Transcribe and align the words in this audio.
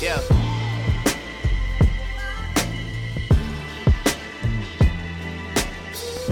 Yeah. 0.00 0.18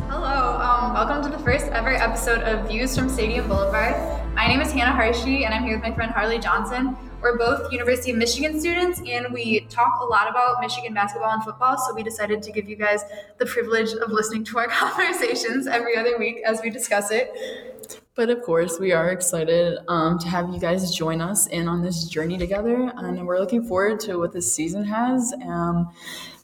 Hello, 0.08 0.60
um, 0.60 0.94
welcome 0.94 1.24
to 1.24 1.36
the 1.36 1.42
first 1.42 1.66
ever 1.72 1.90
episode 1.90 2.42
of 2.42 2.68
Views 2.68 2.96
from 2.96 3.08
Stadium 3.08 3.48
Boulevard. 3.48 3.96
My 4.36 4.46
name 4.46 4.60
is 4.60 4.70
Hannah 4.70 4.92
Harshey, 4.92 5.46
and 5.46 5.52
I'm 5.52 5.64
here 5.64 5.74
with 5.74 5.82
my 5.82 5.92
friend 5.92 6.12
Harley 6.12 6.38
Johnson. 6.38 6.96
We're 7.20 7.36
both 7.36 7.72
University 7.72 8.12
of 8.12 8.18
Michigan 8.18 8.60
students, 8.60 9.00
and 9.04 9.32
we 9.32 9.60
talk 9.62 9.98
a 10.00 10.04
lot 10.04 10.30
about 10.30 10.60
Michigan 10.60 10.94
basketball 10.94 11.32
and 11.32 11.42
football, 11.42 11.76
so 11.76 11.92
we 11.92 12.04
decided 12.04 12.44
to 12.44 12.52
give 12.52 12.68
you 12.68 12.76
guys 12.76 13.02
the 13.38 13.46
privilege 13.46 13.92
of 13.94 14.12
listening 14.12 14.44
to 14.44 14.58
our 14.58 14.68
conversations 14.68 15.66
every 15.66 15.96
other 15.96 16.16
week 16.18 16.40
as 16.46 16.60
we 16.62 16.70
discuss 16.70 17.10
it. 17.10 17.75
But 18.16 18.30
of 18.30 18.42
course, 18.42 18.80
we 18.80 18.92
are 18.92 19.10
excited 19.10 19.78
um, 19.88 20.18
to 20.20 20.28
have 20.28 20.48
you 20.48 20.58
guys 20.58 20.90
join 20.94 21.20
us 21.20 21.46
in 21.48 21.68
on 21.68 21.82
this 21.82 22.04
journey 22.04 22.38
together, 22.38 22.90
and 22.96 23.26
we're 23.26 23.38
looking 23.38 23.62
forward 23.62 24.00
to 24.00 24.16
what 24.16 24.32
this 24.32 24.52
season 24.52 24.84
has. 24.84 25.34
Um, 25.44 25.90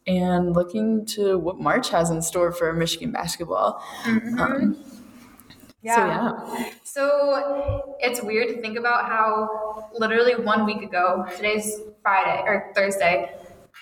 and 0.06 0.52
looking 0.52 1.06
to 1.06 1.38
what 1.38 1.60
March 1.60 1.88
has 1.90 2.10
in 2.10 2.20
store 2.20 2.52
for 2.52 2.72
Michigan 2.72 3.12
basketball. 3.12 3.82
Um, 4.04 4.76
Yeah. 5.82 5.94
So, 5.94 6.06
yeah. 6.06 6.70
So 6.84 7.96
it's 7.98 8.22
weird 8.22 8.48
to 8.54 8.60
think 8.60 8.78
about 8.78 9.06
how 9.06 9.90
literally 9.98 10.36
one 10.36 10.64
week 10.64 10.82
ago, 10.82 11.26
today's 11.36 11.80
Friday 12.02 12.42
or 12.46 12.72
Thursday, 12.74 13.34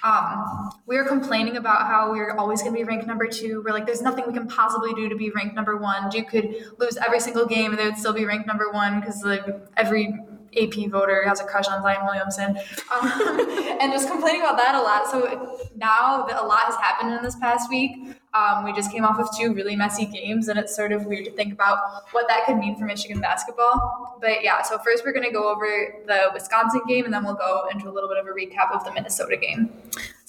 um, 0.02 0.70
we 0.86 0.96
were 0.96 1.04
complaining 1.04 1.56
about 1.56 1.86
how 1.86 2.10
we're 2.10 2.32
always 2.36 2.62
going 2.62 2.72
to 2.74 2.78
be 2.78 2.84
ranked 2.84 3.06
number 3.06 3.26
two. 3.26 3.62
We're 3.64 3.72
like, 3.72 3.86
there's 3.86 4.02
nothing 4.02 4.24
we 4.26 4.32
can 4.32 4.48
possibly 4.48 4.94
do 4.94 5.08
to 5.08 5.16
be 5.16 5.30
ranked 5.30 5.54
number 5.54 5.76
one. 5.76 6.08
Duke 6.08 6.28
could 6.28 6.54
lose 6.78 6.96
every 6.96 7.20
single 7.20 7.46
game 7.46 7.70
and 7.70 7.78
they 7.78 7.84
would 7.84 7.98
still 7.98 8.12
be 8.12 8.24
ranked 8.24 8.46
number 8.46 8.70
one 8.70 9.00
because 9.00 9.22
like 9.24 9.44
every 9.76 10.14
AP 10.56 10.90
voter 10.90 11.26
has 11.26 11.40
a 11.40 11.44
crush 11.44 11.68
on 11.68 11.82
Zion 11.82 12.04
Williamson, 12.04 12.56
um, 12.92 13.40
and 13.80 13.92
just 13.92 14.08
complaining 14.10 14.42
about 14.42 14.56
that 14.56 14.74
a 14.74 14.80
lot. 14.80 15.06
So 15.08 15.58
now 15.76 16.26
that 16.26 16.40
a 16.40 16.44
lot 16.44 16.64
has 16.64 16.76
happened 16.76 17.12
in 17.14 17.22
this 17.22 17.36
past 17.36 17.70
week, 17.70 18.16
um, 18.32 18.64
we 18.64 18.72
just 18.72 18.92
came 18.92 19.04
off 19.04 19.18
of 19.18 19.28
two 19.36 19.52
really 19.54 19.76
messy 19.76 20.06
games, 20.06 20.48
and 20.48 20.58
it's 20.58 20.74
sort 20.74 20.92
of 20.92 21.06
weird 21.06 21.24
to 21.24 21.32
think 21.32 21.52
about 21.52 21.78
what 22.12 22.28
that 22.28 22.46
could 22.46 22.58
mean 22.58 22.76
for 22.76 22.84
Michigan 22.84 23.20
basketball. 23.20 24.18
But 24.20 24.42
yeah, 24.42 24.62
so 24.62 24.78
first 24.78 25.04
we're 25.04 25.12
going 25.12 25.26
to 25.26 25.32
go 25.32 25.50
over 25.50 25.66
the 26.06 26.30
Wisconsin 26.32 26.82
game, 26.86 27.04
and 27.04 27.14
then 27.14 27.24
we'll 27.24 27.34
go 27.34 27.68
into 27.72 27.88
a 27.88 27.92
little 27.92 28.08
bit 28.08 28.18
of 28.18 28.26
a 28.26 28.30
recap 28.30 28.72
of 28.72 28.84
the 28.84 28.92
Minnesota 28.92 29.36
game. 29.36 29.72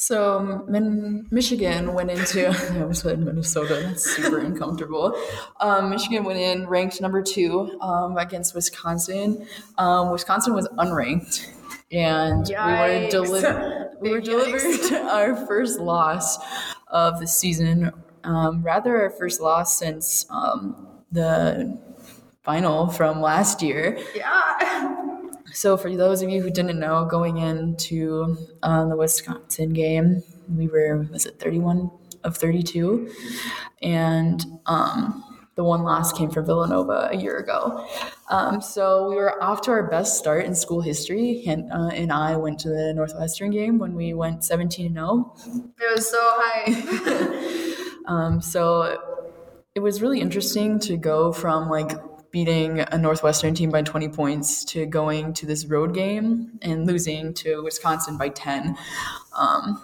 So 0.02 0.66
Min- 0.68 1.28
Michigan 1.30 1.94
went 1.94 2.10
into 2.10 2.48
I 2.74 2.82
almost 2.82 3.04
said 3.04 3.20
Minnesota. 3.20 3.82
That's 3.86 4.04
super 4.16 4.40
uncomfortable. 4.40 5.16
Um, 5.60 5.92
Michigan 5.92 6.24
went 6.24 6.40
in 6.40 6.66
ranked 6.68 7.00
number 7.02 7.22
two 7.22 7.78
um, 7.82 8.18
against 8.18 8.56
Wisconsin. 8.56 9.46
Um, 9.78 10.10
Wisconsin 10.12 10.56
was 10.56 10.68
unranked, 10.80 11.46
and 11.92 12.48
we 12.48 12.56
were 12.56 12.60
Yikes. 12.60 13.12
delivered. 13.12 13.90
We 14.02 14.10
were 14.10 14.22
delivered 14.32 14.92
our 15.08 15.36
first 15.46 15.80
loss 15.80 16.40
of 16.88 17.20
the 17.20 17.28
season. 17.28 17.92
Um, 18.24 18.64
rather, 18.64 19.04
our 19.04 19.12
first 19.12 19.40
loss 19.40 19.78
since 19.78 20.26
um, 20.32 20.88
the 21.12 21.78
final 22.42 22.88
from 22.88 23.22
last 23.22 23.62
year. 23.62 24.00
Yeah. 24.16 25.10
So, 25.54 25.78
for 25.78 25.96
those 25.96 26.22
of 26.22 26.30
you 26.30 26.42
who 26.42 26.50
didn't 26.50 26.80
know, 26.80 27.06
going 27.06 27.38
into 27.38 28.38
uh, 28.64 28.86
the 28.86 28.96
Wisconsin 28.96 29.74
game, 29.74 30.24
we 30.50 30.68
were, 30.68 31.08
was 31.12 31.26
it 31.26 31.40
31 31.40 31.92
of 32.24 32.38
32? 32.38 33.10
And 33.82 34.44
um, 34.66 35.24
the 35.56 35.64
one 35.64 35.84
loss 35.84 36.14
came 36.14 36.30
from 36.30 36.46
Villanova 36.46 37.10
a 37.12 37.16
year 37.16 37.38
ago. 37.38 37.88
Um, 38.30 38.62
so, 38.62 39.10
we 39.10 39.16
were 39.16 39.42
off 39.44 39.62
to 39.62 39.72
our 39.72 39.90
best 39.90 40.18
start 40.18 40.46
in 40.46 40.56
school 40.56 40.82
history. 40.82 41.44
And, 41.48 41.72
uh, 41.72 41.90
and 41.94 42.12
I 42.12 42.36
went 42.38 42.60
to 42.60 42.70
the 42.70 42.94
Northwestern 42.94 43.52
game 43.52 43.78
when 43.78 43.96
we 43.96 44.14
went 44.14 44.44
17 44.44 44.94
0. 44.94 45.36
It 45.80 45.96
was 45.96 46.10
so 46.10 46.20
high. 46.22 47.78
Um, 48.08 48.42
so 48.42 48.98
it 49.76 49.80
was 49.80 50.02
really 50.02 50.20
interesting 50.20 50.80
to 50.80 50.98
go 50.98 51.32
from 51.32 51.70
like 51.70 51.92
beating 52.32 52.80
a 52.80 52.98
Northwestern 52.98 53.54
team 53.54 53.70
by 53.70 53.82
20 53.82 54.10
points 54.10 54.64
to 54.66 54.86
going 54.86 55.34
to 55.34 55.46
this 55.46 55.66
road 55.66 55.94
game 55.94 56.60
and 56.62 56.88
losing 56.88 57.34
to 57.36 57.62
Wisconsin 57.64 58.18
by 58.18 58.30
10. 58.30 58.78
Um, 59.38 59.82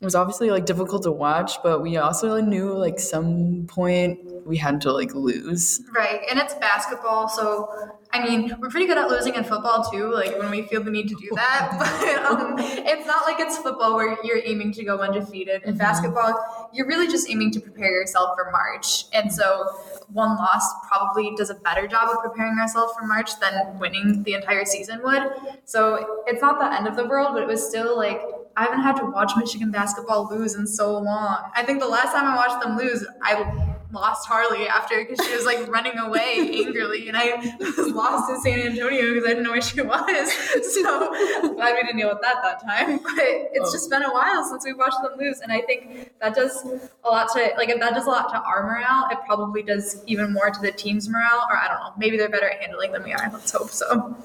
it 0.00 0.04
was 0.04 0.14
obviously 0.14 0.50
like 0.50 0.66
difficult 0.66 1.04
to 1.04 1.12
watch, 1.12 1.62
but 1.62 1.80
we 1.80 1.96
also 1.96 2.34
like, 2.34 2.44
knew 2.44 2.76
like 2.76 2.98
some 2.98 3.66
point 3.68 4.18
we 4.44 4.56
had 4.56 4.80
to 4.82 4.92
like 4.92 5.14
lose. 5.14 5.80
Right, 5.96 6.20
and 6.28 6.38
it's 6.38 6.54
basketball, 6.54 7.28
so 7.28 7.68
I 8.14 8.24
mean, 8.24 8.54
we're 8.60 8.68
pretty 8.68 8.86
good 8.86 8.96
at 8.96 9.10
losing 9.10 9.34
in 9.34 9.42
football 9.42 9.90
too, 9.90 10.08
like 10.14 10.38
when 10.38 10.48
we 10.48 10.62
feel 10.62 10.84
the 10.84 10.90
need 10.90 11.08
to 11.08 11.16
do 11.16 11.30
that. 11.34 11.72
But 12.24 12.40
um, 12.40 12.54
it's 12.58 13.06
not 13.08 13.24
like 13.26 13.40
it's 13.40 13.58
football 13.58 13.96
where 13.96 14.16
you're 14.22 14.40
aiming 14.44 14.72
to 14.74 14.84
go 14.84 14.98
undefeated. 14.98 15.62
In 15.64 15.76
basketball, 15.76 16.70
you're 16.72 16.86
really 16.86 17.08
just 17.08 17.28
aiming 17.28 17.50
to 17.52 17.60
prepare 17.60 17.90
yourself 17.90 18.36
for 18.36 18.52
March. 18.52 19.06
And 19.12 19.32
so 19.32 19.66
one 20.12 20.36
loss 20.36 20.64
probably 20.86 21.34
does 21.36 21.50
a 21.50 21.56
better 21.56 21.88
job 21.88 22.08
of 22.08 22.22
preparing 22.22 22.56
ourselves 22.60 22.92
for 22.96 23.04
March 23.04 23.40
than 23.40 23.80
winning 23.80 24.22
the 24.22 24.34
entire 24.34 24.64
season 24.64 25.02
would. 25.02 25.32
So 25.64 26.22
it's 26.28 26.40
not 26.40 26.60
the 26.60 26.72
end 26.72 26.86
of 26.86 26.94
the 26.94 27.06
world, 27.06 27.30
but 27.32 27.42
it 27.42 27.48
was 27.48 27.68
still 27.68 27.96
like 27.96 28.20
I 28.56 28.62
haven't 28.62 28.82
had 28.82 28.94
to 28.98 29.06
watch 29.06 29.32
Michigan 29.36 29.72
basketball 29.72 30.28
lose 30.30 30.54
in 30.54 30.68
so 30.68 30.96
long. 30.98 31.50
I 31.56 31.64
think 31.64 31.80
the 31.80 31.88
last 31.88 32.12
time 32.12 32.26
I 32.26 32.36
watched 32.36 32.64
them 32.64 32.76
lose, 32.76 33.04
I 33.22 33.73
lost 33.94 34.26
Harley 34.28 34.68
after 34.68 35.02
because 35.02 35.24
she 35.24 35.34
was 35.34 35.46
like 35.46 35.66
running 35.68 35.96
away 35.96 36.50
angrily, 36.66 37.08
and 37.08 37.16
I 37.16 37.56
was 37.60 37.92
lost 37.92 38.30
in 38.30 38.40
San 38.40 38.72
Antonio 38.72 39.14
because 39.14 39.24
I 39.24 39.28
didn't 39.28 39.44
know 39.44 39.52
where 39.52 39.62
she 39.62 39.80
was. 39.80 40.32
So 40.74 41.14
I'm 41.14 41.54
glad 41.54 41.74
we 41.74 41.82
didn't 41.82 41.98
deal 41.98 42.08
with 42.08 42.20
that 42.22 42.42
that 42.42 42.60
time. 42.62 42.98
But 43.02 43.14
it's 43.52 43.72
just 43.72 43.88
been 43.90 44.02
a 44.02 44.12
while 44.12 44.44
since 44.44 44.64
we've 44.64 44.76
watched 44.76 45.00
them 45.02 45.12
lose, 45.18 45.40
and 45.40 45.52
I 45.52 45.60
think 45.62 46.10
that 46.20 46.34
does 46.34 46.64
a 47.04 47.08
lot 47.08 47.32
to 47.32 47.50
like 47.56 47.68
if 47.68 47.80
that 47.80 47.94
does 47.94 48.06
a 48.06 48.10
lot 48.10 48.28
to 48.30 48.40
our 48.40 48.64
morale, 48.64 49.08
it 49.10 49.18
probably 49.26 49.62
does 49.62 50.02
even 50.06 50.32
more 50.32 50.50
to 50.50 50.60
the 50.60 50.72
team's 50.72 51.08
morale. 51.08 51.46
Or 51.48 51.56
I 51.56 51.68
don't 51.68 51.78
know, 51.78 51.92
maybe 51.96 52.16
they're 52.16 52.28
better 52.28 52.50
at 52.50 52.60
handling 52.60 52.92
than 52.92 53.04
we 53.04 53.12
are. 53.12 53.30
Let's 53.32 53.52
hope 53.52 53.70
so. 53.70 54.16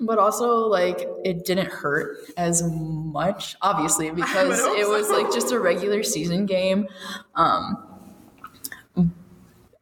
But 0.00 0.18
also, 0.18 0.66
like, 0.66 1.06
it 1.24 1.44
didn't 1.44 1.68
hurt 1.68 2.18
as 2.36 2.62
much, 2.64 3.54
obviously, 3.62 4.10
because 4.22 4.58
it 4.60 4.88
was 4.88 5.08
so. 5.08 5.16
like 5.16 5.32
just 5.32 5.52
a 5.52 5.60
regular 5.60 6.02
season 6.02 6.46
game. 6.46 6.88
Um, 7.34 7.93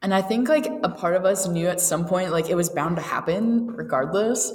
and 0.03 0.13
I 0.13 0.21
think 0.21 0.49
like 0.49 0.67
a 0.83 0.89
part 0.89 1.15
of 1.15 1.25
us 1.25 1.47
knew 1.47 1.69
at 1.69 1.81
some 1.81 2.05
point 2.05 2.33
like 2.33 2.51
it 2.51 2.57
was 2.57 2.69
bound 2.69 2.97
to 2.97 3.03
happen 3.03 3.69
regardless. 3.69 4.53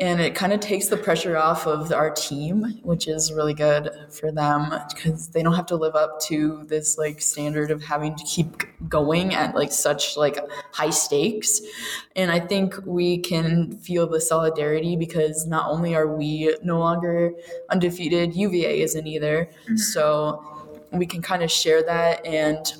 And 0.00 0.20
it 0.20 0.34
kind 0.34 0.52
of 0.52 0.58
takes 0.58 0.88
the 0.88 0.96
pressure 0.96 1.36
off 1.36 1.66
of 1.66 1.92
our 1.92 2.10
team, 2.10 2.80
which 2.82 3.06
is 3.06 3.32
really 3.32 3.54
good 3.54 3.90
for 4.10 4.32
them 4.32 4.74
because 4.92 5.28
they 5.28 5.42
don't 5.42 5.54
have 5.54 5.66
to 5.66 5.76
live 5.76 5.94
up 5.94 6.20
to 6.22 6.64
this 6.66 6.98
like 6.98 7.20
standard 7.20 7.70
of 7.70 7.82
having 7.82 8.16
to 8.16 8.24
keep 8.24 8.64
going 8.88 9.34
at 9.34 9.54
like 9.54 9.70
such 9.70 10.16
like 10.16 10.36
high 10.72 10.90
stakes. 10.90 11.60
And 12.16 12.32
I 12.32 12.40
think 12.40 12.74
we 12.84 13.18
can 13.18 13.78
feel 13.78 14.08
the 14.08 14.20
solidarity 14.20 14.96
because 14.96 15.46
not 15.46 15.70
only 15.70 15.94
are 15.94 16.08
we 16.08 16.56
no 16.64 16.80
longer 16.80 17.32
undefeated, 17.70 18.34
UVA 18.34 18.80
isn't 18.80 19.06
either. 19.06 19.48
Mm-hmm. 19.64 19.76
So 19.76 20.44
we 20.90 21.06
can 21.06 21.22
kind 21.22 21.44
of 21.44 21.52
share 21.52 21.84
that 21.84 22.26
and 22.26 22.72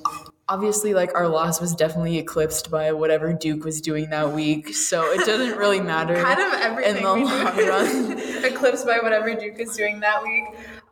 obviously 0.49 0.95
like 0.95 1.15
our 1.15 1.29
loss 1.29 1.61
was 1.61 1.75
definitely 1.75 2.19
eclipsed 2.19 2.71
by 2.71 2.93
whatever 2.93 3.33
Duke 3.33 3.65
was 3.65 3.81
doing 3.81 4.09
that 4.11 4.33
week. 4.33 4.75
So 4.75 5.03
it 5.13 5.25
doesn't 5.27 5.59
really 5.59 5.81
matter. 5.95 6.15
kind 6.23 6.41
of 6.41 6.53
everything 6.61 6.97
in 6.97 7.03
the 7.03 7.09
long 7.09 7.25
run. 7.25 8.19
eclipsed 8.45 8.87
by 8.87 8.99
whatever 9.03 9.35
Duke 9.35 9.59
is 9.59 9.77
doing 9.77 10.01
that 10.01 10.23
week. 10.23 10.45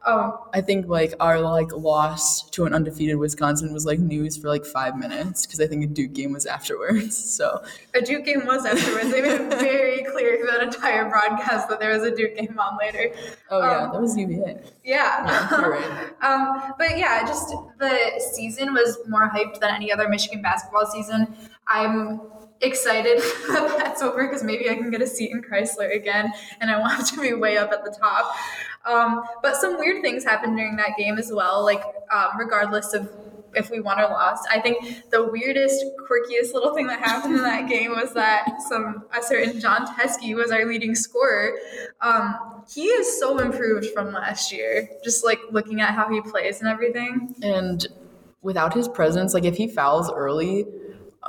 Um, 0.06 0.39
I 0.55 0.61
think 0.61 0.87
like 0.87 1.15
our 1.19 1.41
like 1.41 1.72
loss 1.72 2.49
to 2.50 2.65
an 2.65 2.72
undefeated 2.72 3.17
Wisconsin 3.17 3.72
was 3.72 3.84
like 3.84 3.99
news 3.99 4.37
for 4.37 4.49
like 4.49 4.65
five 4.65 4.97
minutes 4.97 5.44
because 5.44 5.61
I 5.61 5.67
think 5.67 5.83
a 5.84 5.87
Duke 5.89 6.12
game 6.12 6.33
was 6.33 6.47
afterwards. 6.47 7.17
So 7.37 7.62
a 7.94 8.00
Duke 8.00 8.25
game 8.25 8.47
was 8.47 8.65
afterwards. 8.65 9.11
They 9.11 9.21
made 9.21 9.33
it 9.41 9.59
very 9.59 10.05
clear 10.05 10.39
through 10.39 10.47
that 10.53 10.62
entire 10.62 11.09
broadcast 11.11 11.69
that 11.69 11.81
there 11.81 11.93
was 11.93 12.03
a 12.05 12.15
Duke 12.15 12.37
game 12.37 12.59
on 12.59 12.79
later. 12.79 13.12
oh 13.50 13.61
yeah, 13.61 13.79
Um, 13.87 13.93
that 13.93 14.00
was 14.00 14.17
UVA. 14.17 14.61
Yeah. 14.85 15.50
Yeah, 15.50 15.61
right. 15.61 16.11
um, 16.23 16.73
but 16.79 16.97
yeah, 16.97 17.26
just 17.26 17.52
the 17.79 18.20
season 18.35 18.73
was 18.73 18.99
more 19.09 19.29
hyped 19.29 19.61
than 19.61 19.75
any 19.75 19.93
other 19.93 20.09
Michigan 20.09 20.41
basketball 20.41 20.87
season. 20.87 21.37
I'm 21.67 22.20
excited 22.61 23.19
that 23.49 23.75
that's 23.79 24.03
over 24.03 24.26
because 24.26 24.43
maybe 24.43 24.70
I 24.70 24.75
can 24.75 24.91
get 24.91 25.03
a 25.03 25.06
seat 25.06 25.31
in 25.31 25.43
Crisler 25.43 25.94
again, 25.94 26.32
and 26.61 26.70
I 26.70 26.79
want 26.79 27.06
to 27.08 27.20
be 27.20 27.32
way 27.32 27.58
up 27.58 27.73
at 27.73 27.85
the 27.85 27.91
top. 27.91 28.35
Um, 28.85 29.25
but 29.43 29.56
some 29.56 29.79
weird 29.79 30.03
things 30.03 30.25
happened 30.25 30.56
during 30.56 30.76
that 30.76 30.97
game 30.97 31.19
as 31.19 31.32
well. 31.32 31.64
Like 31.64 31.82
um, 32.12 32.38
regardless 32.38 32.94
of 32.94 33.11
if 33.55 33.70
we 33.70 33.81
won 33.81 33.99
or 33.99 34.05
lost, 34.05 34.47
I 34.50 34.61
think 34.61 35.11
the 35.11 35.25
weirdest, 35.25 35.82
quirkiest 36.08 36.53
little 36.53 36.75
thing 36.75 36.87
that 36.88 37.00
happened 37.00 37.37
in 37.37 37.43
that 37.43 37.69
game 37.69 37.93
was 37.93 38.12
that 38.14 38.47
some 38.69 39.05
a 39.17 39.23
certain 39.23 39.59
Jon 39.61 39.87
Teske 39.87 40.35
was 40.37 40.50
our 40.50 40.64
leading 40.64 40.94
scorer. 40.94 41.55
Um, 42.00 42.62
he 42.73 42.85
is 42.85 43.19
so 43.19 43.38
improved 43.38 43.87
from 43.94 44.12
last 44.12 44.52
year. 44.52 44.88
Just 45.02 45.25
like 45.25 45.38
looking 45.50 45.81
at 45.81 45.94
how 45.94 46.09
he 46.09 46.20
plays 46.20 46.61
and 46.61 46.69
everything. 46.69 47.35
And 47.43 47.87
without 48.43 48.75
his 48.75 48.88
presence, 48.88 49.35
like 49.35 49.44
if 49.44 49.56
he 49.56 49.69
fouls 49.69 50.11
early, 50.12 50.67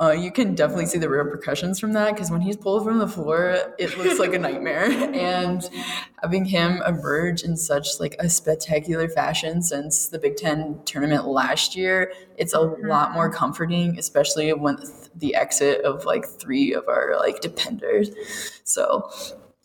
uh, 0.00 0.12
you 0.12 0.30
can 0.30 0.54
definitely 0.54 0.86
see 0.86 0.98
the 0.98 1.08
repercussions 1.08 1.80
from 1.80 1.92
that 1.92 2.14
because 2.14 2.30
when 2.30 2.40
he's 2.40 2.56
pulled 2.56 2.84
from 2.84 2.98
the 2.98 3.08
floor, 3.08 3.74
it 3.78 3.98
looks 3.98 4.20
like 4.20 4.32
a 4.32 4.38
nightmare. 4.38 4.84
and 5.14 5.68
having 6.22 6.44
him 6.44 6.80
emerge 6.86 7.42
in 7.42 7.56
such 7.56 7.98
like 7.98 8.14
a 8.20 8.28
spectacular 8.28 9.08
fashion 9.08 9.60
since 9.60 10.08
the 10.08 10.18
Big 10.18 10.36
Ten 10.36 10.80
tournament 10.84 11.26
last 11.26 11.74
year, 11.74 12.12
it's 12.36 12.54
a 12.54 12.60
lot 12.60 13.12
more 13.12 13.28
comforting, 13.28 13.98
especially 13.98 14.52
when 14.52 14.78
the 15.16 15.34
exit 15.34 15.84
of 15.84 16.04
like 16.04 16.26
three 16.26 16.72
of 16.72 16.86
our 16.88 17.16
like 17.18 17.40
dependers. 17.40 18.10
So 18.62 19.10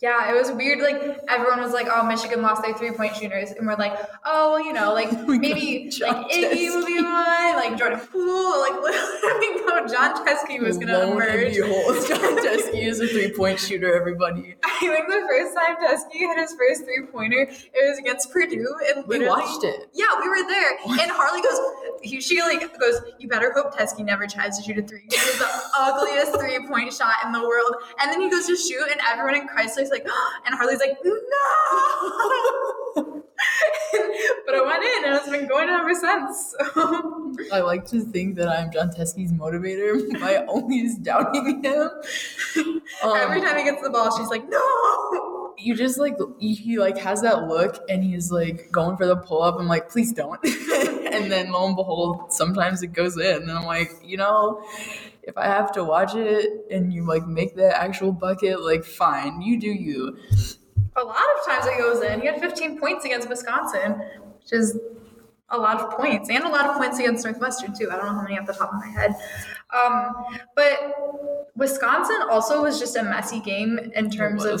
Yeah, 0.00 0.28
it 0.30 0.34
was 0.34 0.50
weird. 0.50 0.80
Like 0.80 1.18
everyone 1.28 1.60
was 1.60 1.72
like, 1.72 1.86
"Oh, 1.88 2.04
Michigan 2.04 2.42
lost 2.42 2.62
their 2.62 2.74
three 2.74 2.90
point 2.90 3.14
shooters," 3.14 3.52
and 3.52 3.64
we're 3.66 3.76
like, 3.76 3.96
"Oh, 4.24 4.52
well, 4.52 4.64
you 4.64 4.72
know, 4.72 4.92
like 4.92 5.10
maybe 5.28 5.90
like 6.00 6.30
Iggy 6.30 6.68
will 6.74 6.84
be 6.84 7.00
one, 7.00 7.54
like 7.54 7.78
Jordan 7.78 8.00
Poole, 8.00 8.60
like 8.60 8.72
literally, 8.82 9.64
no, 9.64 9.86
Jon 9.86 10.26
Teske 10.26 10.60
was 10.60 10.78
gonna 10.78 10.98
Lo 10.98 11.12
and 11.12 11.12
emerge." 11.12 11.54
Jon 12.08 12.36
Teske 12.42 12.74
is 12.74 13.00
a 13.00 13.06
three 13.06 13.32
point 13.32 13.60
shooter, 13.60 13.94
everybody. 13.94 14.56
I 14.64 14.78
think 14.80 15.06
the 15.06 15.24
first 15.28 15.54
time 15.56 15.76
Teske 15.76 16.12
hit 16.12 16.38
his 16.38 16.54
first 16.58 16.84
three 16.84 17.06
pointer, 17.12 17.42
it 17.48 17.88
was 17.88 17.98
against 17.98 18.32
Purdue, 18.32 18.74
and 18.94 19.06
We 19.06 19.26
watched 19.26 19.62
it. 19.62 19.88
Yeah, 19.94 20.06
we 20.20 20.28
were 20.28 20.46
there, 20.48 20.70
and 21.00 21.10
Harley 21.12 21.40
goes, 21.40 22.00
he, 22.02 22.20
she 22.20 22.42
like 22.42 22.60
goes, 22.80 23.00
"You 23.20 23.28
better 23.28 23.52
hope 23.52 23.74
Teske 23.78 24.04
never 24.04 24.26
tries 24.26 24.58
to 24.58 24.64
shoot 24.64 24.76
a 24.76 24.82
three. 24.82 25.04
It 25.06 25.12
was 25.12 25.38
the 25.38 25.50
ugliest 25.78 26.38
three 26.40 26.66
point 26.66 26.92
shot 26.92 27.14
in 27.24 27.30
the 27.30 27.40
world." 27.40 27.76
And 28.02 28.10
then 28.12 28.20
he 28.20 28.28
goes 28.28 28.48
to 28.48 28.56
shoot, 28.56 28.88
and 28.90 29.00
everyone 29.08 29.36
in 29.36 29.46
Like, 29.90 30.06
and 30.46 30.54
Harley's 30.54 30.80
like, 30.80 30.98
"No!" 31.04 31.22
but 34.46 34.54
I 34.54 34.62
went 34.64 34.84
in, 34.84 35.04
and 35.04 35.14
it's 35.16 35.28
been 35.28 35.48
going 35.48 35.68
ever 35.68 35.94
since. 35.94 36.54
I 37.52 37.60
like 37.60 37.86
to 37.86 38.00
think 38.00 38.36
that 38.36 38.48
I'm 38.48 38.70
Jon 38.72 38.90
Teske's 38.90 39.32
motivator 39.32 40.20
by 40.20 40.44
always 40.46 40.98
doubting 40.98 41.62
him. 41.62 41.90
Um, 42.56 42.82
Every 43.16 43.40
time 43.40 43.58
he 43.58 43.64
gets 43.64 43.82
the 43.82 43.90
ball, 43.90 44.16
she's 44.16 44.28
like, 44.28 44.48
"No!" 44.48 45.54
you 45.58 45.74
just 45.74 45.98
like 45.98 46.16
he 46.38 46.54
he, 46.54 46.78
like 46.78 46.98
has 46.98 47.22
that 47.22 47.48
look 47.48 47.78
and 47.88 48.02
he's 48.04 48.30
like 48.30 48.70
going 48.70 48.96
for 48.96 49.06
the 49.06 49.16
pull 49.16 49.42
up. 49.42 49.56
I'm 49.58 49.68
like, 49.68 49.88
please 49.88 50.12
don't. 50.12 50.42
and 50.44 51.30
then 51.30 51.52
lo 51.52 51.66
and 51.66 51.76
behold, 51.76 52.32
sometimes 52.32 52.82
it 52.82 52.88
goes 52.88 53.16
in, 53.16 53.42
and 53.42 53.50
I'm 53.50 53.64
like, 53.64 53.92
you 54.04 54.16
know, 54.16 54.64
if 55.26 55.36
I 55.36 55.46
have 55.46 55.72
to 55.72 55.84
watch 55.84 56.14
it 56.14 56.66
and 56.70 56.92
you 56.92 57.06
like 57.06 57.26
make 57.26 57.56
the 57.56 57.76
actual 57.76 58.12
bucket, 58.12 58.60
like 58.62 58.84
fine, 58.84 59.40
you 59.40 59.58
do 59.58 59.68
you. 59.68 60.16
A 60.96 61.02
lot 61.02 61.16
of 61.16 61.46
times 61.46 61.66
it 61.66 61.78
goes 61.78 62.02
in. 62.02 62.20
He 62.20 62.26
had 62.26 62.40
15 62.40 62.78
points 62.78 63.04
against 63.04 63.28
Wisconsin, 63.28 63.92
which 64.38 64.52
is 64.52 64.78
a 65.48 65.58
lot 65.58 65.80
of 65.80 65.90
points, 65.90 66.28
and 66.30 66.44
a 66.44 66.48
lot 66.48 66.66
of 66.66 66.76
points 66.76 66.98
against 66.98 67.24
Northwestern 67.24 67.76
too. 67.76 67.90
I 67.90 67.96
don't 67.96 68.06
know 68.06 68.12
how 68.12 68.22
many 68.22 68.38
off 68.38 68.46
the 68.46 68.52
top 68.52 68.72
of 68.72 68.80
my 68.80 68.86
head. 68.86 69.14
Um, 69.74 70.14
but 70.54 71.50
Wisconsin 71.56 72.18
also 72.30 72.62
was 72.62 72.78
just 72.78 72.96
a 72.96 73.02
messy 73.02 73.40
game 73.40 73.78
in 73.94 74.10
terms 74.10 74.44
of 74.44 74.60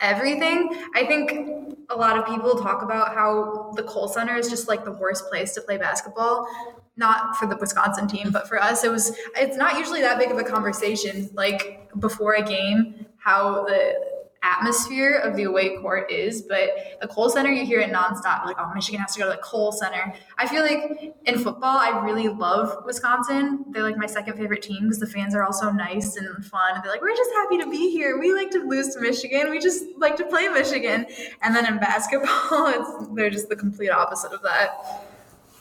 everything. 0.00 0.70
I 0.94 1.04
think 1.04 1.63
a 1.90 1.96
lot 1.96 2.18
of 2.18 2.26
people 2.26 2.54
talk 2.56 2.82
about 2.82 3.14
how 3.14 3.72
the 3.76 3.82
Kohl 3.82 4.08
Center 4.08 4.36
is 4.36 4.48
just 4.48 4.68
like 4.68 4.84
the 4.84 4.92
worst 4.92 5.28
place 5.28 5.54
to 5.54 5.60
play 5.60 5.76
basketball. 5.76 6.48
Not 6.96 7.36
for 7.36 7.46
the 7.46 7.56
Wisconsin 7.56 8.06
team, 8.06 8.30
but 8.30 8.46
for 8.46 8.60
us, 8.60 8.84
it 8.84 8.90
was. 8.90 9.16
It's 9.36 9.56
not 9.56 9.76
usually 9.78 10.00
that 10.02 10.16
big 10.16 10.30
of 10.30 10.38
a 10.38 10.44
conversation. 10.44 11.28
Like 11.34 11.90
before 11.98 12.34
a 12.34 12.42
game, 12.42 13.06
how 13.16 13.64
the 13.64 14.13
atmosphere 14.44 15.16
of 15.16 15.36
the 15.36 15.44
away 15.44 15.76
court 15.78 16.10
is, 16.12 16.42
but 16.42 16.98
the 17.00 17.08
Kohl 17.08 17.30
Center, 17.30 17.50
you 17.50 17.64
hear 17.64 17.80
it 17.80 17.90
nonstop. 17.90 18.44
Like, 18.44 18.56
oh, 18.58 18.70
Michigan 18.74 19.00
has 19.00 19.14
to 19.14 19.20
go 19.20 19.26
to 19.26 19.32
the 19.32 19.42
Kohl 19.42 19.72
Center. 19.72 20.14
I 20.38 20.46
feel 20.46 20.62
like 20.62 21.14
in 21.24 21.38
football, 21.38 21.78
I 21.78 22.04
really 22.04 22.28
love 22.28 22.84
Wisconsin. 22.84 23.64
They're 23.70 23.82
like 23.82 23.96
my 23.96 24.06
second 24.06 24.36
favorite 24.36 24.62
team 24.62 24.84
because 24.84 24.98
the 24.98 25.06
fans 25.06 25.34
are 25.34 25.42
all 25.42 25.52
so 25.52 25.70
nice 25.70 26.16
and 26.16 26.44
fun. 26.44 26.80
They're 26.82 26.92
like, 26.92 27.00
we're 27.00 27.16
just 27.16 27.30
happy 27.34 27.58
to 27.58 27.70
be 27.70 27.90
here. 27.90 28.18
We 28.18 28.34
like 28.34 28.50
to 28.50 28.58
lose 28.58 28.94
to 28.94 29.00
Michigan. 29.00 29.50
We 29.50 29.58
just 29.58 29.84
like 29.96 30.16
to 30.16 30.26
play 30.26 30.48
Michigan. 30.48 31.06
And 31.42 31.56
then 31.56 31.66
in 31.66 31.78
basketball, 31.78 32.28
it's 32.68 33.08
they're 33.14 33.30
just 33.30 33.48
the 33.48 33.56
complete 33.56 33.90
opposite 33.90 34.32
of 34.32 34.42
that. 34.42 35.08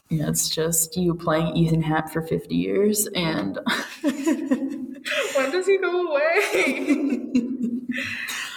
Yeah, 0.09 0.27
it's 0.29 0.49
just 0.49 0.95
you 0.97 1.15
playing 1.15 1.55
Ethan 1.55 1.81
Happ 1.81 2.11
for 2.11 2.21
50 2.21 2.53
years 2.53 3.07
and 3.15 3.57
When 5.35 5.51
does 5.51 5.65
he 5.65 5.77
go 5.77 6.07
away? 6.07 7.25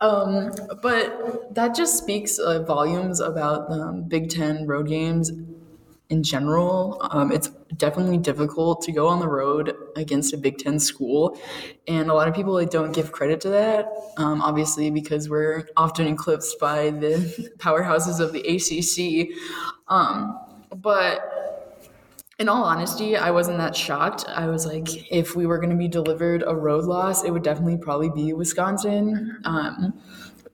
Um, 0.00 0.52
but 0.82 1.54
that 1.54 1.74
just 1.74 1.98
speaks 1.98 2.38
uh, 2.38 2.62
volumes 2.62 3.20
about 3.20 3.70
um, 3.70 4.04
Big 4.04 4.30
Ten 4.30 4.66
road 4.66 4.88
games 4.88 5.32
in 6.10 6.22
general. 6.22 6.98
Um, 7.10 7.32
it's 7.32 7.48
definitely 7.76 8.18
difficult 8.18 8.82
to 8.82 8.92
go 8.92 9.08
on 9.08 9.18
the 9.20 9.28
road 9.28 9.74
against 9.96 10.32
a 10.32 10.38
Big 10.38 10.58
Ten 10.58 10.78
school, 10.78 11.38
and 11.86 12.10
a 12.10 12.14
lot 12.14 12.28
of 12.28 12.34
people 12.34 12.52
like, 12.52 12.70
don't 12.70 12.92
give 12.92 13.12
credit 13.12 13.40
to 13.42 13.48
that. 13.50 13.88
Um, 14.16 14.40
obviously, 14.40 14.90
because 14.90 15.28
we're 15.28 15.68
often 15.76 16.06
eclipsed 16.06 16.58
by 16.58 16.90
the 16.90 17.50
powerhouses 17.58 18.20
of 18.20 18.32
the 18.32 18.40
ACC. 18.40 19.36
Um, 19.88 20.38
but 20.76 21.37
in 22.38 22.48
all 22.48 22.64
honesty, 22.64 23.16
I 23.16 23.30
wasn't 23.30 23.58
that 23.58 23.74
shocked. 23.74 24.24
I 24.28 24.46
was 24.46 24.64
like, 24.64 25.10
if 25.12 25.34
we 25.34 25.46
were 25.46 25.58
going 25.58 25.70
to 25.70 25.76
be 25.76 25.88
delivered 25.88 26.44
a 26.46 26.54
road 26.54 26.84
loss, 26.84 27.24
it 27.24 27.32
would 27.32 27.42
definitely 27.42 27.78
probably 27.78 28.10
be 28.10 28.32
Wisconsin. 28.32 29.40
Um, 29.44 30.00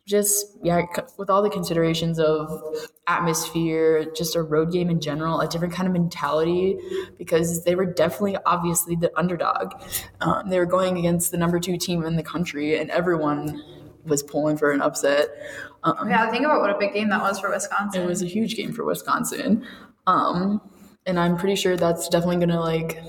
just, 0.06 0.58
yeah, 0.62 0.82
with 1.18 1.30
all 1.30 1.42
the 1.42 1.50
considerations 1.50 2.18
of 2.18 2.50
atmosphere, 3.06 4.06
just 4.14 4.34
a 4.34 4.42
road 4.42 4.72
game 4.72 4.90
in 4.90 5.00
general, 5.00 5.40
a 5.40 5.48
different 5.48 5.74
kind 5.74 5.86
of 5.86 5.92
mentality, 5.92 6.78
because 7.18 7.64
they 7.64 7.74
were 7.74 7.86
definitely, 7.86 8.36
obviously, 8.46 8.96
the 8.96 9.10
underdog. 9.18 9.72
Um, 10.20 10.48
they 10.48 10.58
were 10.58 10.66
going 10.66 10.98
against 10.98 11.30
the 11.30 11.38
number 11.38 11.58
two 11.58 11.76
team 11.76 12.02
in 12.04 12.16
the 12.16 12.22
country, 12.22 12.78
and 12.78 12.90
everyone 12.90 13.62
was 14.04 14.22
pulling 14.22 14.56
for 14.56 14.72
an 14.72 14.82
upset. 14.82 15.28
Um, 15.82 16.08
yeah, 16.08 16.30
think 16.30 16.44
about 16.44 16.60
what 16.60 16.70
a 16.70 16.78
big 16.78 16.94
game 16.94 17.08
that 17.10 17.20
was 17.20 17.40
for 17.40 17.50
Wisconsin. 17.50 18.02
it 18.02 18.06
was 18.06 18.22
a 18.22 18.26
huge 18.26 18.56
game 18.56 18.72
for 18.72 18.84
Wisconsin. 18.84 19.66
Um, 20.06 20.60
and 21.06 21.18
I'm 21.18 21.36
pretty 21.36 21.56
sure 21.56 21.76
that's 21.76 22.08
definitely 22.08 22.38
gonna 22.38 22.60
like 22.60 23.02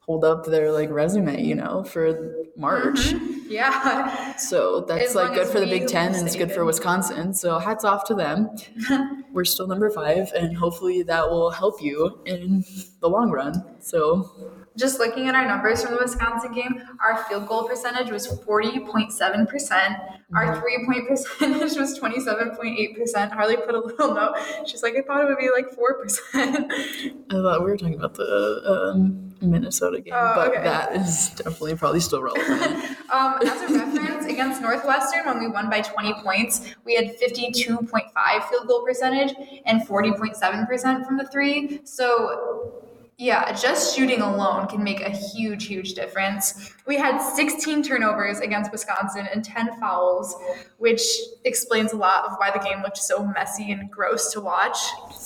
hold 0.00 0.24
up 0.24 0.44
their 0.46 0.70
like 0.70 0.90
resume, 0.90 1.42
you 1.42 1.54
know, 1.54 1.82
for 1.84 2.34
March. 2.56 3.12
yeah. 3.48 4.36
So 4.36 4.82
that's 4.82 5.10
As 5.10 5.14
like 5.14 5.34
good 5.34 5.48
for 5.48 5.60
the 5.60 5.66
Big 5.66 5.88
Ten 5.88 6.14
and 6.14 6.26
it's 6.26 6.36
good 6.36 6.52
for 6.52 6.64
Wisconsin. 6.64 7.34
So 7.34 7.58
hats 7.58 7.84
off 7.84 8.04
to 8.06 8.14
them. 8.14 8.50
We're 9.32 9.44
still 9.44 9.66
number 9.66 9.90
five, 9.90 10.32
and 10.32 10.56
hopefully 10.56 11.02
that 11.02 11.28
will 11.28 11.50
help 11.50 11.82
you 11.82 12.20
in 12.24 12.64
the 13.00 13.08
long 13.08 13.30
run. 13.30 13.64
So 13.80 14.30
Just 14.76 14.98
looking 14.98 15.28
at 15.28 15.34
our 15.34 15.46
numbers 15.46 15.82
from 15.82 15.92
the 15.92 15.98
Wisconsin 16.00 16.52
game, 16.52 16.82
our 17.00 17.24
field 17.24 17.46
goal 17.48 17.66
percentage 17.68 18.10
was 18.10 18.26
40.7%. 18.26 19.48
Mm-hmm. 19.48 20.36
Our 20.36 20.60
three 20.60 20.84
point 20.84 21.08
percentage 21.08 21.76
was 21.76 21.98
27.8%. 21.98 23.32
Harley 23.32 23.56
put 23.56 23.74
a 23.74 23.80
little 23.80 24.14
note. 24.14 24.34
She's 24.66 24.82
like, 24.82 24.96
I 24.96 25.02
thought 25.02 25.22
it 25.22 25.28
would 25.28 25.38
be 25.38 25.50
like 25.50 25.70
4%. 25.70 26.18
I 27.30 27.32
thought 27.32 27.64
we 27.64 27.70
were 27.70 27.76
talking 27.76 27.94
about 27.94 28.14
the 28.14 28.92
um, 28.94 29.34
Minnesota 29.40 30.00
game, 30.00 30.14
Oh, 30.14 30.32
but 30.34 30.52
okay. 30.52 30.62
that 30.62 30.94
is 30.96 31.30
definitely 31.30 31.76
probably 31.76 32.00
still 32.00 32.22
relevant. 32.22 32.50
um, 33.10 33.38
as 33.46 33.70
a 33.70 33.74
reference, 33.74 34.26
against 34.26 34.60
Northwestern, 34.60 35.24
when 35.24 35.38
we 35.38 35.48
won 35.48 35.70
by 35.70 35.80
20 35.80 36.14
points, 36.22 36.74
we 36.84 36.94
had 36.94 37.16
52.5 37.18 38.48
field 38.48 38.66
goal 38.66 38.84
percentage 38.84 39.34
and 39.64 39.80
40.7% 39.82 41.06
from 41.06 41.16
the 41.16 41.26
three. 41.28 41.80
So 41.84 42.82
yeah, 43.18 43.50
just 43.52 43.96
shooting 43.96 44.20
alone 44.20 44.66
can 44.66 44.84
make 44.84 45.00
a 45.00 45.08
huge, 45.08 45.66
huge 45.66 45.94
difference. 45.94 46.74
We 46.86 46.96
had 46.98 47.18
16 47.18 47.82
turnovers 47.82 48.40
against 48.40 48.70
Wisconsin 48.70 49.26
and 49.32 49.42
10 49.42 49.80
fouls, 49.80 50.36
which 50.76 51.00
explains 51.46 51.94
a 51.94 51.96
lot 51.96 52.26
of 52.26 52.32
why 52.36 52.50
the 52.50 52.58
game 52.58 52.82
looked 52.82 52.98
so 52.98 53.24
messy 53.24 53.72
and 53.72 53.90
gross 53.90 54.32
to 54.34 54.42
watch. 54.42 54.76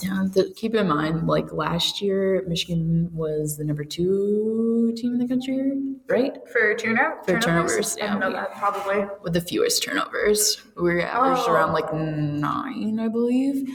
Yeah, 0.03 0.25
keep 0.55 0.77
in 0.77 0.87
mind, 0.87 1.27
like 1.27 1.53
last 1.53 2.01
year, 2.01 2.45
Michigan 2.47 3.11
was 3.13 3.57
the 3.57 3.65
number 3.65 3.83
two 3.85 4.95
team 4.97 5.15
in 5.15 5.19
the 5.19 5.27
country, 5.27 5.73
right? 6.07 6.39
For 6.53 6.77
turno- 6.77 7.25
For 7.25 7.41
turnovers, 7.41 7.97
I 7.97 8.05
yeah, 8.05 8.11
don't 8.13 8.21
know 8.21 8.33
that 8.33 8.53
probably. 8.57 9.05
With 9.23 9.33
the 9.33 9.41
fewest 9.41 9.83
turnovers. 9.83 10.63
We 10.81 10.95
were 10.95 11.01
averaged 11.03 11.43
Oh. 11.47 11.53
around 11.53 11.73
like 11.73 11.93
nine, 11.93 12.99
I 13.01 13.09
believe. 13.09 13.69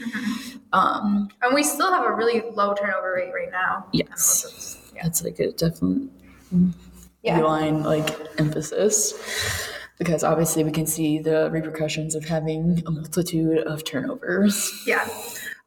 Um, 0.72 1.28
And 1.42 1.54
we 1.54 1.62
still 1.62 1.92
have 1.92 2.04
a 2.04 2.12
really 2.12 2.42
low 2.52 2.74
turnover 2.74 3.12
rate 3.14 3.32
right 3.34 3.50
now. 3.52 3.86
yes, 3.92 4.76
yeah, 4.94 5.02
that's 5.04 5.22
like 5.22 5.38
a 5.38 5.52
definite 5.52 6.10
Yeah. 7.22 7.40
line 7.40 7.82
like 7.82 8.10
emphasis 8.38 9.14
because 9.98 10.22
obviously 10.24 10.62
we 10.64 10.70
can 10.72 10.86
see 10.86 11.18
the 11.18 11.48
repercussions 11.50 12.14
of 12.14 12.24
having 12.26 12.82
a 12.86 12.90
multitude 12.90 13.58
of 13.58 13.84
turnovers. 13.84 14.70
Yeah. 14.86 15.08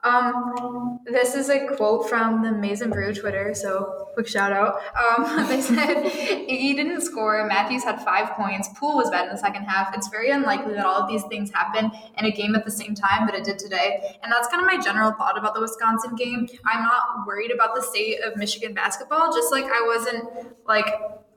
Um, 0.01 0.99
this 1.05 1.35
is 1.35 1.49
a 1.49 1.67
quote 1.75 2.07
from 2.07 2.41
the 2.41 2.51
Maize 2.51 2.81
n 2.81 2.89
Brew 2.89 3.13
Twitter, 3.13 3.53
so 3.53 4.07
quick 4.13 4.27
shout 4.27 4.53
out. 4.53 4.79
Um, 4.95 5.47
they 5.49 5.59
said 5.59 6.03
he 6.07 6.73
didn't 6.73 7.01
score. 7.01 7.45
Matthews 7.45 7.83
had 7.83 8.01
five 8.01 8.31
points. 8.31 8.69
Poole 8.77 8.95
was 8.95 9.09
bad 9.09 9.25
in 9.25 9.31
the 9.31 9.37
second 9.37 9.63
half. 9.63 9.93
It's 9.95 10.07
very 10.07 10.31
unlikely 10.31 10.73
that 10.75 10.85
all 10.85 11.01
of 11.01 11.09
these 11.09 11.23
things 11.23 11.51
happen 11.51 11.91
in 12.17 12.25
a 12.25 12.31
game 12.31 12.55
at 12.55 12.63
the 12.63 12.71
same 12.71 12.95
time, 12.95 13.25
but 13.25 13.35
it 13.35 13.43
did 13.43 13.59
today. 13.59 14.17
And 14.23 14.31
that's 14.31 14.47
kind 14.47 14.61
of 14.61 14.67
my 14.67 14.81
general 14.81 15.11
thought 15.11 15.37
about 15.37 15.53
the 15.53 15.61
Wisconsin 15.61 16.15
game. 16.15 16.47
I'm 16.65 16.83
not 16.83 17.27
worried 17.27 17.51
about 17.51 17.75
the 17.75 17.81
state 17.81 18.21
of 18.21 18.37
Michigan 18.37 18.73
basketball, 18.73 19.33
just 19.33 19.51
like 19.51 19.65
I 19.65 19.83
wasn't 19.85 20.55
like 20.65 20.87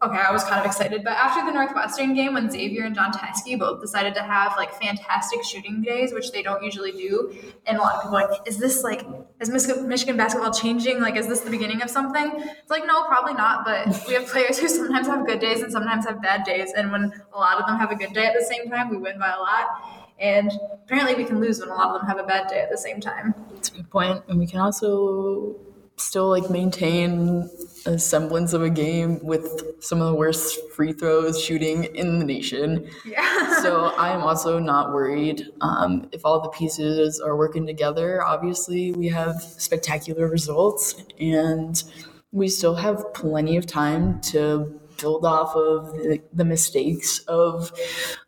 okay, 0.02 0.18
I 0.18 0.32
was 0.32 0.42
kind 0.44 0.60
of 0.60 0.66
excited. 0.66 1.04
But 1.04 1.12
after 1.12 1.44
the 1.46 1.52
Northwestern 1.52 2.14
game, 2.14 2.34
when 2.34 2.48
Zavier 2.48 2.84
and 2.84 2.94
Jon 2.94 3.12
Teske 3.12 3.58
both 3.58 3.80
decided 3.80 4.14
to 4.14 4.22
have 4.22 4.54
like 4.56 4.74
fantastic 4.74 5.44
shooting 5.44 5.82
days, 5.82 6.12
which 6.12 6.32
they 6.32 6.42
don't 6.42 6.62
usually 6.62 6.92
do, 6.92 7.34
and 7.66 7.78
a 7.78 7.80
lot 7.80 7.94
of 7.94 8.02
people 8.02 8.14
like, 8.14 8.46
is 8.46 8.58
this 8.58 8.82
like, 8.82 9.06
is 9.40 9.50
Michigan 9.50 10.16
basketball 10.16 10.52
changing? 10.52 11.00
Like, 11.00 11.16
is 11.16 11.28
this 11.28 11.40
the 11.40 11.50
beginning 11.50 11.82
of 11.82 11.90
something? 11.90 12.32
It's 12.34 12.70
like, 12.70 12.84
no, 12.86 13.04
probably 13.04 13.34
not. 13.34 13.64
But 13.64 14.04
we 14.08 14.14
have 14.14 14.26
players 14.26 14.58
who 14.58 14.68
sometimes 14.68 15.06
have 15.06 15.26
good 15.26 15.40
days 15.40 15.62
and 15.62 15.70
sometimes 15.70 16.06
have 16.06 16.20
bad 16.20 16.44
days. 16.44 16.72
And 16.76 16.90
when 16.90 17.12
a 17.32 17.38
lot 17.38 17.60
of 17.60 17.66
them 17.66 17.78
have 17.78 17.90
a 17.90 17.96
good 17.96 18.12
day 18.12 18.26
at 18.26 18.34
the 18.38 18.44
same 18.44 18.70
time, 18.70 18.90
we 18.90 18.96
win 18.96 19.18
by 19.18 19.30
a 19.30 19.38
lot. 19.38 20.08
And 20.18 20.52
apparently, 20.84 21.14
we 21.16 21.24
can 21.24 21.40
lose 21.40 21.58
when 21.60 21.68
a 21.68 21.74
lot 21.74 21.88
of 21.88 22.00
them 22.00 22.08
have 22.08 22.18
a 22.18 22.22
bad 22.22 22.48
day 22.48 22.60
at 22.60 22.70
the 22.70 22.78
same 22.78 23.00
time. 23.00 23.34
That's 23.52 23.70
a 23.70 23.72
good 23.74 23.90
point. 23.90 24.22
And 24.28 24.38
we 24.38 24.46
can 24.46 24.60
also 24.60 25.56
still 25.96 26.28
like 26.28 26.50
maintain 26.50 27.48
a 27.86 27.98
semblance 27.98 28.52
of 28.52 28.62
a 28.62 28.70
game 28.70 29.18
with 29.24 29.82
some 29.82 30.00
of 30.00 30.06
the 30.06 30.14
worst 30.14 30.58
free 30.72 30.92
throws 30.92 31.42
shooting 31.42 31.84
in 31.94 32.18
the 32.18 32.24
nation. 32.24 32.88
Yeah. 33.04 33.60
so 33.62 33.86
I 33.96 34.10
am 34.10 34.22
also 34.22 34.58
not 34.58 34.92
worried. 34.92 35.48
Um, 35.60 36.08
if 36.12 36.24
all 36.24 36.40
the 36.40 36.48
pieces 36.50 37.20
are 37.20 37.36
working 37.36 37.66
together, 37.66 38.22
obviously 38.22 38.92
we 38.92 39.08
have 39.08 39.42
spectacular 39.42 40.28
results 40.28 41.02
and 41.20 41.82
we 42.30 42.48
still 42.48 42.76
have 42.76 43.12
plenty 43.14 43.56
of 43.56 43.66
time 43.66 44.20
to 44.22 44.80
build 45.00 45.24
off 45.24 45.54
of 45.56 45.92
the, 45.94 46.22
the 46.32 46.44
mistakes 46.44 47.18
of 47.20 47.72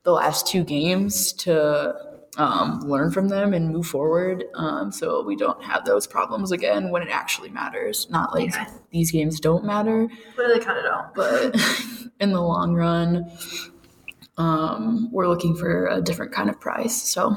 the 0.02 0.12
last 0.12 0.47
two 0.47 0.64
games 0.64 1.33
to 1.33 1.94
um, 2.36 2.80
learn 2.80 3.10
from 3.10 3.28
them 3.28 3.54
and 3.54 3.70
move 3.70 3.86
forward 3.86 4.44
um, 4.54 4.90
so 4.90 5.22
we 5.22 5.36
don't 5.36 5.62
have 5.62 5.84
those 5.84 6.06
problems 6.06 6.52
again 6.52 6.90
when 6.90 7.02
it 7.02 7.08
actually 7.10 7.50
matters. 7.50 8.08
Not 8.10 8.34
like 8.34 8.54
these 8.90 9.10
games 9.10 9.40
don't 9.40 9.64
matter. 9.64 10.08
But 10.36 10.48
they 10.48 10.60
kind 10.60 10.78
of 10.78 10.84
don't. 10.84 11.14
But 11.14 12.10
in 12.20 12.32
the 12.32 12.40
long 12.40 12.74
run, 12.74 13.30
um, 14.36 15.08
we're 15.12 15.28
looking 15.28 15.54
for 15.54 15.86
a 15.86 16.00
different 16.00 16.32
kind 16.32 16.50
of 16.50 16.58
prize. 16.60 17.00
So 17.00 17.36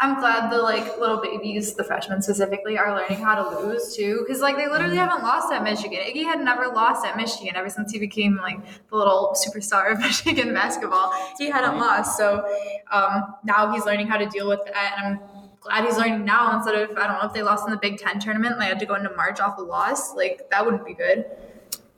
I'm 0.00 0.18
glad 0.18 0.50
the 0.50 0.58
like 0.58 0.98
little 0.98 1.20
babies, 1.20 1.74
the 1.74 1.84
freshmen 1.84 2.22
specifically, 2.22 2.78
are 2.78 2.94
learning 2.94 3.18
how 3.18 3.34
to 3.34 3.60
lose 3.60 3.94
too. 3.94 4.24
Because 4.26 4.40
like 4.40 4.56
they 4.56 4.66
literally 4.66 4.96
mm-hmm. 4.96 5.08
haven't 5.08 5.22
lost 5.22 5.52
at 5.52 5.62
Michigan. 5.62 5.98
Iggy 5.98 6.24
had 6.24 6.40
never 6.40 6.68
lost 6.68 7.04
at 7.04 7.16
Michigan 7.16 7.56
ever 7.56 7.68
since 7.68 7.92
he 7.92 7.98
became 7.98 8.36
like 8.36 8.58
the 8.88 8.96
little 8.96 9.36
superstar 9.36 9.92
of 9.92 9.98
Michigan 10.00 10.54
basketball. 10.54 11.12
He 11.36 11.50
hadn't 11.50 11.78
lost. 11.78 12.16
So 12.16 12.46
um, 12.90 13.34
now 13.44 13.72
he's 13.72 13.84
learning 13.84 14.06
how 14.06 14.16
to 14.16 14.26
deal 14.26 14.48
with 14.48 14.60
that, 14.64 14.94
and 14.96 15.18
I'm 15.18 15.20
glad 15.60 15.84
he's 15.84 15.98
learning 15.98 16.24
now 16.24 16.56
instead 16.56 16.74
of 16.74 16.96
I 16.96 17.06
don't 17.06 17.20
know 17.20 17.26
if 17.26 17.34
they 17.34 17.42
lost 17.42 17.66
in 17.66 17.70
the 17.70 17.78
Big 17.78 17.98
Ten 17.98 18.18
tournament 18.18 18.54
and 18.54 18.62
they 18.62 18.66
had 18.66 18.78
to 18.78 18.86
go 18.86 18.94
into 18.94 19.14
March 19.14 19.40
off 19.40 19.58
a 19.58 19.62
loss. 19.62 20.14
Like 20.14 20.48
that 20.50 20.64
wouldn't 20.64 20.86
be 20.86 20.94
good. 20.94 21.26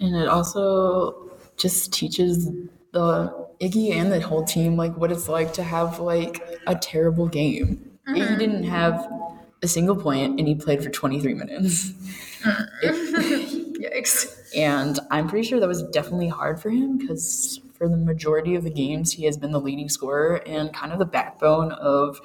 And 0.00 0.16
it 0.16 0.26
also 0.26 1.30
just 1.56 1.92
teaches 1.92 2.50
the 2.90 3.41
Iggy 3.62 3.92
and 3.92 4.11
the 4.11 4.21
whole 4.21 4.42
team 4.45 4.76
like 4.76 4.97
what 4.97 5.12
it's 5.12 5.28
like 5.28 5.52
to 5.54 5.62
have 5.62 6.00
like 6.00 6.42
a 6.66 6.75
terrible 6.75 7.28
game. 7.28 7.90
Mm-hmm. 8.09 8.21
Iggy 8.21 8.38
didn't 8.38 8.64
have 8.64 9.09
a 9.62 9.69
single 9.69 9.95
point 9.95 10.40
and 10.40 10.49
he 10.49 10.57
played 10.57 10.83
for 10.83 10.90
23 10.90 11.35
minutes. 11.35 11.92
Yikes. 12.83 14.37
And 14.57 14.99
I'm 15.11 15.28
pretty 15.28 15.47
sure 15.47 15.61
that 15.61 15.69
was 15.69 15.85
definitely 15.85 16.28
hard 16.28 16.61
for 16.61 16.71
him 16.71 16.99
because 16.99 17.61
for 17.75 17.88
the 17.88 17.97
majority 17.97 18.57
of 18.57 18.64
the 18.64 18.71
games 18.71 19.12
he 19.12 19.25
has 19.26 19.37
been 19.37 19.52
the 19.52 19.61
leading 19.61 19.88
scorer 19.88 20.42
and 20.45 20.75
kind 20.75 20.92
of 20.92 20.99
the 20.99 21.07
backbone 21.07 21.71
of 21.73 22.21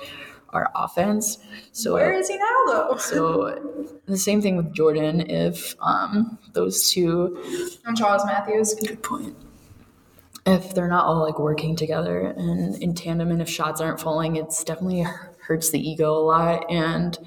our 0.49 0.71
offense. 0.75 1.37
So 1.71 1.93
where 1.93 2.13
is 2.13 2.29
he 2.29 2.37
now 2.37 2.63
though? 2.65 2.95
so 2.99 3.93
the 4.07 4.17
same 4.17 4.41
thing 4.41 4.57
with 4.57 4.73
Jordan 4.73 5.21
if 5.29 5.75
um, 5.81 6.39
those 6.53 6.89
two 6.89 7.79
and 7.85 7.95
Charles 7.95 8.25
Matthews. 8.25 8.73
Good 8.73 9.03
point 9.03 9.35
if 10.47 10.73
they're 10.73 10.87
not 10.87 11.05
all 11.05 11.21
like 11.21 11.39
working 11.39 11.75
together 11.75 12.33
and 12.37 12.81
in 12.81 12.95
tandem 12.95 13.29
and 13.31 13.41
if 13.41 13.49
shots 13.49 13.81
aren't 13.81 13.99
falling 13.99 14.35
it's 14.37 14.63
definitely 14.63 15.05
hurts 15.41 15.69
the 15.69 15.79
ego 15.79 16.11
a 16.11 16.23
lot 16.23 16.65
and 16.71 17.19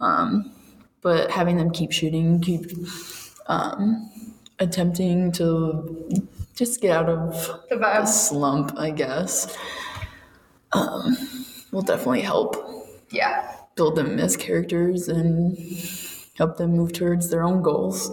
um, 0.00 0.52
but 1.02 1.30
having 1.30 1.56
them 1.56 1.70
keep 1.70 1.92
shooting 1.92 2.40
keep 2.40 2.70
um, 3.46 4.10
attempting 4.58 5.30
to 5.30 6.08
just 6.54 6.80
get 6.80 6.90
out 6.90 7.08
of 7.08 7.32
the, 7.68 7.76
the 7.76 8.06
slump 8.06 8.72
i 8.78 8.90
guess 8.90 9.56
um, 10.72 11.16
will 11.72 11.82
definitely 11.82 12.22
help 12.22 12.56
yeah. 13.10 13.56
build 13.76 13.96
them 13.96 14.18
as 14.18 14.36
characters 14.36 15.08
and 15.08 15.56
help 16.36 16.56
them 16.56 16.72
move 16.72 16.92
towards 16.92 17.30
their 17.30 17.42
own 17.42 17.62
goals. 17.62 18.10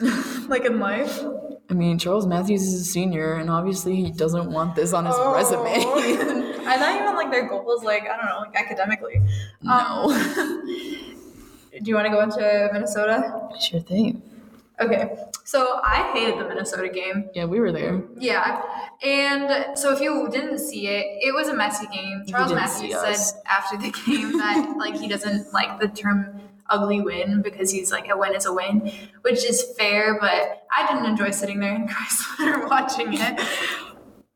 Like 0.48 0.66
in 0.66 0.80
life 0.80 1.22
I 1.70 1.74
mean, 1.74 1.98
Charles 1.98 2.26
Matthews 2.26 2.62
is 2.62 2.80
a 2.80 2.84
senior, 2.84 3.34
and 3.34 3.50
obviously 3.50 3.96
he 3.96 4.10
doesn't 4.10 4.50
want 4.50 4.74
this 4.74 4.92
on 4.92 5.06
his 5.06 5.14
oh. 5.16 5.34
resume. 5.34 6.54
I 6.66 6.78
thought 6.78 7.00
even 7.00 7.14
like 7.14 7.30
their 7.30 7.48
goal 7.48 7.62
goals, 7.62 7.84
like 7.84 8.02
I 8.02 8.16
don't 8.16 8.26
know, 8.26 8.40
like 8.40 8.56
academically. 8.56 9.20
No. 9.62 9.72
Um, 9.72 10.66
do 10.66 11.82
you 11.82 11.94
want 11.94 12.06
to 12.06 12.12
go 12.12 12.20
into 12.22 12.70
Minnesota? 12.72 13.48
Sure 13.60 13.80
thing. 13.80 14.22
Okay, 14.80 15.16
so 15.44 15.80
I 15.84 16.10
hated 16.12 16.38
the 16.40 16.48
Minnesota 16.48 16.88
game. 16.88 17.30
Yeah, 17.32 17.44
we 17.44 17.60
were 17.60 17.70
there. 17.70 18.02
Yeah, 18.18 18.60
and 19.02 19.78
so 19.78 19.92
if 19.92 20.00
you 20.00 20.28
didn't 20.30 20.58
see 20.58 20.88
it, 20.88 21.06
it 21.22 21.32
was 21.32 21.48
a 21.48 21.54
messy 21.54 21.86
game. 21.86 22.24
Charles 22.26 22.52
Matthews 22.52 22.92
said 22.92 23.40
after 23.46 23.76
the 23.76 23.90
game 24.06 24.32
that 24.38 24.74
like 24.76 24.96
he 24.96 25.06
doesn't 25.06 25.52
like 25.52 25.78
the 25.80 25.88
term 25.88 26.40
ugly 26.74 27.00
win 27.00 27.42
because 27.42 27.70
he's 27.70 27.92
like 27.92 28.08
a 28.08 28.16
win 28.16 28.34
is 28.34 28.46
a 28.46 28.52
win, 28.52 28.90
which 29.22 29.44
is 29.44 29.74
fair. 29.78 30.18
But 30.20 30.66
I 30.76 30.86
didn't 30.86 31.06
enjoy 31.06 31.30
sitting 31.30 31.60
there 31.60 31.74
in 31.74 31.88
Crisler 31.88 32.68
watching 32.68 33.14
it. 33.14 33.40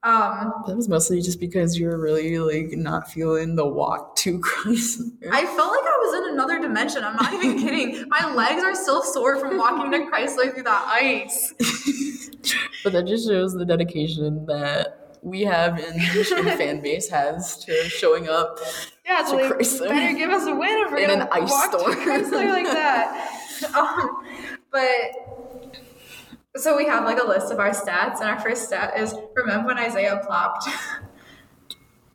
Um, 0.04 0.62
that 0.68 0.76
was 0.76 0.88
mostly 0.88 1.20
just 1.20 1.40
because 1.40 1.76
you 1.76 1.88
were 1.88 1.98
really 1.98 2.38
like 2.38 2.78
not 2.78 3.10
feeling 3.10 3.56
the 3.56 3.66
walk 3.66 4.14
to 4.16 4.38
Crisler. 4.38 5.10
I 5.32 5.44
felt 5.44 5.72
like 5.72 5.84
I 5.84 5.98
was 6.04 6.22
in 6.22 6.34
another 6.34 6.60
dimension. 6.60 7.02
I'm 7.02 7.16
not 7.16 7.32
even 7.34 7.58
kidding. 7.58 8.04
My 8.08 8.32
legs 8.32 8.62
are 8.62 8.76
still 8.76 9.02
sore 9.02 9.40
from 9.40 9.58
walking 9.58 9.90
to 9.90 9.98
Crisler 10.06 10.54
through 10.54 10.62
that 10.62 10.84
ice. 10.86 11.52
but 12.84 12.92
that 12.92 13.06
just 13.08 13.26
shows 13.26 13.54
the 13.54 13.64
dedication 13.64 14.46
that 14.46 15.18
we 15.22 15.42
have 15.42 15.78
and 15.78 16.00
the 16.00 16.14
Michigan 16.14 16.56
fan 16.56 16.80
base 16.80 17.08
has 17.08 17.56
to 17.64 17.72
showing 17.88 18.28
up 18.28 18.60
yeah, 19.08 19.24
so 19.24 19.36
like, 19.36 19.52
Crisler. 19.52 19.88
better 19.88 20.16
give 20.16 20.30
us 20.30 20.46
a 20.46 20.54
win 20.54 20.68
if 20.86 20.92
we're 20.92 20.98
in 20.98 21.08
gonna 21.08 21.24
an 21.24 21.28
ice 21.32 21.50
walk 21.50 21.72
storm 21.72 21.92
to 21.92 21.98
Crisler 21.98 22.52
like 22.52 22.64
that. 22.72 23.74
Um, 23.74 24.24
but 24.70 26.60
so 26.60 26.76
we 26.76 26.86
have 26.86 27.04
like 27.04 27.20
a 27.20 27.26
list 27.26 27.50
of 27.50 27.58
our 27.58 27.70
stats, 27.70 28.20
and 28.20 28.28
our 28.28 28.38
first 28.38 28.64
stat 28.64 28.98
is 28.98 29.14
remember 29.34 29.68
when 29.68 29.78
Isaiah 29.78 30.20
plopped. 30.24 30.68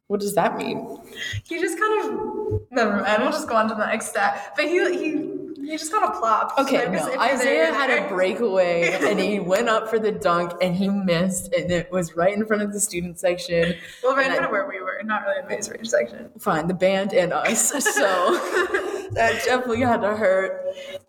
What 0.07 0.19
does 0.19 0.35
that 0.35 0.57
mean? 0.57 0.99
He 1.43 1.59
just 1.59 1.79
kind 1.79 2.05
of 2.05 2.61
never 2.69 3.01
mind. 3.01 3.23
We'll 3.23 3.31
just 3.31 3.47
go 3.47 3.55
on 3.55 3.69
to 3.69 3.73
the 3.73 3.85
next 3.85 4.09
stat. 4.09 4.53
But 4.55 4.65
he 4.65 4.77
he 4.93 5.33
he 5.65 5.77
just 5.77 5.91
kind 5.91 6.03
of 6.03 6.19
plopped. 6.19 6.59
Okay, 6.59 6.89
no. 6.91 7.19
Isaiah 7.19 7.73
had 7.73 7.89
a 7.89 8.09
breakaway 8.09 8.97
and 9.01 9.19
he 9.19 9.39
went 9.53 9.69
up 9.69 9.89
for 9.89 9.97
the 9.97 10.11
dunk 10.11 10.51
and 10.61 10.75
he 10.75 10.89
missed 10.89 11.53
and 11.53 11.71
it 11.71 11.91
was 11.91 12.15
right 12.15 12.33
in 12.33 12.45
front 12.45 12.61
of 12.61 12.73
the 12.73 12.79
student 12.79 13.17
section. 13.17 13.75
Well, 14.03 14.15
right 14.15 14.27
in 14.27 14.33
front 14.33 14.45
of 14.45 14.51
where 14.51 14.67
we 14.67 14.81
were, 14.81 14.82
not 15.05 15.23
really 15.23 15.41
a 15.41 15.47
Maize 15.47 15.69
Rage 15.69 15.87
section. 15.87 16.29
Fine, 16.39 16.67
the 16.67 16.73
band 16.73 17.13
and 17.13 17.33
us. 17.33 17.71
So 17.93 18.01
that 19.11 19.41
definitely 19.45 19.81
had 19.81 20.01
to 20.01 20.15
hurt. 20.15 20.65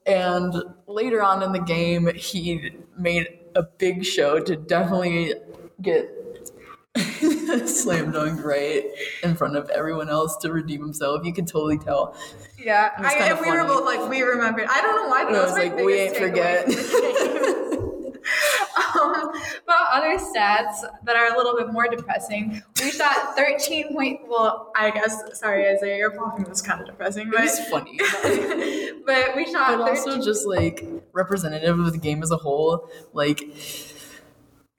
And 0.06 0.54
later 0.86 1.22
on 1.22 1.42
in 1.42 1.52
the 1.52 1.60
game, 1.60 2.12
he 2.14 2.72
made 2.98 3.26
a 3.54 3.62
big 3.62 4.04
show 4.04 4.40
to 4.40 4.56
definitely 4.56 5.34
get 5.80 6.10
slam 7.66 8.12
dunk 8.12 8.44
right 8.44 8.84
in 9.22 9.34
front 9.34 9.56
of 9.56 9.68
everyone 9.70 10.08
else 10.08 10.36
to 10.38 10.52
redeem 10.52 10.80
himself. 10.80 11.24
You 11.24 11.32
could 11.32 11.46
totally 11.46 11.78
tell. 11.78 12.16
Yeah, 12.58 12.90
I, 12.98 13.14
and 13.14 13.40
we 13.40 13.50
were 13.50 13.64
both 13.64 13.84
like, 13.84 14.08
we 14.08 14.22
remembered. 14.22 14.68
I 14.70 14.80
don't 14.80 15.02
know 15.02 15.08
why, 15.08 15.24
but 15.24 15.34
I 15.34 15.44
was 15.44 15.52
like, 15.52 15.76
we 15.76 15.94
ain't 15.94 16.16
forget. 16.16 16.66
um, 18.76 19.30
but 19.66 19.76
other 19.92 20.16
stats 20.18 20.82
that 21.04 21.16
are 21.16 21.32
a 21.32 21.36
little 21.36 21.56
bit 21.56 21.72
more 21.72 21.88
depressing, 21.88 22.62
we 22.82 22.90
shot 22.90 23.36
13 23.36 23.94
point. 23.94 24.20
Well, 24.28 24.72
I 24.76 24.90
guess 24.90 25.20
sorry, 25.38 25.68
Isaiah, 25.68 25.96
your 25.96 26.10
popping 26.12 26.48
was 26.48 26.62
kind 26.62 26.80
of 26.80 26.86
depressing, 26.86 27.30
but 27.30 27.44
it's 27.44 27.68
funny. 27.68 27.98
but 29.06 29.36
we 29.36 29.44
shot. 29.52 29.78
But 29.78 29.86
13, 29.86 29.88
also 29.88 30.20
just 30.22 30.46
like 30.46 30.84
representative 31.12 31.78
of 31.78 31.92
the 31.92 31.98
game 31.98 32.22
as 32.22 32.30
a 32.30 32.36
whole, 32.36 32.88
like 33.12 33.40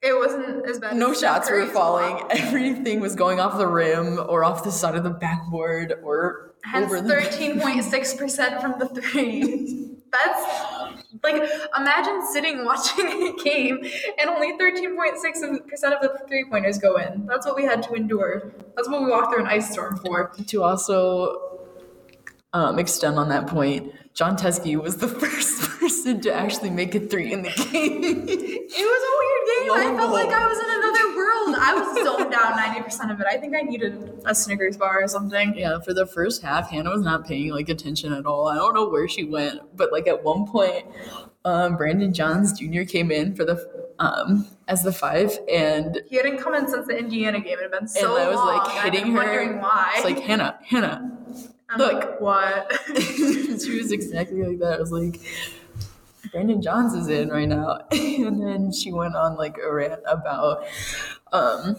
It 0.02 0.16
wasn't 0.18 0.68
as 0.70 0.80
bad. 0.80 0.96
No 0.98 1.12
as 1.12 1.20
shots 1.20 1.50
were 1.50 1.66
falling. 1.68 2.24
Everything 2.30 3.00
was 3.00 3.16
going 3.16 3.40
off 3.40 3.58
the 3.58 3.68
rim 3.68 4.20
or 4.30 4.44
off 4.44 4.64
the 4.64 4.72
side 4.72 4.96
of 4.96 5.04
the 5.04 5.10
backboard 5.10 5.94
or 6.04 6.54
Hence 6.64 6.86
over 6.86 7.02
the 7.02 7.10
thirteen 7.10 7.60
point 7.60 7.84
six 7.84 8.14
percent 8.14 8.62
from 8.62 8.78
the 8.80 8.88
three. 8.88 9.92
That's 10.15 11.03
like 11.24 11.50
imagine 11.77 12.25
sitting 12.31 12.65
watching 12.72 13.05
a 13.07 13.43
game 13.43 13.84
and 14.19 14.29
only 14.29 14.57
thirteen 14.57 14.95
point 14.95 15.17
six 15.17 15.41
percent 15.69 15.93
of 15.93 16.01
the 16.01 16.19
three 16.27 16.45
pointers 16.50 16.77
go 16.77 16.98
in. 16.98 17.25
That's 17.25 17.45
what 17.45 17.55
we 17.55 17.63
had 17.63 17.84
to 17.84 17.93
endure. 17.93 18.53
That's 18.75 18.89
what 18.89 19.01
we 19.01 19.10
walked 19.10 19.34
through 19.34 19.43
an 19.43 19.48
ice 19.48 19.72
storm 19.72 19.98
for. 19.98 20.31
to 20.48 20.63
also 20.63 21.62
um, 22.53 22.79
extend 22.79 23.19
on 23.19 23.29
that 23.29 23.48
point, 23.48 23.91
Jon 24.13 24.38
Teske 24.38 24.81
was 24.81 24.98
the 24.98 25.07
first 25.22 25.62
person 25.79 26.22
to 26.22 26.34
actually 26.34 26.69
make 26.69 26.95
a 26.95 27.00
three 27.01 27.34
in 27.34 27.41
the 27.43 27.50
game. 27.72 28.03
It 28.03 28.86
was 28.93 29.01
a 29.10 29.13
weird 29.19 29.43
game. 29.50 29.72
I 29.72 29.98
felt 29.98 30.13
like. 30.13 30.29
I 30.29 30.48
was 30.48 30.57
in. 30.57 30.65
I 30.65 30.85
was 32.46 32.56
zoned 32.56 32.60
out 32.60 32.68
ninety 32.68 32.82
percent 32.82 33.12
of 33.12 33.20
it. 33.20 33.28
I 33.30 33.38
think 33.38 33.56
I 33.56 33.62
needed 33.62 34.22
a 34.25 34.36
Snickers 34.36 34.78
bar 34.78 35.04
or 35.04 35.08
something. 35.08 35.56
yeah, 35.58 35.80
for 35.80 35.94
the 35.94 36.06
first 36.06 36.42
half, 36.42 36.70
Hannah 36.70 36.92
was 36.92 37.02
not 37.02 37.25
paying 37.28 37.52
like 37.52 37.70
attention 37.70 38.14
at 38.14 38.25
all. 38.25 38.48
I 38.48 38.56
don't 38.56 38.74
know 38.74 38.90
where 38.90 39.08
she 39.08 39.24
went, 39.24 39.62
but 39.75 39.92
like 39.92 40.08
at 40.08 40.24
one 40.24 40.48
point, 40.48 40.86
um, 41.46 41.78
Brandon 41.78 42.14
Johns 42.14 42.60
Jr. 42.60 42.84
came 42.84 43.12
in 43.12 43.36
for 43.36 43.46
the 43.46 43.88
um, 44.00 44.48
as 44.68 44.84
the 44.84 44.92
five, 44.92 45.38
and 45.52 46.02
He 46.10 46.18
hadn't 46.18 46.38
come 46.40 46.54
in 46.56 46.68
since 46.68 46.88
the 46.88 46.98
Indiana 46.98 47.40
game. 47.40 47.58
It 47.60 47.64
had 47.64 47.72
been 47.72 47.88
so 47.88 48.16
and 48.16 48.24
I 48.24 48.28
was 48.30 48.36
long. 48.36 48.58
like 48.58 48.84
hitting 48.84 49.12
her. 49.14 49.20
Wondering 49.20 49.62
why? 49.62 49.94
It's 49.96 50.06
like 50.06 50.20
Hannah, 50.20 50.60
Hannah. 50.64 51.12
I'm 51.70 51.80
look. 51.80 51.94
like, 51.94 52.22
what? 52.22 52.72
she 52.98 53.78
was 53.78 53.92
exactly 53.92 54.44
like 54.44 54.60
that. 54.60 54.74
I 54.78 54.80
was 54.80 54.92
like, 54.92 55.20
Brandon 56.32 56.62
Johns 56.62 56.94
is 56.94 57.08
in 57.08 57.30
right 57.30 57.48
now. 57.48 57.80
and 57.92 58.42
then 58.42 58.72
she 58.72 58.92
went 58.92 59.16
on 59.16 59.36
like 59.36 59.58
a 59.58 59.74
rant 59.74 60.02
about 60.08 60.66
um 61.32 61.75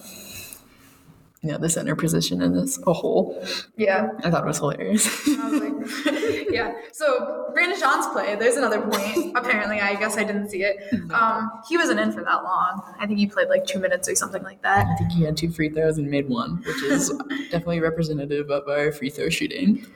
yeah, 1.47 1.59
the 1.59 1.69
center 1.69 1.95
position 1.97 2.43
in 2.43 2.55
this 2.55 2.79
a 2.87 2.93
whole. 2.93 3.43
yeah. 3.77 4.09
I 4.25 4.31
thought 4.31 4.45
it 4.45 4.47
was 4.47 4.59
hilarious. 4.59 5.07
I 5.29 5.49
was 5.49 5.61
like, 5.61 6.47
yeah. 6.51 6.75
So 6.93 7.51
Brandon 7.55 7.79
John's 7.79 8.07
play. 8.09 8.35
There's 8.37 8.57
another 8.57 8.81
point. 8.81 9.33
Apparently, 9.37 9.81
I 9.81 9.95
guess 9.95 10.17
I 10.17 10.25
didn't 10.25 10.49
see 10.51 10.63
it. 10.63 10.77
Um, 11.13 11.51
he 11.69 11.77
wasn't 11.77 12.01
in 12.01 12.13
for 12.13 12.23
that 12.25 12.43
long. 12.43 12.95
I 12.99 13.07
think 13.07 13.19
he 13.19 13.27
played 13.27 13.49
like 13.49 13.67
two 13.67 13.79
minutes 13.79 14.09
or 14.09 14.15
something 14.15 14.43
like 14.43 14.63
that. 14.63 14.87
I 14.87 14.95
think 14.97 15.13
he 15.13 15.23
had 15.23 15.37
two 15.37 15.51
free 15.51 15.69
throws 15.69 15.99
and 15.99 16.11
made 16.11 16.29
one, 16.29 16.63
which 16.67 16.83
is 16.83 17.09
definitely 17.51 17.81
representative 17.81 18.51
of 18.51 18.69
our 18.69 18.93
free 18.93 19.11
throw 19.11 19.29
shooting. 19.29 19.87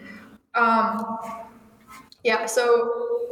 Um, 0.55 1.19
yeah. 2.25 2.47
So 2.47 3.30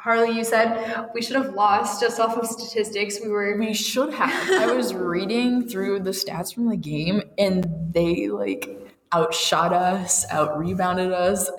Harley, 0.00 0.30
you 0.36 0.44
said 0.44 1.08
we 1.12 1.20
should 1.20 1.36
have 1.36 1.54
lost 1.54 2.00
just 2.00 2.20
off 2.20 2.36
of 2.36 2.46
statistics. 2.46 3.18
We 3.20 3.28
were. 3.30 3.56
We 3.58 3.74
should 3.74 4.12
have. 4.14 4.50
I 4.70 4.72
was 4.72 4.94
reading 4.94 5.68
through 5.68 6.00
the 6.00 6.10
stats 6.10 6.54
from 6.54 6.68
the 6.68 6.76
game 6.76 7.22
and 7.36 7.66
they 7.92 8.28
like 8.28 8.78
outshot 9.12 9.72
us, 9.72 10.24
out 10.30 10.56
rebounded 10.58 11.12
us, 11.12 11.50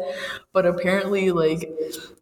but 0.53 0.65
apparently 0.65 1.31
like 1.31 1.69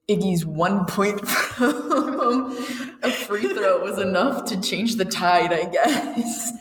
Iggy's 0.09 0.45
one 0.45 0.85
point 0.85 1.19
from 1.27 2.57
a 3.03 3.11
free 3.11 3.53
throw 3.53 3.83
was 3.83 3.99
enough 3.99 4.45
to 4.45 4.59
change 4.59 4.95
the 4.95 5.05
tide, 5.05 5.53
I 5.53 5.65
guess. 5.65 6.51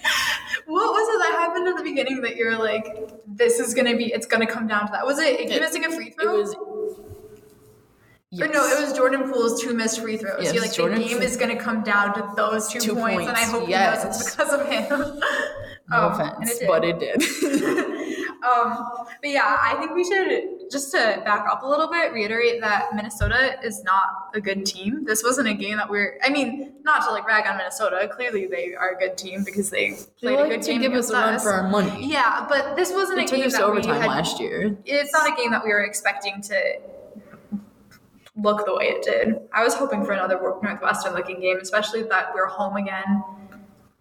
What 0.67 0.93
was 0.93 1.15
it 1.15 1.19
that 1.31 1.39
happened 1.39 1.69
at 1.69 1.77
the 1.77 1.85
beginning 1.85 2.21
that 2.23 2.35
you 2.37 2.45
were 2.47 2.57
like, 2.57 2.85
this 3.27 3.61
is 3.61 3.73
gonna 3.73 3.97
be, 3.97 4.13
it's 4.13 4.27
gonna 4.27 4.47
come 4.49 4.67
down 4.67 4.87
to 4.87 4.93
that? 4.93 5.07
Was 5.07 5.19
it 5.21 5.39
Iggy 5.39 5.53
It- 5.53 5.61
missing 5.61 5.85
a 5.85 5.93
free 5.93 6.09
It 6.09 6.21
throw? 6.21 6.45
Was 8.33 8.41
Or 8.41 8.49
no, 8.49 8.67
it 8.67 8.81
was 8.83 8.93
Jordan 8.93 9.31
Poole's 9.31 9.63
two 9.63 9.75
missed 9.75 10.01
free 10.01 10.17
throws. 10.17 10.43
Yes, 10.43 10.53
You're 10.55 10.63
like, 10.63 10.73
Jordan 10.75 10.99
the 10.99 11.05
game 11.05 11.19
Poole- 11.19 11.27
is 11.27 11.37
going 11.37 11.57
to 11.57 11.63
come 11.63 11.83
down 11.83 12.15
to 12.15 12.33
those 12.37 12.69
two, 12.69 12.81
Two 12.81 12.95
points, 12.95 13.29
and 13.29 13.37
I 13.37 13.45
hope 13.45 13.69
yes. 13.69 14.03
he 14.03 14.09
knows 14.09 14.17
it's 14.21 14.35
because 14.35 14.53
of 14.53 14.67
him. 14.69 14.89
no 15.91 15.97
Um, 15.97 16.13
offense, 16.13 16.61
it 16.61 16.67
but 16.67 16.85
it 16.85 16.99
did. 16.99 17.23
Um, 18.47 18.77
but 19.21 19.31
yeah, 19.31 19.57
I 19.61 19.75
think 19.81 19.93
we 19.93 20.05
should 20.05 20.71
just 20.71 20.93
to 20.93 21.21
back 21.25 21.47
up 21.51 21.63
a 21.65 21.67
little 21.67 21.89
bit, 21.91 22.13
reiterate 22.13 22.61
that 22.61 22.95
Minnesota 22.95 23.57
is 23.65 23.83
not 23.83 24.09
a 24.35 24.41
good 24.41 24.65
team. 24.65 25.05
This 25.05 25.25
wasn't 25.25 25.49
a 25.49 25.55
game 25.55 25.79
that 25.79 25.89
we're. 25.91 26.17
I 26.23 26.29
mean, 26.29 26.75
not 26.85 27.03
to 27.07 27.11
like 27.11 27.27
rag 27.27 27.47
on 27.49 27.57
Minnesota. 27.57 28.07
Clearly, 28.09 28.47
they 28.47 28.75
are 28.75 28.91
a 28.95 28.99
good 28.99 29.17
team 29.19 29.43
because 29.43 29.71
they 29.71 29.91
they 29.91 29.97
played 30.21 30.39
a 30.39 30.43
like 30.43 30.51
good 30.51 30.63
to 30.63 30.73
game 30.73 30.81
give 30.83 30.93
us 30.93 31.11
a 31.11 31.15
run 31.15 31.35
us. 31.35 31.43
for 31.43 31.51
our 31.55 31.69
money. 31.69 32.07
Yeah, 32.07 32.47
but 32.49 32.77
this 32.77 32.93
wasn't 32.93 33.19
They 33.19 33.25
a 33.25 33.41
game 33.41 33.51
that 33.51 33.59
we 33.59 33.65
overtime 33.65 34.03
had. 34.03 34.07
last 34.07 34.39
year. 34.39 34.77
It's 34.85 35.13
not 35.13 35.33
a 35.33 35.35
game 35.37 35.51
that 35.51 35.65
we 35.65 35.71
were 35.71 35.83
expecting 35.83 36.41
to 36.43 36.79
look 38.37 38.67
the 38.67 38.75
way 38.77 38.87
it 38.87 39.03
did. 39.03 39.37
I 39.53 39.65
was 39.65 39.75
hoping 39.75 40.05
for 40.05 40.13
another 40.13 40.39
Northwestern 40.63 41.15
looking 41.15 41.41
game, 41.41 41.59
especially 41.61 42.03
that 42.05 42.35
we're 42.35 42.47
home 42.47 42.77
again. 42.77 43.25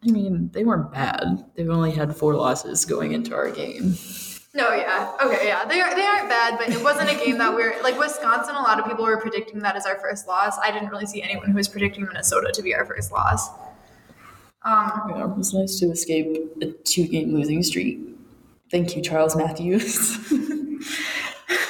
I 0.07 0.11
mean, 0.11 0.49
they 0.53 0.63
weren't 0.63 0.91
bad. 0.91 1.45
They've 1.55 1.69
only 1.69 1.91
had 1.91 2.15
four 2.15 2.35
losses 2.35 2.85
going 2.85 3.13
into 3.13 3.33
our 3.33 3.49
game. 3.49 3.95
No, 4.53 4.73
yeah. 4.73 5.11
Okay, 5.21 5.47
yeah. 5.47 5.65
They, 5.65 5.81
are, 5.81 5.95
they 5.95 6.05
aren't 6.05 6.29
bad, 6.29 6.57
but 6.57 6.69
it 6.69 6.81
wasn't 6.81 7.09
a 7.09 7.25
game 7.25 7.37
that 7.39 7.53
we're 7.53 7.81
like 7.83 7.97
Wisconsin. 7.99 8.55
A 8.55 8.61
lot 8.61 8.79
of 8.79 8.85
people 8.85 9.03
were 9.03 9.19
predicting 9.19 9.59
that 9.59 9.75
as 9.75 9.85
our 9.85 9.99
first 9.99 10.27
loss. 10.27 10.57
I 10.59 10.71
didn't 10.71 10.89
really 10.89 11.05
see 11.05 11.21
anyone 11.21 11.49
who 11.49 11.55
was 11.55 11.67
predicting 11.67 12.05
Minnesota 12.05 12.51
to 12.53 12.61
be 12.61 12.73
our 12.73 12.85
first 12.85 13.11
loss. 13.11 13.49
Um, 14.63 15.09
Yeah, 15.09 15.25
it 15.25 15.37
was 15.37 15.53
nice 15.53 15.79
to 15.79 15.91
escape 15.91 16.37
a 16.61 16.67
two 16.83 17.07
game 17.07 17.33
losing 17.33 17.63
streak. 17.63 17.99
Thank 18.71 18.95
you, 18.95 19.01
Charles 19.01 19.35
Matthews, 19.35 20.17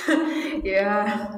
yeah. 0.64 1.36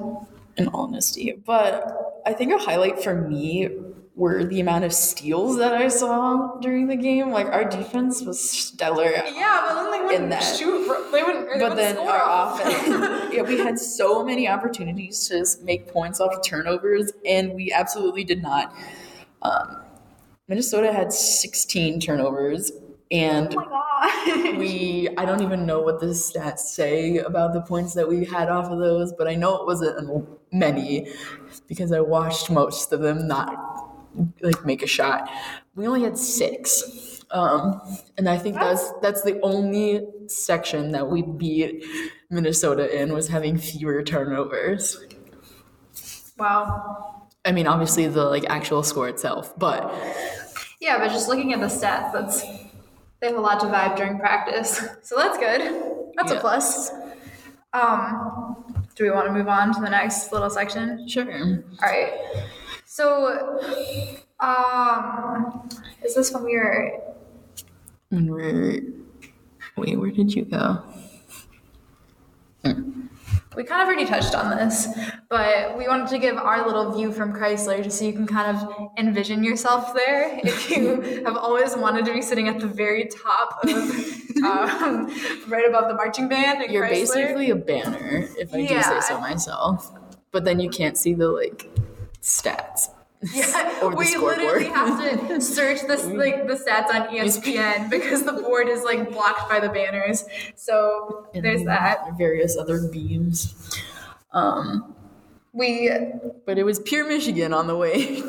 In 0.57 0.67
all 0.69 0.85
honesty. 0.85 1.33
But 1.45 2.21
I 2.25 2.33
think 2.33 2.53
a 2.53 2.57
highlight 2.57 3.03
for 3.03 3.15
me 3.15 3.69
were 4.15 4.43
the 4.43 4.59
amount 4.59 4.83
of 4.83 4.91
steals 4.93 5.57
that 5.57 5.75
I 5.75 5.87
saw 5.89 6.57
during 6.59 6.87
the 6.87 6.95
game. 6.95 7.29
Like, 7.29 7.45
our 7.47 7.63
defense 7.63 8.23
was 8.23 8.49
stellar. 8.49 9.11
Yeah, 9.11 9.65
but 9.67 9.75
then 9.75 9.91
they 9.91 10.05
wouldn't 10.05 10.29
that. 10.31 10.39
shoot. 10.57 10.87
They 11.11 11.21
wouldn't. 11.23 11.45
they 11.53 11.59
But 11.59 11.75
wouldn't 11.75 11.75
then 11.77 11.97
our 11.99 12.21
off. 12.23 12.59
offense, 12.65 13.33
yeah, 13.33 13.43
we 13.43 13.59
had 13.59 13.77
so 13.77 14.23
many 14.23 14.47
opportunities 14.49 15.27
to 15.27 15.45
make 15.63 15.87
points 15.87 16.19
off 16.19 16.33
of 16.33 16.43
turnovers, 16.43 17.11
and 17.25 17.53
we 17.53 17.71
absolutely 17.71 18.23
did 18.23 18.41
not. 18.41 18.73
Um, 19.43 19.83
Minnesota 20.47 20.91
had 20.91 21.13
16 21.13 21.99
turnovers, 21.99 22.71
and 23.11 23.55
oh 23.55 23.65
my 23.69 24.55
we 24.57 25.09
I 25.17 25.25
don't 25.25 25.41
even 25.41 25.65
know 25.65 25.81
what 25.81 25.99
the 25.99 26.07
stats 26.07 26.59
say 26.59 27.17
about 27.17 27.53
the 27.53 27.61
points 27.61 27.93
that 27.93 28.07
we 28.07 28.25
had 28.25 28.49
off 28.49 28.71
of 28.71 28.79
those, 28.79 29.13
but 29.13 29.27
I 29.27 29.35
know 29.35 29.55
it 29.57 29.65
wasn't 29.65 30.27
many 30.51 31.11
because 31.67 31.91
I 31.91 32.01
watched 32.01 32.49
most 32.49 32.91
of 32.91 33.01
them 33.01 33.27
not 33.27 33.55
like 34.41 34.65
make 34.65 34.83
a 34.83 34.87
shot. 34.87 35.29
We 35.75 35.87
only 35.87 36.03
had 36.03 36.17
six. 36.17 37.23
Um, 37.29 37.81
and 38.17 38.29
I 38.29 38.37
think 38.37 38.55
that's 38.55 38.91
that's 39.01 39.21
the 39.21 39.39
only 39.41 40.05
section 40.27 40.91
that 40.93 41.09
we 41.09 41.21
beat 41.21 41.85
Minnesota 42.29 43.01
in 43.01 43.13
was 43.13 43.27
having 43.27 43.57
fewer 43.57 44.01
turnovers. 44.03 44.97
wow. 46.37 47.27
I 47.43 47.51
mean, 47.51 47.67
obviously 47.67 48.07
the 48.07 48.25
like 48.25 48.45
actual 48.49 48.83
score 48.83 49.09
itself, 49.09 49.57
but 49.57 49.93
Yeah, 50.79 50.99
but 50.99 51.09
just 51.09 51.27
looking 51.27 51.53
at 51.53 51.59
the 51.59 51.67
stats, 51.67 52.11
that's 52.13 52.43
they 53.19 53.27
have 53.27 53.35
a 53.35 53.41
lot 53.41 53.59
to 53.61 53.67
vibe 53.67 53.95
during 53.95 54.19
practice, 54.19 54.83
so 55.01 55.15
that's 55.15 55.37
good. 55.37 56.11
That's 56.15 56.31
a 56.31 56.39
plus. 56.39 56.91
Um, 57.73 58.63
do 58.95 59.03
we 59.03 59.11
want 59.11 59.27
to 59.27 59.33
move 59.33 59.47
on 59.47 59.73
to 59.73 59.81
the 59.81 59.89
next 59.89 60.31
little 60.31 60.49
section? 60.49 61.07
sure. 61.07 61.31
All 61.31 61.63
right. 61.81 62.13
So, 62.85 63.59
um, 64.39 65.69
is 66.03 66.15
this 66.15 66.31
when 66.31 66.43
we 66.43 66.55
were? 66.55 66.99
When 68.09 68.27
we're 68.27 68.81
wait, 69.75 69.99
where 69.99 70.11
did 70.11 70.33
you 70.33 70.45
go? 70.45 70.83
We 73.57 73.63
kind 73.63 73.81
of 73.81 73.87
already 73.87 74.05
touched 74.05 74.35
on 74.35 74.55
this, 74.55 74.87
but 75.29 75.75
we 75.75 75.87
wanted 75.87 76.09
to 76.09 76.19
give 76.19 76.37
our 76.37 76.63
little 76.63 76.91
view 76.91 77.11
from 77.11 77.33
Crisler 77.33 77.83
just 77.83 77.97
so 77.97 78.05
you 78.05 78.13
can 78.13 78.27
kind 78.27 78.55
of 78.55 78.89
envision 78.99 79.43
yourself 79.43 79.95
there. 79.95 80.39
If 80.43 80.69
you 80.69 81.23
have 81.25 81.35
always 81.35 81.75
wanted 81.75 82.05
to 82.05 82.13
be 82.13 82.21
sitting 82.21 82.47
at 82.49 82.59
the 82.59 82.67
very 82.67 83.05
top 83.07 83.59
of, 83.63 83.69
um, 84.43 85.07
right 85.47 85.67
above 85.67 85.87
the 85.87 85.95
marching 85.95 86.29
band, 86.29 86.71
You're 86.71 86.85
Crisler. 86.85 86.89
basically 86.89 87.49
a 87.49 87.55
banner, 87.55 88.29
if 88.37 88.53
I 88.53 88.67
do 88.67 88.81
say 88.83 88.99
so 89.01 89.19
myself. 89.19 89.91
But 90.31 90.45
then 90.45 90.59
you 90.59 90.69
can't 90.69 90.95
see 90.95 91.15
the 91.15 91.29
like 91.29 91.67
stats. 92.21 92.89
Yeah, 93.33 93.87
we 93.95 94.15
literally 94.15 94.65
have 94.65 95.27
to 95.27 95.41
search 95.41 95.81
this 95.81 96.05
like 96.05 96.47
the 96.47 96.53
stats 96.53 96.89
on 96.93 97.07
ESPN 97.07 97.89
because 97.89 98.23
the 98.23 98.33
board 98.33 98.67
is 98.67 98.83
like 98.83 99.11
blocked 99.11 99.49
by 99.49 99.59
the 99.59 99.69
banners. 99.69 100.25
So 100.55 101.27
And 101.33 101.43
there's 101.43 101.63
that. 101.63 102.17
Various 102.17 102.57
other 102.57 102.87
beams. 102.87 103.55
Um, 104.33 104.93
We 105.53 105.89
but 106.45 106.57
it 106.57 106.63
was 106.63 106.79
pure 106.79 107.07
Michigan 107.07 107.53
on 107.53 107.67
the 107.67 107.75
way. 107.75 108.21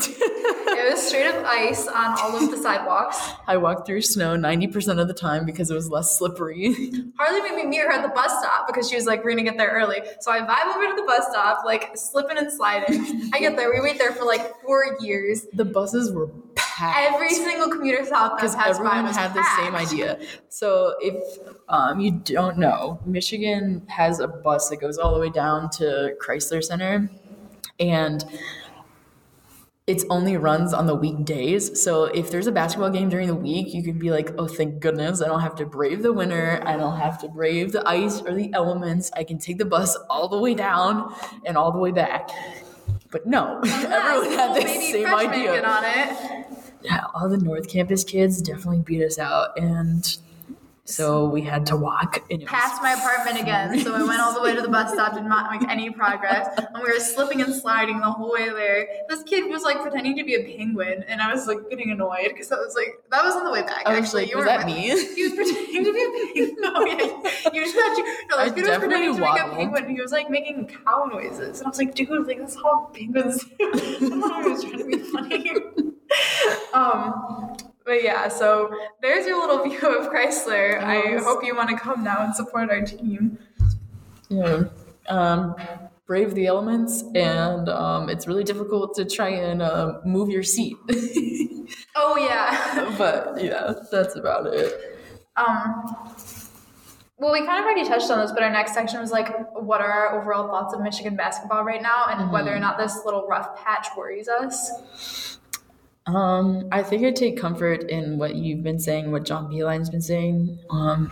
Was 0.90 1.06
straight 1.06 1.26
up 1.26 1.44
ice 1.44 1.86
on 1.86 2.18
all 2.18 2.36
of 2.36 2.50
the 2.50 2.56
sidewalks. 2.56 3.32
I 3.46 3.58
walked 3.58 3.86
through 3.86 4.00
snow 4.00 4.36
90% 4.36 4.98
of 4.98 5.06
the 5.06 5.12
time 5.12 5.44
because 5.44 5.70
it 5.70 5.74
was 5.74 5.90
less 5.90 6.16
slippery. 6.16 6.72
Harley 7.18 7.42
made 7.42 7.56
me 7.56 7.66
meet 7.66 7.80
her 7.80 7.90
at 7.90 8.02
the 8.02 8.08
bus 8.08 8.30
stop 8.38 8.66
because 8.66 8.88
she 8.88 8.96
was 8.96 9.04
like, 9.04 9.22
we're 9.22 9.32
gonna 9.32 9.42
get 9.42 9.58
there 9.58 9.68
early. 9.68 9.98
So 10.20 10.30
I 10.30 10.40
vibe 10.40 10.74
over 10.74 10.86
to 10.86 10.94
the 10.96 11.06
bus 11.06 11.26
stop, 11.28 11.64
like 11.66 11.90
slipping 11.94 12.38
and 12.38 12.50
sliding. 12.50 13.30
I 13.34 13.40
get 13.40 13.56
there, 13.56 13.70
we 13.70 13.80
wait 13.80 13.98
there 13.98 14.12
for 14.12 14.24
like 14.24 14.60
four 14.62 14.96
years. 15.00 15.46
the 15.52 15.64
buses 15.64 16.10
were 16.10 16.28
packed. 16.54 17.12
Every 17.12 17.34
single 17.34 17.68
commuter 17.68 18.06
stop 18.06 18.32
that 18.32 18.36
because 18.36 18.56
everyone 18.56 19.12
had 19.12 19.34
the 19.34 19.44
same 19.56 19.74
idea. 19.74 20.18
So 20.48 20.94
if 21.00 21.38
um, 21.68 22.00
you 22.00 22.12
don't 22.12 22.56
know, 22.56 22.98
Michigan 23.04 23.82
has 23.88 24.20
a 24.20 24.28
bus 24.28 24.70
that 24.70 24.80
goes 24.80 24.96
all 24.96 25.12
the 25.12 25.20
way 25.20 25.30
down 25.30 25.68
to 25.70 26.16
Crisler 26.18 26.64
Center, 26.64 27.10
and 27.78 28.24
it's 29.88 30.04
only 30.10 30.36
runs 30.36 30.74
on 30.74 30.86
the 30.86 30.94
weekdays. 30.94 31.82
So 31.82 32.04
if 32.04 32.30
there's 32.30 32.46
a 32.46 32.52
basketball 32.52 32.90
game 32.90 33.08
during 33.08 33.26
the 33.26 33.34
week, 33.34 33.72
you 33.72 33.82
can 33.82 33.98
be 33.98 34.10
like, 34.10 34.34
"Oh, 34.38 34.46
thank 34.46 34.80
goodness, 34.80 35.22
I 35.22 35.28
don't 35.28 35.40
have 35.40 35.56
to 35.56 35.66
brave 35.66 36.02
the 36.02 36.12
winter. 36.12 36.62
I 36.64 36.76
don't 36.76 36.98
have 36.98 37.18
to 37.22 37.28
brave 37.28 37.72
the 37.72 37.88
ice 37.88 38.20
or 38.20 38.34
the 38.34 38.52
elements. 38.52 39.10
I 39.16 39.24
can 39.24 39.38
take 39.38 39.56
the 39.56 39.64
bus 39.64 39.96
all 40.10 40.28
the 40.28 40.38
way 40.38 40.54
down 40.54 41.14
and 41.46 41.56
all 41.56 41.72
the 41.72 41.78
way 41.78 41.90
back." 41.90 42.28
But 43.10 43.26
no, 43.26 43.60
everyone 43.64 44.38
had 44.38 44.54
the 44.54 44.68
same 44.68 45.06
idea 45.06 45.64
on 45.64 45.84
it. 45.84 46.46
yeah, 46.82 47.04
all 47.14 47.30
the 47.30 47.38
North 47.38 47.68
Campus 47.68 48.04
kids 48.04 48.42
definitely 48.42 48.80
beat 48.80 49.02
us 49.02 49.18
out, 49.18 49.58
and 49.58 50.18
so 50.88 51.28
we 51.28 51.42
had 51.42 51.66
to 51.66 51.76
walk. 51.76 52.24
And 52.30 52.44
Past 52.46 52.82
my 52.82 52.92
apartment 52.92 53.38
again, 53.38 53.78
so 53.80 53.94
I 53.94 54.02
went 54.02 54.20
all 54.20 54.32
the 54.32 54.40
way 54.40 54.54
to 54.54 54.62
the 54.62 54.68
bus 54.68 54.92
stop, 54.92 55.14
did 55.14 55.24
not 55.24 55.50
make 55.50 55.68
any 55.68 55.90
progress, 55.90 56.48
and 56.56 56.82
we 56.82 56.90
were 56.90 56.98
slipping 56.98 57.42
and 57.42 57.54
sliding 57.54 57.98
the 58.00 58.10
whole 58.10 58.32
way 58.32 58.48
there. 58.48 58.88
This 59.08 59.22
kid 59.22 59.50
was 59.50 59.62
like 59.62 59.80
pretending 59.82 60.16
to 60.16 60.24
be 60.24 60.34
a 60.34 60.44
penguin, 60.44 61.04
and 61.06 61.20
I 61.20 61.32
was 61.32 61.46
like 61.46 61.68
getting 61.68 61.90
annoyed 61.90 62.28
because 62.28 62.50
I 62.50 62.56
was 62.56 62.74
like, 62.74 63.02
that 63.10 63.22
was 63.22 63.36
on 63.36 63.44
the 63.44 63.50
way 63.50 63.62
back. 63.62 63.82
I 63.84 63.90
was 63.90 64.06
actually, 64.06 64.22
like, 64.22 64.30
you 64.30 64.38
was 64.38 64.46
weren't 64.46 64.60
that 64.60 64.66
me? 64.66 65.14
He 65.14 65.24
was 65.24 65.34
pretending 65.34 65.84
to 65.84 65.92
be 65.92 66.02
a 66.02 66.10
penguin. 66.10 66.56
Oh 66.78 66.84
yeah, 66.84 67.50
you 67.52 67.64
just 67.64 67.74
you. 67.74 68.26
No, 68.30 68.38
I 68.38 68.50
kid 68.50 68.66
was 68.66 68.78
pretending 68.78 69.14
to 69.14 69.20
be 69.20 69.26
a 69.26 69.54
penguin. 69.54 69.88
He 69.88 70.00
was 70.00 70.12
like 70.12 70.30
making 70.30 70.68
cow 70.68 71.08
noises, 71.10 71.58
and 71.58 71.66
I 71.66 71.70
was 71.70 71.78
like, 71.78 71.94
dude, 71.94 72.26
like 72.26 72.38
that's 72.38 72.54
how 72.54 72.90
penguins. 72.94 73.44
do. 73.44 73.50
I 73.60 73.98
don't 74.00 74.20
know. 74.20 74.42
He 74.42 74.48
was 74.50 74.64
trying 74.64 74.78
to 74.78 74.84
be 74.84 74.98
funny. 74.98 75.52
um, 76.72 77.56
but 77.88 78.04
yeah, 78.04 78.28
so 78.28 78.70
there's 79.00 79.26
your 79.26 79.40
little 79.40 79.64
view 79.68 79.80
of 79.80 80.12
Crisler. 80.12 80.80
I 80.80 81.18
hope 81.22 81.42
you 81.42 81.56
want 81.56 81.70
to 81.70 81.76
come 81.76 82.04
now 82.04 82.22
and 82.22 82.34
support 82.34 82.70
our 82.70 82.82
team. 82.82 83.38
yeah, 84.28 84.64
um, 85.08 85.56
brave 86.06 86.34
the 86.34 86.46
elements, 86.46 87.02
and 87.14 87.68
um, 87.70 88.10
it's 88.10 88.26
really 88.26 88.44
difficult 88.44 88.94
to 88.96 89.06
try 89.06 89.30
and 89.30 89.62
uh, 89.62 90.00
move 90.04 90.28
your 90.28 90.44
seat. 90.44 90.76
Oh 92.00 92.16
yeah. 92.16 92.94
but 92.98 93.42
yeah, 93.42 93.74
that's 93.90 94.16
about 94.16 94.46
it. 94.46 94.98
Um. 95.36 96.14
Well, 97.18 97.32
we 97.32 97.44
kind 97.44 97.58
of 97.58 97.64
already 97.64 97.84
touched 97.84 98.08
on 98.10 98.20
this, 98.20 98.30
but 98.30 98.44
our 98.44 98.50
next 98.50 98.74
section 98.74 99.00
was 99.00 99.10
like, 99.10 99.28
what 99.54 99.80
are 99.80 99.90
our 99.90 100.20
overall 100.20 100.46
thoughts 100.46 100.72
of 100.72 100.80
Michigan 100.80 101.16
basketball 101.16 101.64
right 101.64 101.82
now, 101.82 102.06
and 102.08 102.30
whether 102.30 102.54
or 102.54 102.60
not 102.60 102.78
this 102.78 103.04
little 103.04 103.26
rough 103.26 103.62
patch 103.62 103.88
worries 103.96 104.28
us. 104.28 105.37
Um, 106.08 106.68
I 106.72 106.82
think 106.82 107.04
I 107.04 107.10
take 107.10 107.38
comfort 107.38 107.90
in 107.90 108.18
what 108.18 108.34
you've 108.34 108.62
been 108.62 108.78
saying, 108.78 109.12
what 109.12 109.24
John 109.24 109.52
Beilein's 109.52 109.90
been 109.90 110.00
saying. 110.00 110.58
Um, 110.70 111.10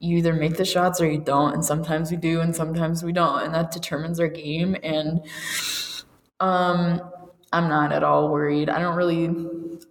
you 0.00 0.18
either 0.18 0.34
make 0.34 0.56
the 0.58 0.66
shots 0.66 1.00
or 1.00 1.10
you 1.10 1.18
don't, 1.18 1.54
and 1.54 1.64
sometimes 1.64 2.10
we 2.10 2.18
do, 2.18 2.40
and 2.42 2.54
sometimes 2.54 3.02
we 3.02 3.12
don't, 3.12 3.42
and 3.42 3.54
that 3.54 3.70
determines 3.72 4.20
our 4.20 4.28
game. 4.28 4.76
And 4.82 5.22
um, 6.40 7.00
I'm 7.52 7.68
not 7.68 7.90
at 7.90 8.02
all 8.02 8.28
worried. 8.28 8.68
I 8.68 8.80
don't 8.80 8.96
really 8.96 9.28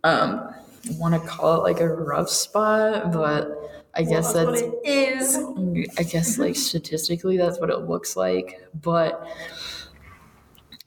um, 0.04 0.54
want 1.00 1.16
to 1.16 1.28
call 1.28 1.56
it 1.56 1.64
like 1.64 1.80
a 1.80 1.88
rough 1.90 2.30
spot, 2.30 3.12
but 3.12 3.50
I 3.96 4.04
guess 4.04 4.34
That's 4.34 4.52
that's 4.52 4.62
what 4.62 4.82
it 4.86 4.88
is. 4.88 5.90
I 5.98 6.04
guess 6.04 6.38
like 6.38 6.56
statistically 6.56 7.38
that's 7.38 7.60
what 7.60 7.72
it 7.72 7.90
looks 7.90 8.16
like. 8.16 8.62
But 8.82 9.28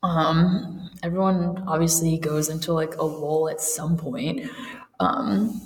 um 0.06 0.90
everyone 1.02 1.62
obviously 1.66 2.18
goes 2.18 2.48
into 2.48 2.72
like 2.72 2.96
a 2.96 3.04
lull 3.04 3.48
at 3.48 3.60
some 3.60 3.96
point. 3.96 4.50
Um 5.00 5.60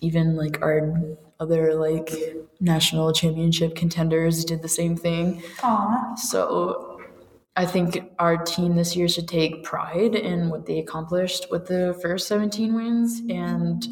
even 0.00 0.36
like 0.36 0.62
our 0.62 0.94
other 1.40 1.74
like 1.74 2.12
national 2.60 3.12
championship 3.12 3.74
contenders 3.74 4.44
did 4.44 4.62
the 4.62 4.68
same 4.68 4.96
thing. 4.96 5.42
Aw. 5.62 6.14
So 6.14 7.00
I 7.56 7.66
think 7.66 7.98
our 8.20 8.36
team 8.36 8.76
this 8.76 8.94
year 8.94 9.08
should 9.08 9.26
take 9.26 9.64
pride 9.64 10.14
in 10.14 10.48
what 10.48 10.66
they 10.66 10.78
accomplished 10.78 11.46
with 11.50 11.66
the 11.66 11.98
first 12.00 12.28
17 12.28 12.72
wins 12.72 13.20
and 13.28 13.84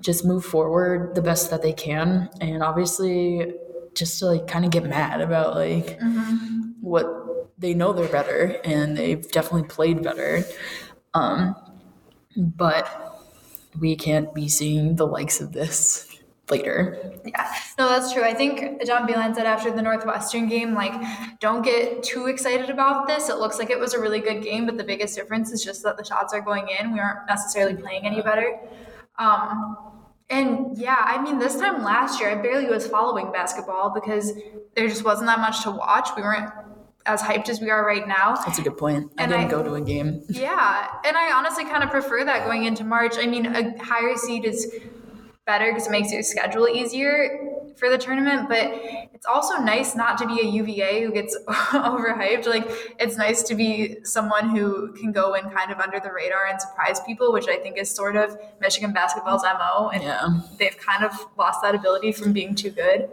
just 0.00 0.24
move 0.24 0.44
forward 0.44 1.14
the 1.14 1.22
best 1.22 1.50
that 1.50 1.62
they 1.62 1.72
can. 1.72 2.28
And 2.40 2.64
obviously, 2.64 3.54
just 3.94 4.18
to 4.18 4.26
like 4.26 4.48
kind 4.48 4.64
of 4.64 4.72
get 4.72 4.84
mad 4.84 5.20
about 5.20 5.54
like 5.54 5.98
what 6.80 7.06
they 7.58 7.74
know 7.74 7.92
they're 7.92 8.08
better 8.08 8.60
and 8.64 8.96
they've 8.96 9.30
definitely 9.30 9.68
played 9.68 10.02
better. 10.02 10.44
Um, 11.14 11.56
but 12.36 13.22
we 13.78 13.96
can't 13.96 14.32
be 14.34 14.48
seeing 14.48 14.96
the 14.96 15.06
likes 15.06 15.40
of 15.40 15.52
this 15.52 16.06
later. 16.50 17.12
Yeah, 17.24 17.52
no, 17.78 17.88
that's 17.88 18.12
true. 18.12 18.22
I 18.22 18.34
think 18.34 18.84
John 18.84 19.08
Beilein 19.08 19.34
said 19.34 19.46
after 19.46 19.70
the 19.70 19.82
Northwestern 19.82 20.48
game, 20.48 20.74
like, 20.74 20.92
don't 21.40 21.62
get 21.62 22.02
too 22.02 22.26
excited 22.26 22.70
about 22.70 23.06
this. 23.06 23.28
It 23.28 23.38
looks 23.38 23.58
like 23.58 23.70
it 23.70 23.78
was 23.78 23.94
a 23.94 24.00
really 24.00 24.20
good 24.20 24.42
game, 24.42 24.66
but 24.66 24.76
the 24.76 24.84
biggest 24.84 25.16
difference 25.16 25.50
is 25.50 25.64
just 25.64 25.82
that 25.82 25.96
the 25.96 26.04
shots 26.04 26.32
are 26.32 26.40
going 26.40 26.68
in. 26.80 26.92
We 26.92 27.00
aren't 27.00 27.26
necessarily 27.26 27.74
playing 27.74 28.06
any 28.06 28.22
better. 28.22 28.58
Um, 29.18 29.76
and 30.28 30.76
yeah, 30.76 31.00
I 31.00 31.22
mean, 31.22 31.38
this 31.38 31.56
time 31.56 31.82
last 31.82 32.20
year, 32.20 32.30
I 32.30 32.34
barely 32.42 32.66
was 32.66 32.86
following 32.86 33.32
basketball 33.32 33.90
because 33.90 34.32
there 34.74 34.88
just 34.88 35.04
wasn't 35.04 35.26
that 35.26 35.40
much 35.40 35.62
to 35.62 35.70
watch. 35.70 36.10
We 36.16 36.22
weren't 36.22 36.50
as 37.06 37.22
hyped 37.22 37.48
as 37.48 37.60
we 37.60 37.70
are 37.70 37.84
right 37.86 38.06
now. 38.06 38.34
That's 38.44 38.58
a 38.58 38.62
good 38.62 38.76
point. 38.76 39.12
I 39.18 39.22
And 39.22 39.32
didn't 39.32 39.46
I- 39.46 39.50
go 39.50 39.62
to 39.62 39.74
a 39.74 39.80
game. 39.80 40.22
Yeah, 40.28 40.88
and 41.04 41.16
I 41.16 41.32
honestly 41.32 41.64
kind 41.64 41.82
of 41.82 41.90
prefer 41.90 42.24
that 42.24 42.44
going 42.44 42.64
into 42.64 42.84
March. 42.84 43.14
I 43.18 43.26
mean, 43.26 43.46
a 43.46 43.76
higher 43.82 44.16
seed 44.16 44.44
is 44.44 44.70
better 45.46 45.70
because 45.72 45.86
it 45.86 45.90
makes 45.90 46.12
your 46.12 46.22
schedule 46.22 46.68
easier 46.68 47.52
for 47.76 47.88
the 47.90 47.98
tournament, 47.98 48.48
but 48.48 48.66
it's 49.14 49.26
also 49.26 49.58
nice 49.58 49.94
not 49.94 50.18
to 50.18 50.26
be 50.26 50.40
a 50.40 50.44
UVA 50.44 51.04
who 51.04 51.12
gets 51.12 51.36
overhyped. 51.48 52.46
Like, 52.46 52.66
it's 52.98 53.16
nice 53.16 53.42
to 53.44 53.54
be 53.54 53.98
someone 54.02 54.48
who 54.50 54.92
can 54.94 55.12
go 55.12 55.34
in 55.34 55.48
kind 55.50 55.70
of 55.70 55.78
under 55.78 56.00
the 56.00 56.10
radar 56.12 56.46
and 56.46 56.60
surprise 56.60 57.00
people, 57.00 57.32
which 57.32 57.46
I 57.48 57.56
think 57.58 57.76
is 57.78 57.90
sort 57.90 58.16
of 58.16 58.36
Michigan 58.60 58.92
basketball's 58.92 59.42
MO. 59.44 59.90
And 59.90 60.02
Yeah. 60.02 60.40
they've 60.58 60.76
kind 60.76 61.04
of 61.04 61.12
lost 61.38 61.62
that 61.62 61.74
ability 61.74 62.12
from 62.12 62.32
being 62.32 62.54
too 62.54 62.70
good. 62.70 63.08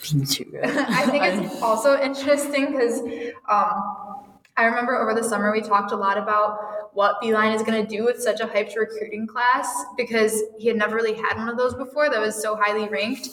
I 0.64 1.06
think 1.06 1.24
it's 1.24 1.62
also 1.62 2.00
interesting 2.00 2.72
because 2.72 3.00
um, 3.48 4.30
I 4.56 4.64
remember 4.64 4.96
over 4.96 5.14
the 5.14 5.26
summer 5.26 5.52
we 5.52 5.60
talked 5.60 5.92
a 5.92 5.96
lot 5.96 6.18
about 6.18 6.58
what 6.92 7.20
Beilein 7.22 7.54
is 7.54 7.62
going 7.62 7.80
to 7.80 7.88
do 7.88 8.04
with 8.04 8.20
such 8.20 8.40
a 8.40 8.46
hyped 8.46 8.76
recruiting 8.76 9.26
class 9.26 9.84
because 9.96 10.42
he 10.58 10.68
had 10.68 10.76
never 10.76 10.96
really 10.96 11.14
had 11.14 11.36
one 11.36 11.48
of 11.48 11.56
those 11.56 11.74
before 11.74 12.10
that 12.10 12.20
was 12.20 12.40
so 12.40 12.56
highly 12.56 12.88
ranked, 12.88 13.28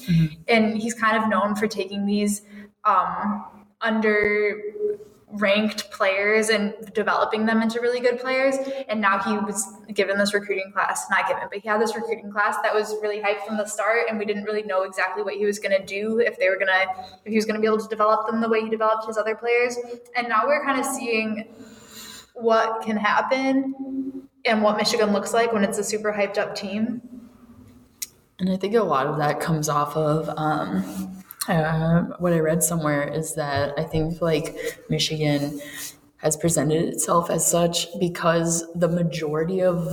and 0.47 0.77
he's 0.77 0.93
kind 0.93 1.21
of 1.21 1.27
known 1.27 1.55
for 1.55 1.67
taking 1.67 2.05
these 2.05 2.43
um, 2.83 3.45
under 3.81 4.61
ranked 5.29 5.91
players 5.91 6.47
and 6.49 6.73
developing 6.93 7.45
them 7.45 7.61
into 7.61 7.81
really 7.81 7.99
good 7.99 8.19
players. 8.19 8.55
And 8.87 9.01
now 9.01 9.19
he 9.19 9.37
was 9.37 9.67
given 9.93 10.17
this 10.17 10.33
recruiting 10.33 10.71
class 10.71 11.05
not 11.09 11.27
given 11.27 11.43
but 11.49 11.59
he 11.59 11.67
had 11.67 11.81
this 11.81 11.95
recruiting 11.95 12.31
class 12.31 12.55
that 12.63 12.73
was 12.73 12.95
really 13.01 13.19
hyped 13.19 13.45
from 13.45 13.57
the 13.57 13.65
start 13.65 14.03
and 14.09 14.17
we 14.17 14.25
didn't 14.25 14.43
really 14.43 14.63
know 14.63 14.83
exactly 14.83 15.23
what 15.23 15.33
he 15.33 15.45
was 15.45 15.59
going 15.59 15.77
to 15.77 15.85
do 15.85 16.19
if 16.19 16.37
they 16.39 16.49
were 16.49 16.55
going 16.55 16.67
to 16.67 16.85
if 17.25 17.29
he 17.29 17.35
was 17.35 17.45
going 17.45 17.55
to 17.55 17.61
be 17.61 17.67
able 17.67 17.79
to 17.79 17.87
develop 17.89 18.25
them 18.27 18.39
the 18.39 18.47
way 18.47 18.61
he 18.61 18.69
developed 18.69 19.05
his 19.05 19.17
other 19.17 19.35
players. 19.35 19.77
And 20.15 20.29
now 20.29 20.43
we're 20.45 20.63
kind 20.63 20.79
of 20.79 20.85
seeing 20.85 21.53
what 22.33 22.83
can 22.83 22.95
happen 22.95 24.27
and 24.45 24.61
what 24.61 24.77
michigan 24.77 25.11
looks 25.11 25.33
like 25.33 25.51
when 25.51 25.63
it's 25.63 25.77
a 25.77 25.83
super 25.83 26.13
hyped 26.13 26.37
up 26.37 26.55
team. 26.55 27.01
And 28.39 28.49
I 28.49 28.55
think 28.55 28.75
a 28.75 28.83
lot 28.83 29.07
of 29.07 29.17
that 29.17 29.39
comes 29.39 29.67
off 29.67 29.97
of 29.97 30.29
um, 30.37 31.23
uh, 31.47 32.03
what 32.19 32.33
I 32.33 32.39
read 32.39 32.63
somewhere 32.63 33.07
is 33.07 33.35
that 33.35 33.73
I 33.77 33.83
think 33.83 34.21
like 34.21 34.55
Michigan 34.89 35.59
has 36.17 36.35
presented 36.35 36.83
itself 36.85 37.29
as 37.29 37.45
such 37.49 37.87
because 37.99 38.65
the 38.73 38.87
majority 38.87 39.61
of 39.61 39.85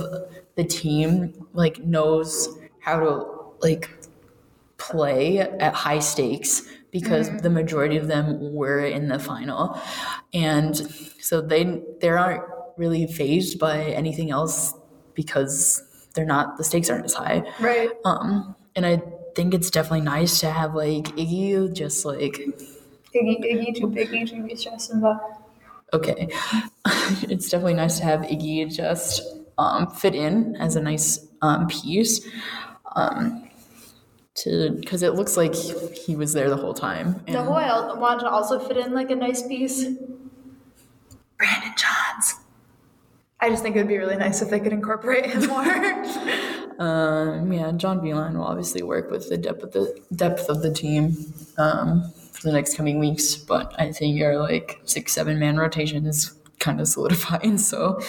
the 0.55 0.63
team 0.63 1.47
like 1.53 1.79
knows 1.79 2.49
how 2.79 2.99
to 2.99 3.25
like 3.61 3.89
play 4.77 5.39
at 5.39 5.73
high 5.73 5.99
stakes 5.99 6.63
because 6.91 7.29
the 7.41 7.49
majority 7.49 7.97
of 7.97 8.07
them 8.07 8.53
were 8.53 8.79
in 8.79 9.07
the 9.07 9.19
final. 9.19 9.79
And 10.33 10.75
so 11.19 11.41
they 11.41 11.81
they 11.99 12.09
aren't 12.09 12.43
really 12.77 13.07
phased 13.07 13.59
by 13.59 13.83
anything 13.83 14.31
else 14.31 14.73
because 15.13 15.83
they're 16.13 16.25
not 16.25 16.57
the 16.57 16.63
stakes 16.63 16.89
aren't 16.89 17.05
as 17.05 17.13
high. 17.13 17.43
Right. 17.59 17.89
Um, 18.03 18.55
and 18.75 18.85
I 18.85 19.01
think 19.35 19.53
it's 19.53 19.69
definitely 19.69 20.01
nice 20.01 20.39
to 20.39 20.49
have 20.49 20.73
like 20.73 21.05
Iggy 21.17 21.73
just 21.73 22.05
like 22.05 22.39
iggy 23.13 23.39
iggy 23.43 23.75
too 23.75 23.87
biggy 23.87 24.25
to 24.25 24.43
be 24.43 24.55
stressing 24.55 24.97
about 24.97 25.45
okay, 25.95 26.27
it's 27.23 27.49
definitely 27.49 27.73
nice 27.73 27.97
to 27.99 28.03
have 28.03 28.21
Iggy 28.21 28.73
just 28.73 29.21
um, 29.57 29.89
fit 29.89 30.15
in 30.15 30.55
as 30.57 30.75
a 30.75 30.81
nice 30.81 31.27
um, 31.41 31.67
piece. 31.67 32.25
Um, 32.95 33.41
to 34.35 34.71
because 34.71 35.01
it 35.01 35.13
looks 35.13 35.37
like 35.37 35.55
he 35.55 36.15
was 36.17 36.33
there 36.33 36.49
the 36.49 36.57
whole 36.57 36.73
time. 36.73 37.23
the 37.25 37.41
who 37.41 37.53
I 37.53 37.97
want 37.97 38.19
to 38.19 38.29
also 38.29 38.59
fit 38.59 38.75
in 38.75 38.93
like 38.93 39.09
a 39.09 39.15
nice 39.15 39.47
piece 39.47 39.83
Brandon 41.37 41.73
Johns. 41.77 42.35
I 43.39 43.49
just 43.49 43.63
think 43.63 43.77
it 43.77 43.79
would 43.79 43.87
be 43.87 43.97
really 43.97 44.17
nice 44.17 44.41
if 44.41 44.49
they 44.49 44.59
could 44.59 44.73
incorporate 44.73 45.27
him 45.27 45.45
more. 45.47 45.63
Um, 46.79 47.51
yeah, 47.53 47.71
John 47.71 47.99
Beilein 48.01 48.35
will 48.35 48.43
obviously 48.43 48.83
work 48.83 49.09
with 49.09 49.29
the 49.29 49.37
depth 49.37 49.63
of 49.63 49.71
the 49.71 50.01
depth 50.15 50.49
of 50.49 50.61
the 50.61 50.73
team 50.73 51.33
um, 51.57 52.11
for 52.33 52.43
the 52.43 52.51
next 52.53 52.75
coming 52.75 52.99
weeks, 52.99 53.35
but 53.35 53.73
I 53.79 53.91
think 53.91 54.17
your 54.17 54.39
like 54.39 54.81
six 54.85 55.13
seven 55.13 55.39
man 55.39 55.57
rotation 55.57 56.05
is 56.05 56.33
kind 56.59 56.81
of 56.81 56.87
solidifying. 56.87 57.57
So 57.65 57.99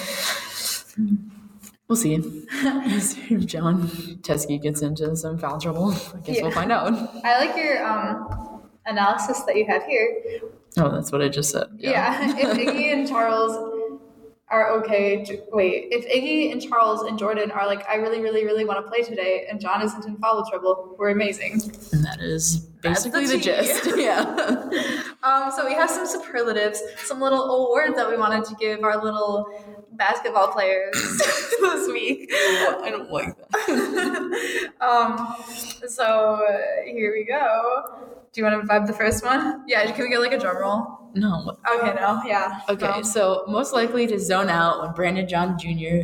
we'll 1.89 1.97
see 1.97 2.15
if 2.15 3.47
Jon 3.47 3.83
Teske 4.23 4.61
gets 4.61 4.83
into 4.83 5.15
some 5.17 5.39
foul 5.39 5.61
trouble. 5.61 5.93
I 5.93 6.19
guess 6.25 6.43
we'll 6.43 6.51
find 6.51 6.73
out. 6.73 6.93
I 7.25 7.45
like 7.45 7.57
your 7.57 7.87
um, 7.87 8.63
analysis 8.87 9.43
that 9.43 9.57
you 9.57 9.67
have 9.67 9.85
here. 9.85 10.41
Oh, 10.79 10.91
that's 10.91 11.13
what 11.13 11.23
I 11.23 11.29
just 11.29 11.51
said. 11.51 11.69
Yeah, 11.79 12.37
if 12.39 12.59
Iggy 12.59 12.93
and 12.93 13.09
Charles 13.09 13.76
are 14.49 14.71
okay, 14.79 15.25
j- 15.25 15.41
wait, 15.53 15.89
if 15.91 16.07
Iggy 16.07 16.53
and 16.53 16.63
Charles 16.63 17.03
and 17.03 17.19
Jordan 17.19 17.51
are 17.51 17.67
like, 17.67 17.85
I 17.89 17.97
really, 17.97 18.21
really, 18.21 18.45
really 18.45 18.65
want 18.65 18.85
to 18.85 18.89
play 18.89 19.03
today, 19.03 19.47
and 19.51 19.61
John 19.61 19.83
isn't 19.83 20.05
in 20.05 20.17
foul 20.19 20.49
trouble, 20.49 20.95
we're 20.99 21.11
amazing. 21.11 21.55
and 21.93 22.05
that 22.05 22.19
is 22.21 22.69
That's 22.81 23.03
the 23.03 23.11
basically 23.11 23.39
the, 23.39 23.43
gist. 23.45 23.87
Yeah. 23.97 24.23
Um, 25.25 25.51
so 25.51 25.67
we 25.67 25.75
have 25.75 25.91
some 25.91 26.07
superlatives, 26.07 26.81
some 26.99 27.21
little 27.21 27.43
awards 27.43 27.97
that 27.97 28.09
we 28.09 28.17
wanted 28.17 28.45
to 28.45 28.55
give 28.55 28.85
our 28.85 29.03
little 29.03 29.51
basketball 29.93 30.49
players 30.53 30.93
this 31.61 31.89
week. 31.89 32.29
I 32.33 32.89
don't 32.91 33.11
like 33.11 33.35
that. 33.37 34.71
um, 34.81 35.35
so 35.89 36.05
uh, 36.47 36.85
here 36.85 37.13
we 37.13 37.25
go. 37.25 37.83
Do 38.37 38.43
you 38.43 38.49
want 38.49 38.61
to 38.61 38.69
vibe 38.69 38.87
the 38.87 38.93
first 38.93 39.25
one? 39.25 39.65
Yeah, 39.67 39.91
can 39.93 40.05
we 40.05 40.11
get 40.11 40.21
like 40.21 40.33
a 40.33 40.39
drum 40.39 40.59
roll? 40.59 41.09
No. 41.15 41.57
Okay, 41.75 41.95
no, 41.95 42.21
yeah. 42.27 42.61
Okay, 42.69 42.85
Um, 42.85 43.03
so 43.03 43.45
most 43.49 43.73
likely 43.73 44.07
to 44.09 44.19
zone 44.21 44.51
out 44.51 44.83
when 44.83 44.93
Brandon 44.93 45.27
John 45.27 45.59
Jr. 45.59 46.03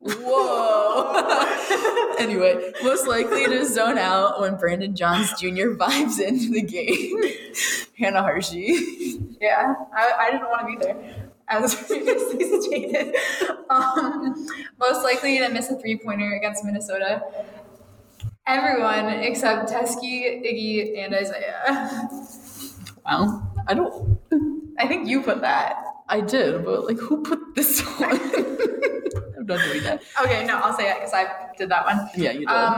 Whoa. 0.00 1.14
anyway, 2.18 2.72
most 2.82 3.06
likely 3.08 3.46
to 3.46 3.64
zone 3.64 3.96
out 3.96 4.42
when 4.42 4.56
Brandon 4.56 4.94
Johns 4.94 5.32
Jr. 5.40 5.72
vibes 5.72 6.20
into 6.20 6.50
the 6.50 6.60
game. 6.60 7.16
Hannah 7.98 8.22
Hershey. 8.22 9.22
Yeah, 9.40 9.72
I, 9.96 10.12
I 10.18 10.30
didn't 10.32 10.48
want 10.50 10.60
to 10.60 10.66
be 10.66 10.84
there, 10.84 11.30
as 11.48 11.74
previously 11.86 12.60
stated. 12.60 13.16
Um, 13.70 14.46
most 14.78 15.02
likely 15.02 15.38
to 15.38 15.48
miss 15.48 15.70
a 15.70 15.78
three 15.78 15.96
pointer 15.96 16.34
against 16.34 16.62
Minnesota. 16.62 17.22
Everyone 18.50 19.06
except 19.22 19.70
Teske, 19.70 20.42
Iggy, 20.42 20.98
and 20.98 21.14
Isaiah. 21.14 22.08
Wow. 23.06 23.46
I 23.68 23.74
don't. 23.74 24.18
I 24.78 24.88
think 24.88 25.06
you 25.08 25.22
put 25.22 25.40
that. 25.42 25.76
I 26.08 26.20
did, 26.20 26.64
but 26.64 26.84
like, 26.84 26.98
who 26.98 27.22
put 27.22 27.38
this 27.54 27.80
one? 28.00 28.18
I'm 29.38 29.46
not 29.46 29.60
doing 29.64 29.82
that. 29.84 30.02
Okay, 30.22 30.44
no, 30.46 30.58
I'll 30.58 30.76
say 30.76 30.90
it 30.90 30.96
because 30.98 31.14
I 31.14 31.24
did 31.56 31.68
that 31.70 31.84
one. 31.84 32.10
Yeah, 32.16 32.32
you 32.32 32.40
did. 32.40 32.48
Um, 32.48 32.74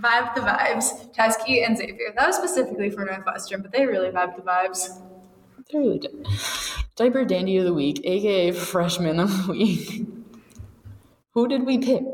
vibe 0.00 0.34
the 0.34 0.40
vibes. 0.40 1.14
Teske 1.14 1.64
and 1.64 1.78
Zavier. 1.78 2.14
That 2.16 2.26
was 2.26 2.36
specifically 2.36 2.90
for 2.90 3.04
Northwestern, 3.04 3.62
but 3.62 3.70
they 3.70 3.86
really 3.86 4.10
vibe 4.10 4.34
the 4.34 4.42
vibes. 4.42 5.00
They 5.72 5.78
really 5.78 6.00
did. 6.00 6.26
Diaper 6.96 7.24
Dandy 7.24 7.56
of 7.58 7.64
the 7.64 7.74
Week, 7.74 8.00
aka 8.04 8.50
Freshman 8.50 9.20
of 9.20 9.46
the 9.46 9.52
Week. 9.52 10.06
Who 11.34 11.46
did 11.46 11.64
we 11.64 11.78
pick? 11.78 12.04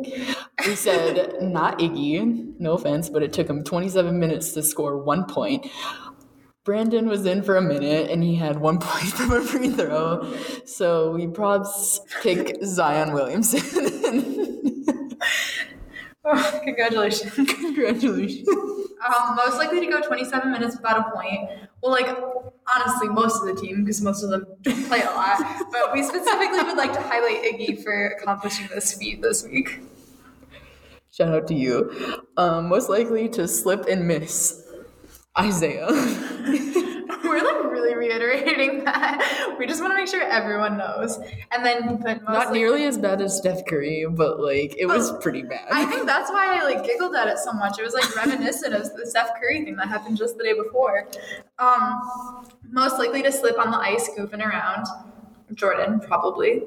We 0.68 0.74
said 0.74 1.40
not 1.40 1.78
Iggy, 1.78 2.52
no 2.58 2.74
offense, 2.74 3.08
but 3.08 3.22
it 3.22 3.32
took 3.32 3.48
him 3.48 3.64
27 3.64 4.18
minutes 4.18 4.52
to 4.52 4.62
score 4.62 5.02
one 5.02 5.24
point. 5.24 5.66
Brandon 6.62 7.08
was 7.08 7.24
in 7.24 7.42
for 7.42 7.56
a 7.56 7.62
minute 7.62 8.10
and 8.10 8.22
he 8.22 8.34
had 8.34 8.60
one 8.60 8.78
point 8.82 9.06
from 9.06 9.32
a 9.32 9.40
free 9.40 9.70
throw. 9.70 10.30
So 10.66 11.12
we 11.12 11.26
probs 11.26 12.00
pick 12.22 12.62
Zion 12.62 13.14
Williamson. 13.14 13.62
Oh, 16.30 16.60
congratulations. 16.62 17.32
Congratulations. 17.54 18.46
Um, 18.50 19.36
most 19.36 19.56
likely 19.56 19.80
to 19.80 19.86
go 19.86 20.02
27 20.02 20.52
minutes 20.52 20.76
without 20.76 21.08
a 21.08 21.16
point. 21.16 21.48
Well, 21.82 21.90
like, 21.90 22.06
honestly, 22.76 23.08
most 23.08 23.40
of 23.40 23.46
the 23.46 23.58
team, 23.58 23.82
because 23.82 24.02
most 24.02 24.22
of 24.22 24.28
them 24.28 24.44
play 24.88 25.00
a 25.00 25.10
lot. 25.12 25.40
But 25.72 25.94
we 25.94 26.02
specifically 26.02 26.60
would 26.60 26.76
like 26.76 26.92
to 26.92 27.00
highlight 27.00 27.44
Iggy 27.44 27.82
for 27.82 28.08
accomplishing 28.08 28.66
this 28.66 28.92
feat 28.92 29.22
this 29.22 29.42
week. 29.42 29.80
Shout 31.18 31.34
out 31.34 31.48
to 31.48 31.54
you. 31.54 31.90
Um, 32.36 32.68
most 32.68 32.88
likely 32.88 33.28
to 33.30 33.48
slip 33.48 33.86
and 33.86 34.06
miss. 34.06 34.62
Isaiah. 35.36 35.88
We're 37.24 37.42
like 37.42 37.72
really 37.72 37.96
reiterating 37.96 38.84
that. 38.84 39.56
We 39.58 39.66
just 39.66 39.80
want 39.80 39.90
to 39.90 39.96
make 39.96 40.06
sure 40.06 40.22
everyone 40.22 40.78
knows. 40.78 41.18
And 41.50 41.66
then 41.66 41.88
he 41.88 41.96
put 41.96 42.22
most 42.22 42.24
Not 42.24 42.52
nearly 42.52 42.84
as 42.84 42.98
bad 42.98 43.20
as 43.20 43.36
Steph 43.36 43.66
Curry, 43.66 44.06
but 44.08 44.38
like 44.38 44.76
it 44.78 44.86
was 44.86 45.10
pretty 45.18 45.42
bad. 45.42 45.66
I 45.72 45.86
think 45.86 46.06
that's 46.06 46.30
why 46.30 46.56
I 46.56 46.62
like 46.62 46.84
giggled 46.84 47.16
at 47.16 47.26
it 47.26 47.38
so 47.38 47.52
much. 47.52 47.80
It 47.80 47.82
was 47.82 47.94
like 47.94 48.14
reminiscent 48.14 48.72
of 48.72 48.94
the 48.94 49.04
Steph 49.04 49.30
Curry 49.40 49.64
thing 49.64 49.74
that 49.74 49.88
happened 49.88 50.18
just 50.18 50.38
the 50.38 50.44
day 50.44 50.54
before. 50.54 51.08
Um, 51.58 52.46
most 52.70 52.96
likely 52.96 53.24
to 53.24 53.32
slip 53.32 53.58
on 53.58 53.72
the 53.72 53.78
ice, 53.78 54.08
goofing 54.16 54.46
around. 54.46 54.86
Jordan, 55.54 55.98
probably. 55.98 56.62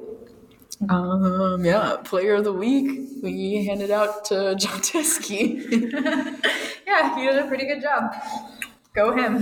Um, 0.88 1.64
yeah, 1.64 1.96
player 2.04 2.34
of 2.36 2.44
the 2.44 2.52
week. 2.52 3.08
We 3.22 3.64
handed 3.64 3.90
out 3.90 4.24
to 4.26 4.54
John 4.56 4.80
Teske. 4.90 6.38
Yeah, 6.86 7.16
he 7.16 7.26
did 7.26 7.38
a 7.38 7.46
pretty 7.46 7.66
good 7.66 7.80
job. 7.80 8.12
Go 8.94 9.16
him. 9.16 9.40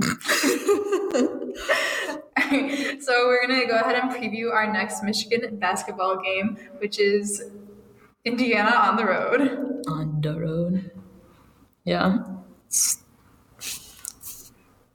so 3.02 3.26
we're 3.26 3.46
gonna 3.46 3.66
go 3.66 3.78
ahead 3.78 3.96
and 3.96 4.10
preview 4.10 4.50
our 4.50 4.72
next 4.72 5.02
Michigan 5.02 5.58
basketball 5.58 6.22
game, 6.22 6.56
which 6.78 6.98
is 6.98 7.42
Indiana 8.24 8.70
on 8.74 8.96
the 8.96 9.04
road. 9.04 9.82
On 9.86 10.20
the 10.22 10.40
road. 10.40 10.90
Yeah. 11.84 12.18
It's 12.68 13.02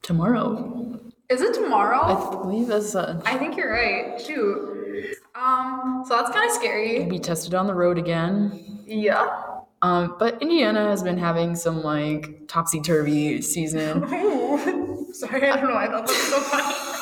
tomorrow. 0.02 1.00
Is 1.30 1.42
it 1.42 1.54
tomorrow? 1.54 2.00
I 2.02 2.30
believe 2.32 2.68
that's 2.68 2.96
uh, 2.96 3.22
I 3.26 3.38
think 3.38 3.58
you're 3.58 3.72
right. 3.72 4.20
Shoot. 4.20 5.18
Um, 5.36 6.04
so 6.08 6.16
that's 6.16 6.32
kind 6.32 6.50
of 6.50 6.56
scary. 6.56 7.04
be 7.04 7.20
tested 7.20 7.54
on 7.54 7.68
the 7.68 7.74
road 7.74 7.98
again. 7.98 8.84
Yeah. 8.86 9.44
Um, 9.82 10.16
but 10.18 10.42
Indiana 10.42 10.88
has 10.88 11.04
been 11.04 11.18
having 11.18 11.56
some 11.56 11.84
like 11.84 12.48
topsy 12.48 12.82
turvy 12.82 13.42
season. 13.42 14.08
Sorry, 15.14 15.50
I 15.50 15.58
don't 15.58 15.68
know 15.68 15.76
why 15.76 15.86
I 15.86 15.90
thought 15.90 16.08
that 16.08 16.14
was 16.14 16.28
so 16.28 16.40
funny. 16.42 16.74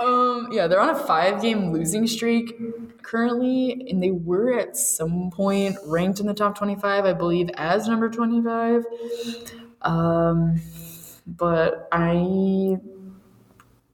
Um, 0.00 0.50
yeah, 0.52 0.68
they're 0.68 0.80
on 0.80 0.90
a 0.90 0.98
five 0.98 1.42
game 1.42 1.72
losing 1.72 2.06
streak 2.06 3.02
currently, 3.02 3.84
and 3.90 4.00
they 4.00 4.12
were 4.12 4.56
at 4.56 4.76
some 4.76 5.30
point 5.32 5.76
ranked 5.84 6.20
in 6.20 6.26
the 6.26 6.34
top 6.34 6.56
25, 6.56 7.04
I 7.04 7.12
believe, 7.14 7.50
as 7.54 7.88
number 7.88 8.08
25. 8.08 8.84
Um, 9.82 10.60
but 11.36 11.88
I 11.92 12.78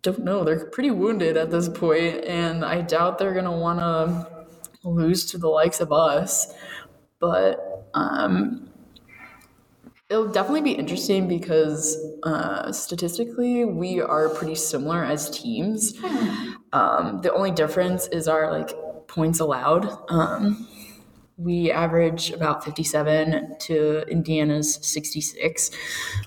don't 0.02 0.24
know. 0.24 0.44
They're 0.44 0.66
pretty 0.66 0.90
wounded 0.90 1.36
at 1.36 1.50
this 1.50 1.68
point, 1.68 2.24
and 2.24 2.64
I 2.64 2.82
doubt 2.82 3.18
they're 3.18 3.32
going 3.32 3.44
to 3.46 3.50
want 3.50 3.80
to 3.80 4.88
lose 4.88 5.24
to 5.26 5.38
the 5.38 5.48
likes 5.48 5.80
of 5.80 5.92
us. 5.92 6.52
But 7.18 7.88
um, 7.94 8.70
it'll 10.08 10.30
definitely 10.30 10.60
be 10.60 10.72
interesting 10.72 11.26
because 11.26 11.96
uh, 12.22 12.70
statistically 12.70 13.64
we 13.64 14.00
are 14.00 14.28
pretty 14.28 14.54
similar 14.54 15.04
as 15.04 15.30
teams. 15.30 15.94
Um, 16.72 17.20
the 17.22 17.32
only 17.32 17.50
difference 17.50 18.06
is 18.08 18.28
our 18.28 18.52
like 18.52 18.72
points 19.08 19.40
allowed. 19.40 19.88
Um, 20.08 20.68
we 21.36 21.70
average 21.70 22.30
about 22.30 22.64
57 22.64 23.56
to 23.60 24.04
Indiana's 24.08 24.74
66. 24.86 25.70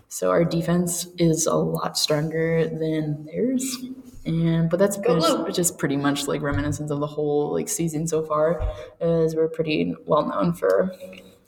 So 0.09 0.29
our 0.31 0.43
defense 0.43 1.07
is 1.17 1.45
a 1.45 1.55
lot 1.55 1.97
stronger 1.97 2.67
than 2.67 3.25
theirs. 3.25 3.77
And 4.25 4.69
but 4.69 4.77
that's 4.77 4.97
just, 4.97 5.55
just 5.55 5.77
pretty 5.77 5.95
much 5.95 6.27
like 6.27 6.41
reminiscence 6.41 6.91
of 6.91 6.99
the 6.99 7.07
whole 7.07 7.53
like 7.53 7.69
season 7.69 8.07
so 8.07 8.23
far, 8.23 8.61
as 8.99 9.35
we're 9.35 9.47
pretty 9.47 9.95
well 10.05 10.27
known 10.27 10.53
for 10.53 10.93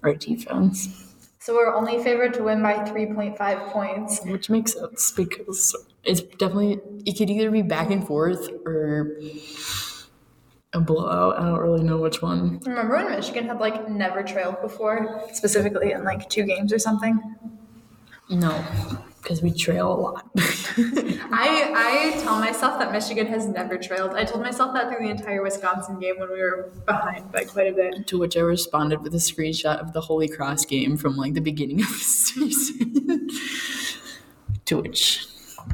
our 0.04 0.14
defense. 0.14 1.06
So 1.40 1.54
we're 1.56 1.74
only 1.74 2.02
favored 2.04 2.34
to 2.36 2.44
win 2.44 2.62
by 2.62 2.76
3.5 2.76 3.72
points. 3.72 4.22
Which 4.26 4.50
makes 4.50 4.74
sense 4.74 5.12
because 5.12 5.76
it's 6.04 6.22
definitely 6.22 6.80
it 7.06 7.18
could 7.18 7.30
either 7.30 7.52
be 7.52 7.62
back 7.62 7.92
and 7.92 8.06
forth 8.06 8.50
or 8.66 9.20
a 10.74 10.80
blowout. 10.80 11.40
I 11.40 11.46
don't 11.46 11.60
really 11.60 11.84
know 11.84 11.98
which 11.98 12.22
one. 12.22 12.60
Remember 12.66 12.96
when 12.96 13.10
Michigan 13.12 13.48
had 13.48 13.60
like 13.60 13.90
never 13.90 14.24
trailed 14.24 14.62
before, 14.62 15.24
specifically 15.34 15.92
in 15.92 16.04
like 16.04 16.30
two 16.30 16.44
games 16.44 16.72
or 16.72 16.80
something? 16.80 17.20
No, 18.30 18.64
because 19.22 19.42
we 19.42 19.52
trail 19.52 19.92
a 19.92 19.98
lot. 20.00 20.30
I 20.38 22.14
I 22.16 22.22
tell 22.22 22.40
myself 22.40 22.78
that 22.80 22.92
Michigan 22.92 23.26
has 23.28 23.48
never 23.48 23.78
trailed. 23.80 24.12
I 24.14 24.24
told 24.24 24.44
myself 24.44 24.74
that 24.76 24.90
through 24.90 25.06
the 25.08 25.12
entire 25.12 25.42
Wisconsin 25.42 26.00
game 26.00 26.20
when 26.20 26.32
we 26.32 26.40
were 26.40 26.70
behind 26.86 27.32
by 27.32 27.46
quite 27.46 27.68
a 27.68 27.76
bit. 27.76 28.06
to 28.08 28.20
which 28.20 28.38
I 28.38 28.42
responded 28.42 29.02
with 29.02 29.16
a 29.16 29.18
screenshot 29.18 29.80
of 29.80 29.94
the 29.94 30.02
Holy 30.02 30.28
Cross 30.28 30.66
game 30.66 30.96
from 30.98 31.18
like 31.18 31.34
the 31.34 31.42
beginning 31.42 31.82
of 31.82 31.88
the 31.88 31.94
season. 31.98 33.30
to 34.66 34.82
which 34.82 35.26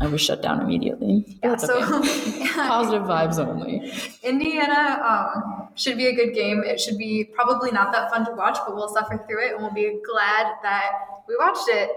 I 0.02 0.08
was 0.08 0.22
shut 0.22 0.42
down 0.42 0.62
immediately. 0.62 1.38
Yeah, 1.44 1.56
so 1.56 2.00
okay. 2.00 2.48
positive 2.54 3.04
vibes 3.04 3.40
only. 3.40 3.92
Indiana 4.24 5.02
um, 5.04 5.70
should 5.76 5.98
be 5.98 6.08
a 6.08 6.14
good 6.14 6.34
game. 6.34 6.64
It 6.66 6.80
should 6.80 6.98
be 6.98 7.24
probably 7.24 7.72
not 7.72 7.94
that 7.94 8.10
fun 8.10 8.26
to 8.26 8.32
watch, 8.34 8.58
but 8.66 8.76
we'll 8.76 8.90
suffer 8.90 9.24
through 9.28 9.46
it 9.46 9.54
and 9.54 9.62
we'll 9.62 9.74
be 9.74 10.00
glad 10.06 10.54
that 10.64 10.92
we 11.28 11.36
watched 11.38 11.68
it. 11.70 11.90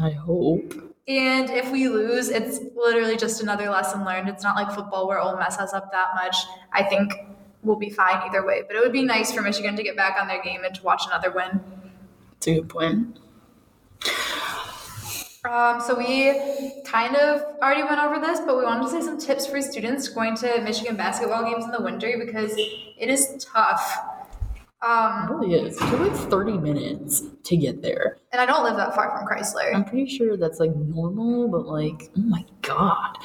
I 0.00 0.10
hope. 0.10 0.72
And 1.08 1.50
if 1.50 1.70
we 1.70 1.88
lose, 1.88 2.28
it's 2.28 2.60
literally 2.76 3.16
just 3.16 3.42
another 3.42 3.68
lesson 3.68 4.04
learned. 4.04 4.28
It's 4.28 4.44
not 4.44 4.54
like 4.54 4.72
football 4.74 5.08
where 5.08 5.18
Ole 5.18 5.36
Miss 5.36 5.56
has 5.56 5.74
up 5.74 5.90
that 5.92 6.10
much. 6.14 6.36
I 6.72 6.84
think 6.84 7.12
we'll 7.62 7.76
be 7.76 7.90
fine 7.90 8.16
either 8.28 8.46
way. 8.46 8.62
But 8.66 8.76
it 8.76 8.80
would 8.80 8.92
be 8.92 9.02
nice 9.02 9.32
for 9.32 9.42
Michigan 9.42 9.76
to 9.76 9.82
get 9.82 9.96
back 9.96 10.16
on 10.20 10.28
their 10.28 10.42
game 10.42 10.64
and 10.64 10.74
to 10.74 10.82
watch 10.82 11.02
another 11.06 11.30
win. 11.30 11.60
It's 12.36 12.46
a 12.46 12.54
good 12.54 12.68
point. 12.68 13.18
Um, 15.50 15.80
so 15.80 15.98
we 15.98 16.80
kind 16.84 17.16
of 17.16 17.42
already 17.60 17.82
went 17.82 18.00
over 18.00 18.20
this, 18.24 18.38
but 18.40 18.56
we 18.56 18.62
wanted 18.62 18.84
to 18.84 18.90
say 18.90 19.00
some 19.00 19.18
tips 19.18 19.46
for 19.46 19.60
students 19.60 20.08
going 20.08 20.36
to 20.36 20.60
Michigan 20.62 20.96
basketball 20.96 21.42
games 21.44 21.64
in 21.64 21.72
the 21.72 21.80
winter 21.82 22.14
because 22.24 22.54
it 22.56 23.08
is 23.10 23.44
tough. 23.52 23.98
It 24.54 24.86
Um, 24.86 25.28
really 25.40 25.54
is. 25.54 25.76
It 25.76 25.80
took 25.90 25.98
like 26.00 26.12
30 26.30 26.58
minutes 26.58 27.22
to 27.42 27.56
get 27.56 27.82
there. 27.82 28.18
and 28.32 28.40
I 28.40 28.46
don't 28.46 28.62
live 28.62 28.76
that 28.76 28.94
far 28.94 29.10
from 29.18 29.26
Crisler. 29.26 29.74
I'm 29.74 29.84
pretty 29.84 30.06
sure 30.08 30.36
that's 30.36 30.60
like 30.60 30.74
normal, 30.76 31.48
but 31.48 31.66
like, 31.66 32.10
oh 32.16 32.20
my 32.22 32.44
god. 32.62 33.18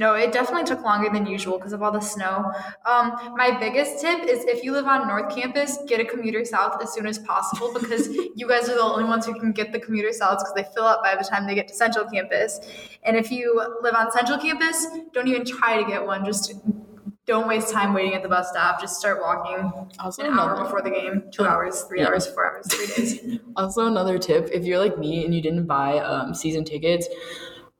No, 0.00 0.14
it 0.14 0.32
definitely 0.32 0.64
took 0.64 0.82
longer 0.82 1.10
than 1.12 1.26
usual 1.26 1.58
because 1.58 1.74
of 1.74 1.82
all 1.82 1.92
the 1.92 2.00
snow. 2.00 2.50
Um, 2.86 3.34
my 3.36 3.50
biggest 3.60 4.00
tip 4.00 4.20
is 4.24 4.44
if 4.46 4.64
you 4.64 4.72
live 4.72 4.86
on 4.86 5.06
North 5.06 5.34
Campus, 5.34 5.76
get 5.86 6.00
a 6.00 6.06
commuter 6.06 6.42
south 6.42 6.82
as 6.82 6.90
soon 6.94 7.06
as 7.06 7.18
possible 7.18 7.70
because 7.78 8.08
you 8.34 8.48
guys 8.48 8.66
are 8.70 8.74
the 8.76 8.82
only 8.82 9.04
ones 9.04 9.26
who 9.26 9.38
can 9.38 9.52
get 9.52 9.72
the 9.72 9.78
commuter 9.78 10.08
souths 10.08 10.38
because 10.38 10.54
they 10.56 10.64
fill 10.74 10.84
up 10.84 11.02
by 11.04 11.14
the 11.14 11.22
time 11.22 11.46
they 11.46 11.54
get 11.54 11.68
to 11.68 11.74
Central 11.74 12.06
Campus. 12.06 12.60
And 13.02 13.14
if 13.14 13.30
you 13.30 13.62
live 13.82 13.94
on 13.94 14.10
Central 14.10 14.38
Campus, 14.38 14.86
don't 15.12 15.28
even 15.28 15.44
try 15.44 15.76
to 15.82 15.86
get 15.86 16.06
one. 16.06 16.24
Just 16.24 16.54
don't 17.26 17.46
waste 17.46 17.70
time 17.70 17.92
waiting 17.92 18.14
at 18.14 18.22
the 18.22 18.28
bus 18.30 18.48
stop. 18.48 18.80
Just 18.80 18.98
start 18.98 19.20
walking 19.20 19.70
Also, 20.00 20.22
an 20.24 20.32
hour 20.32 20.52
another- 20.54 20.64
before 20.64 20.80
the 20.80 20.90
game, 20.90 21.24
two 21.30 21.44
hours, 21.44 21.82
three 21.82 22.00
Yeah. 22.00 22.08
hours, 22.08 22.26
four 22.26 22.46
hours, 22.50 22.66
three 22.72 22.86
days. 22.86 23.38
Also, 23.56 23.86
another 23.86 24.18
tip: 24.18 24.48
if 24.50 24.64
you're 24.64 24.78
like 24.78 24.96
me 24.96 25.22
and 25.26 25.34
you 25.34 25.42
didn't 25.42 25.66
buy 25.66 25.98
um, 25.98 26.32
season 26.32 26.64
tickets, 26.64 27.06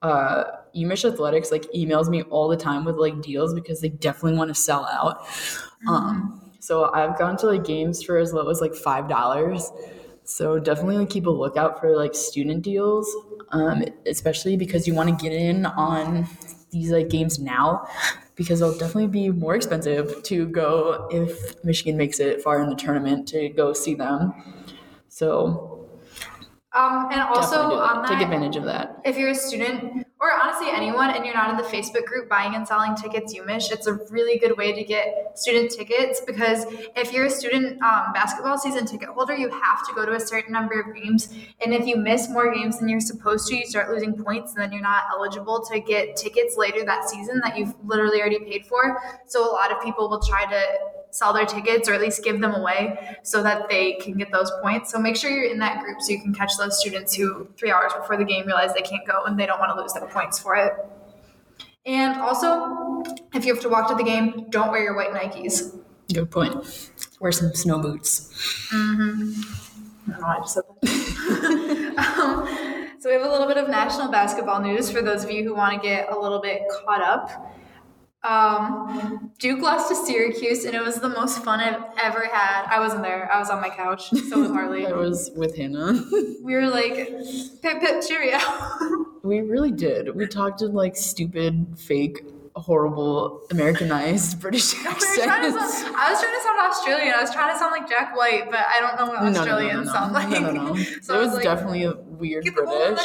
uh, 0.02 0.44
UMich 0.74 1.10
Athletics 1.10 1.50
like 1.50 1.64
emails 1.74 2.08
me 2.08 2.22
all 2.22 2.48
the 2.48 2.56
time 2.56 2.84
with 2.84 2.96
like 2.96 3.20
deals 3.22 3.54
because 3.54 3.80
they 3.80 3.88
definitely 3.88 4.38
want 4.38 4.48
to 4.48 4.54
sell 4.54 4.86
out. 4.86 5.26
Um, 5.88 6.52
so 6.60 6.92
I've 6.92 7.18
gone 7.18 7.36
to 7.38 7.46
like 7.46 7.64
games 7.64 8.02
for 8.02 8.18
as 8.18 8.32
low 8.32 8.48
as 8.48 8.60
like 8.60 8.74
five 8.74 9.08
dollars. 9.08 9.70
So 10.24 10.58
definitely 10.58 10.98
like, 10.98 11.10
keep 11.10 11.26
a 11.26 11.30
lookout 11.30 11.80
for 11.80 11.96
like 11.96 12.14
student 12.14 12.62
deals, 12.62 13.12
um, 13.50 13.82
especially 14.06 14.56
because 14.56 14.86
you 14.86 14.94
want 14.94 15.08
to 15.08 15.22
get 15.22 15.32
in 15.32 15.66
on 15.66 16.28
these 16.70 16.92
like 16.92 17.08
games 17.08 17.38
now 17.40 17.88
because 18.36 18.60
they'll 18.60 18.78
definitely 18.78 19.08
be 19.08 19.30
more 19.30 19.54
expensive 19.56 20.22
to 20.22 20.46
go 20.46 21.08
if 21.10 21.62
Michigan 21.64 21.96
makes 21.96 22.20
it 22.20 22.42
far 22.42 22.62
in 22.62 22.68
the 22.68 22.76
tournament 22.76 23.26
to 23.28 23.48
go 23.48 23.72
see 23.72 23.94
them. 23.94 24.32
So 25.08 25.79
Um, 26.72 27.08
and 27.10 27.20
also 27.20 27.56
definitely 27.56 27.70
do 27.70 27.80
that. 27.80 27.96
on 27.96 28.02
that, 28.02 28.08
take 28.08 28.20
advantage 28.20 28.56
of 28.56 28.64
that. 28.64 29.00
if 29.04 29.16
you're 29.18 29.30
a 29.30 29.34
student 29.34 30.06
or 30.20 30.30
honestly 30.32 30.68
anyone 30.70 31.10
and 31.10 31.24
you're 31.24 31.34
not 31.34 31.50
in 31.50 31.56
the 31.56 31.64
Facebook 31.64 32.04
group 32.04 32.28
buying 32.28 32.54
and 32.54 32.68
selling 32.68 32.94
tickets 32.94 33.34
UMich, 33.34 33.72
it's 33.72 33.88
a 33.88 33.94
really 34.10 34.38
good 34.38 34.56
way 34.56 34.72
to 34.72 34.84
get 34.84 35.36
student 35.36 35.72
tickets 35.72 36.20
because 36.20 36.66
if 36.94 37.12
you're 37.12 37.24
a 37.24 37.30
student 37.30 37.82
um, 37.82 38.12
basketball 38.12 38.56
season 38.56 38.86
ticket 38.86 39.08
holder, 39.08 39.34
you 39.34 39.48
have 39.48 39.84
to 39.88 39.94
go 39.94 40.06
to 40.06 40.12
a 40.12 40.20
certain 40.20 40.52
number 40.52 40.78
of 40.78 40.94
games. 40.94 41.34
And 41.60 41.74
if 41.74 41.86
you 41.86 41.96
miss 41.96 42.28
more 42.28 42.54
games 42.54 42.78
than 42.78 42.88
you're 42.88 43.00
supposed 43.00 43.48
to, 43.48 43.56
you 43.56 43.66
start 43.66 43.90
losing 43.90 44.12
points 44.12 44.54
and 44.54 44.62
then 44.62 44.70
you're 44.70 44.82
not 44.82 45.04
eligible 45.10 45.64
to 45.72 45.80
get 45.80 46.14
tickets 46.14 46.56
later 46.56 46.84
that 46.84 47.08
season 47.08 47.40
that 47.42 47.58
you've 47.58 47.74
literally 47.82 48.20
already 48.20 48.38
paid 48.40 48.66
for. 48.66 49.00
So 49.26 49.42
a 49.42 49.50
lot 49.50 49.72
of 49.72 49.82
people 49.82 50.08
will 50.08 50.20
try 50.20 50.44
to 50.44 50.62
sell 51.10 51.32
their 51.32 51.46
tickets 51.46 51.88
or 51.88 51.94
at 51.94 52.00
least 52.00 52.22
give 52.24 52.40
them 52.40 52.54
away 52.54 53.18
so 53.22 53.42
that 53.42 53.68
they 53.68 53.94
can 53.94 54.16
get 54.16 54.30
those 54.32 54.50
points. 54.62 54.90
So 54.90 54.98
make 54.98 55.16
sure 55.16 55.30
you're 55.30 55.50
in 55.50 55.58
that 55.58 55.80
group 55.80 56.00
so 56.00 56.12
you 56.12 56.20
can 56.20 56.34
catch 56.34 56.56
those 56.56 56.78
students 56.78 57.14
who 57.14 57.48
three 57.56 57.70
hours 57.70 57.92
before 57.94 58.16
the 58.16 58.24
game 58.24 58.46
realize 58.46 58.74
they 58.74 58.82
can't 58.82 59.06
go 59.06 59.24
and 59.24 59.38
they 59.38 59.46
don't 59.46 59.58
want 59.58 59.76
to 59.76 59.80
lose 59.80 59.92
their 59.92 60.06
points 60.08 60.38
for 60.38 60.56
it. 60.56 60.72
And 61.86 62.20
also, 62.20 63.02
if 63.34 63.44
you 63.44 63.54
have 63.54 63.62
to 63.62 63.68
walk 63.68 63.88
to 63.88 63.94
the 63.94 64.04
game, 64.04 64.46
don't 64.50 64.70
wear 64.70 64.82
your 64.82 64.94
white 64.94 65.10
Nikes. 65.10 65.78
Good 66.12 66.30
point. 66.30 66.90
Wear 67.20 67.32
some 67.32 67.54
snow 67.54 67.78
boots. 67.78 68.68
I 68.72 70.12
don't 70.12 70.20
know, 70.20 70.26
I 70.26 70.38
just 70.40 70.54
said 70.54 70.62
that. 70.82 72.16
um, 72.18 72.90
so 73.00 73.08
we 73.08 73.14
have 73.14 73.22
a 73.22 73.30
little 73.30 73.46
bit 73.46 73.56
of 73.56 73.68
national 73.68 74.10
basketball 74.10 74.60
news 74.60 74.90
for 74.90 75.02
those 75.02 75.24
of 75.24 75.30
you 75.30 75.44
who 75.44 75.54
want 75.54 75.80
to 75.80 75.86
get 75.86 76.12
a 76.12 76.18
little 76.18 76.40
bit 76.40 76.62
caught 76.84 77.02
up. 77.02 77.54
Um, 78.22 79.32
Duke 79.38 79.62
lost 79.62 79.88
to 79.88 79.94
Syracuse, 79.94 80.64
and 80.64 80.74
it 80.74 80.82
was 80.82 80.96
the 80.96 81.08
most 81.08 81.42
fun 81.42 81.60
I've 81.60 81.82
ever 82.02 82.28
had. 82.30 82.66
I 82.68 82.78
wasn't 82.78 83.02
there. 83.02 83.30
I 83.32 83.38
was 83.38 83.48
on 83.50 83.60
my 83.60 83.70
couch. 83.70 84.10
So 84.30 84.40
was 84.40 84.50
Harley. 84.50 84.86
I 84.86 84.92
was 84.92 85.30
with 85.34 85.56
Hannah. 85.56 86.04
we 86.42 86.54
were 86.54 86.68
like, 86.68 86.94
pip 87.62 87.80
pip 87.80 88.02
cheerio. 88.06 88.38
we 89.22 89.40
really 89.40 89.72
did. 89.72 90.14
We 90.14 90.26
talked 90.26 90.62
in 90.62 90.72
like 90.72 90.96
stupid, 90.96 91.66
fake, 91.76 92.22
horrible, 92.56 93.42
Americanized 93.50 94.40
British 94.40 94.74
accent. 94.86 95.24
trying 95.24 95.52
sound, 95.52 95.96
I 95.96 96.10
was 96.10 96.20
trying 96.20 96.34
to 96.34 96.42
sound 96.42 96.60
Australian. 96.60 97.14
I 97.14 97.20
was 97.20 97.32
trying 97.32 97.52
to 97.52 97.58
sound 97.58 97.72
like 97.72 97.88
Jack 97.88 98.16
White, 98.16 98.50
but 98.50 98.60
I 98.60 98.80
don't 98.80 98.98
know 98.98 99.12
what 99.12 99.22
No, 99.22 99.30
no, 99.30 99.32
no, 99.32 99.40
Australians 99.40 99.86
no, 99.86 99.92
sound 99.92 100.12
like. 100.12 100.28
No, 100.28 100.40
no, 100.40 100.74
no. 100.74 100.74
So 101.02 101.14
it 101.14 101.16
I 101.16 101.20
was, 101.20 101.26
was 101.28 101.34
like, 101.36 101.44
definitely 101.44 101.84
a 101.84 101.94
weird 101.94 102.44
Get 102.44 102.54
British. 102.54 103.00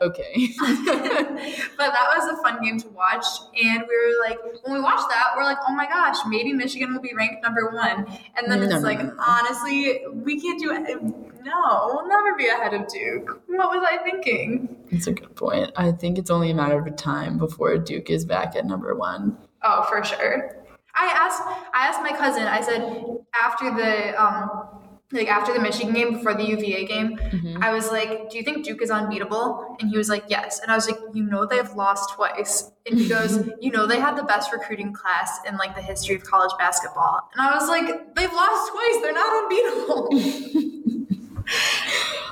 Okay. 0.00 0.48
but 0.58 1.92
that 1.92 2.06
was 2.16 2.38
a 2.38 2.42
fun 2.42 2.62
game 2.62 2.78
to 2.80 2.88
watch. 2.88 3.26
And 3.62 3.84
we 3.88 3.96
were 3.96 4.28
like, 4.28 4.38
when 4.64 4.74
we 4.74 4.80
watched 4.80 5.08
that, 5.08 5.34
we're 5.36 5.44
like, 5.44 5.58
oh 5.66 5.74
my 5.74 5.86
gosh, 5.86 6.18
maybe 6.26 6.52
Michigan 6.52 6.92
will 6.92 7.00
be 7.00 7.12
ranked 7.14 7.42
number 7.42 7.70
one. 7.70 8.06
And 8.36 8.50
then 8.50 8.62
it's 8.62 8.82
like, 8.84 9.00
honestly, 9.18 10.02
we 10.12 10.40
can't 10.40 10.60
do 10.60 10.72
it. 10.72 11.02
No, 11.44 11.90
we'll 11.92 12.08
never 12.08 12.36
be 12.36 12.48
ahead 12.48 12.74
of 12.74 12.88
Duke. 12.88 13.42
What 13.46 13.70
was 13.70 13.86
I 13.88 13.98
thinking? 13.98 14.76
That's 14.90 15.06
a 15.06 15.12
good 15.12 15.34
point. 15.36 15.72
I 15.76 15.92
think 15.92 16.18
it's 16.18 16.30
only 16.30 16.50
a 16.50 16.54
matter 16.54 16.78
of 16.78 16.96
time 16.96 17.38
before 17.38 17.76
Duke 17.78 18.10
is 18.10 18.24
back 18.24 18.56
at 18.56 18.66
number 18.66 18.94
one. 18.94 19.36
Oh, 19.62 19.84
for 19.88 20.02
sure. 20.04 20.56
I 20.94 21.06
asked 21.14 21.42
I 21.74 21.86
asked 21.86 22.00
my 22.00 22.12
cousin, 22.12 22.42
I 22.44 22.60
said 22.60 23.18
after 23.40 23.70
the 23.74 24.20
um 24.22 24.68
like 25.10 25.28
after 25.28 25.54
the 25.54 25.60
Michigan 25.60 25.94
game 25.94 26.14
before 26.14 26.34
the 26.34 26.44
UVA 26.44 26.84
game, 26.86 27.16
Mm-hmm. 27.16 27.62
I 27.62 27.72
was 27.72 27.90
like, 27.90 28.30
"Do 28.30 28.36
you 28.38 28.42
think 28.44 28.64
Duke 28.64 28.82
is 28.82 28.90
unbeatable?" 28.90 29.76
And 29.80 29.90
he 29.90 29.96
was 29.96 30.08
like, 30.08 30.24
"Yes." 30.28 30.60
And 30.60 30.70
I 30.70 30.74
was 30.74 30.86
like, 30.88 30.98
"You 31.14 31.22
know 31.22 31.46
they've 31.46 31.72
lost 31.74 32.14
twice." 32.14 32.70
And 32.86 32.98
he 32.98 33.08
goes, 33.08 33.46
"You 33.60 33.70
know 33.70 33.86
they 33.86 34.00
had 34.00 34.16
the 34.16 34.22
best 34.22 34.52
recruiting 34.52 34.92
class 34.92 35.38
in 35.46 35.56
like 35.56 35.74
the 35.74 35.82
history 35.82 36.14
of 36.16 36.24
college 36.24 36.52
basketball." 36.58 37.28
And 37.32 37.40
I 37.40 37.54
was 37.54 37.68
like, 37.68 38.14
"They've 38.16 38.32
lost 38.32 38.72
twice. 38.72 38.98
They're 39.02 39.12
not 39.12 39.44
unbeatable." 39.44 40.08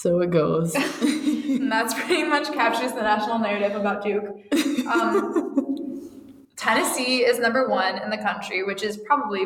So 0.00 0.20
it 0.20 0.30
goes. 0.30 0.74
and 1.02 1.72
that's 1.72 1.92
pretty 1.92 2.22
much 2.22 2.52
captures 2.52 2.92
the 2.92 3.02
national 3.02 3.40
narrative 3.40 3.74
about 3.74 4.04
Duke. 4.04 4.26
Um, 4.86 6.46
Tennessee 6.56 7.24
is 7.24 7.40
number 7.40 7.68
one 7.68 8.00
in 8.00 8.08
the 8.08 8.18
country, 8.18 8.62
which 8.62 8.84
is 8.84 8.96
probably 8.98 9.44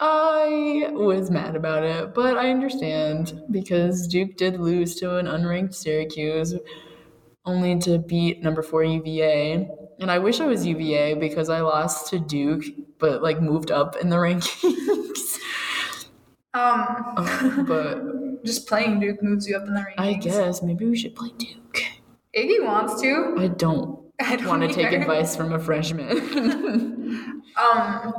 I 0.00 0.88
was 0.90 1.30
mad 1.30 1.54
about 1.54 1.84
it, 1.84 2.14
but 2.14 2.36
I 2.36 2.50
understand 2.50 3.44
because 3.52 4.08
Duke 4.08 4.36
did 4.36 4.58
lose 4.58 4.96
to 4.96 5.18
an 5.18 5.26
unranked 5.26 5.76
Syracuse, 5.76 6.56
only 7.44 7.78
to 7.78 7.98
beat 7.98 8.42
number 8.42 8.60
four 8.60 8.82
UVA. 8.82 9.68
And 10.00 10.10
I 10.10 10.18
wish 10.18 10.40
I 10.40 10.46
was 10.46 10.66
UVA 10.66 11.14
because 11.14 11.48
I 11.48 11.60
lost 11.60 12.08
to 12.10 12.18
Duke, 12.18 12.64
but 12.98 13.22
like 13.22 13.40
moved 13.40 13.70
up 13.70 13.94
in 13.94 14.08
the 14.08 14.16
rankings. 14.26 15.38
Um 16.54 17.14
Um, 17.16 17.64
but 17.66 18.44
just 18.44 18.66
playing 18.68 19.00
Duke 19.00 19.22
moves 19.22 19.46
you 19.48 19.56
up 19.56 19.66
in 19.66 19.74
the 19.74 19.80
rankings. 19.80 19.94
I 19.98 20.12
guess 20.14 20.62
maybe 20.62 20.86
we 20.86 20.96
should 20.96 21.14
play 21.14 21.30
Duke. 21.36 21.82
Iggy 22.36 22.64
wants 22.64 23.00
to. 23.02 23.34
I 23.38 23.48
don't 23.48 24.00
I 24.20 24.36
don't 24.36 24.46
want 24.46 24.62
to 24.62 24.72
take 24.72 24.92
advice 24.92 25.34
from 25.36 25.52
a 25.52 25.58
freshman. 25.58 27.20
Um, 27.56 28.12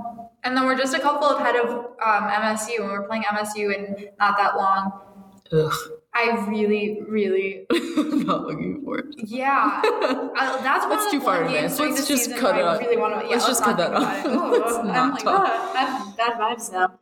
and 0.45 0.55
then 0.55 0.63
we're 0.65 0.77
just 0.77 0.95
a 0.95 0.99
couple 0.99 1.27
ahead 1.27 1.57
of 1.57 1.67
um, 1.69 2.23
MSU, 2.29 2.79
and 2.79 2.89
we're 2.89 3.05
playing 3.05 3.23
MSU 3.23 3.75
in 3.75 4.07
not 4.17 4.37
that 4.37 4.55
long. 4.55 4.93
Ugh, 5.51 5.73
I 6.13 6.45
really, 6.47 7.01
really, 7.09 7.65
not 7.69 8.43
looking 8.47 8.81
forward. 8.81 9.13
yeah. 9.17 9.81
I, 9.83 10.57
that's 10.63 10.85
That's 10.85 11.05
of 11.07 11.11
too 11.11 11.19
far 11.19 11.43
advanced. 11.43 11.81
Let's 11.81 12.07
just 12.07 12.33
cut 12.37 12.57
it 12.57 12.63
off. 12.63 12.79
really 12.79 12.95
want 12.95 13.19
to. 13.19 13.25
Yeah, 13.25 13.33
Let's 13.33 13.45
just 13.47 13.61
cut 13.63 13.75
that 13.75 13.93
off. 13.93 14.25
it. 14.25 14.29
Let's 14.29 14.73
Oh, 14.73 14.81
not 14.83 14.95
I'm 14.95 15.11
like, 15.11 15.23
talk. 15.23 15.49
oh, 15.49 16.13
bad 16.15 16.33
vibes 16.39 16.71
now. 16.71 16.97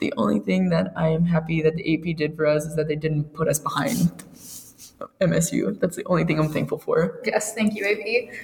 The 0.00 0.12
only 0.16 0.40
thing 0.40 0.68
that 0.70 0.92
I 0.96 1.08
am 1.08 1.24
happy 1.24 1.62
that 1.62 1.76
the 1.76 1.94
AP 1.94 2.16
did 2.16 2.36
for 2.36 2.46
us 2.46 2.64
is 2.64 2.76
that 2.76 2.88
they 2.88 2.96
didn't 2.96 3.32
put 3.34 3.48
us 3.48 3.58
behind 3.58 4.12
MSU. 5.20 5.78
That's 5.80 5.96
the 5.96 6.04
only 6.06 6.24
thing 6.24 6.38
I'm 6.38 6.50
thankful 6.50 6.78
for. 6.78 7.20
Yes, 7.24 7.54
thank 7.54 7.74
you, 7.74 7.84
AP. 7.86 8.34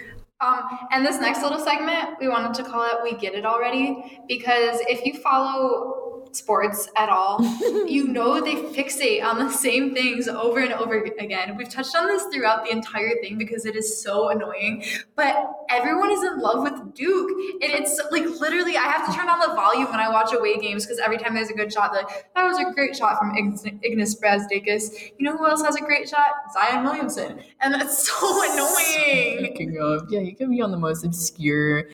Um, 0.40 0.62
and 0.90 1.05
this 1.05 1.20
next 1.20 1.42
little 1.42 1.59
segment, 1.59 2.18
we 2.18 2.29
wanted 2.29 2.55
to 2.55 2.64
call 2.64 2.85
it 2.85 3.03
"We 3.03 3.14
Get 3.18 3.35
It 3.35 3.44
Already" 3.44 4.22
because 4.26 4.81
if 4.88 5.04
you 5.04 5.21
follow 5.21 6.00
sports 6.37 6.88
at 6.96 7.08
all, 7.08 7.40
you 7.87 8.08
know 8.08 8.40
they 8.40 8.54
fixate 8.54 9.22
on 9.22 9.38
the 9.38 9.50
same 9.50 9.94
things 9.94 10.28
over 10.28 10.60
and 10.60 10.72
over 10.72 11.00
again. 11.02 11.56
We've 11.56 11.68
touched 11.68 11.94
on 11.96 12.06
this 12.06 12.24
throughout 12.33 12.64
the 12.64 12.70
entire 12.70 13.20
thing 13.20 13.38
because 13.38 13.66
it 13.66 13.76
is 13.76 14.02
so 14.02 14.31
annoying. 14.31 14.85
But 15.16 15.52
everyone 15.68 16.10
is 16.10 16.22
in 16.22 16.38
love 16.38 16.62
with 16.62 16.94
Duke. 16.94 17.31
And 17.62 17.72
it's 17.72 18.00
like 18.10 18.24
literally, 18.40 18.76
I 18.76 18.83
have 18.83 19.06
to 19.06 19.16
turn 19.16 19.28
on 19.28 19.40
the 19.40 19.54
volume 19.54 19.90
when 19.90 20.00
I 20.00 20.08
watch 20.08 20.33
away 20.33 20.58
games 20.58 20.85
because 20.85 20.98
every 20.98 21.18
time 21.18 21.35
there's 21.35 21.50
a 21.50 21.54
good 21.54 21.72
shot, 21.72 21.92
like, 21.92 22.26
that 22.35 22.44
was 22.44 22.58
a 22.58 22.72
great 22.72 22.96
shot 22.96 23.18
from 23.18 23.33
Ignas 23.35 24.20
Brazdeikis. 24.20 25.12
You 25.18 25.26
know 25.26 25.37
who 25.37 25.46
else 25.46 25.62
has 25.62 25.76
a 25.76 25.81
great 25.81 26.08
shot? 26.08 26.28
Zion 26.52 26.85
Williamson. 26.85 27.40
And 27.60 27.74
that's 27.74 28.08
so 28.08 28.52
annoying. 28.52 29.38
Speaking 29.44 29.78
of, 29.81 30.10
yeah, 30.10 30.20
you 30.20 30.35
can 30.35 30.50
be 30.50 30.60
on 30.60 30.70
the 30.70 30.78
most 30.78 31.04
obscure 31.04 31.88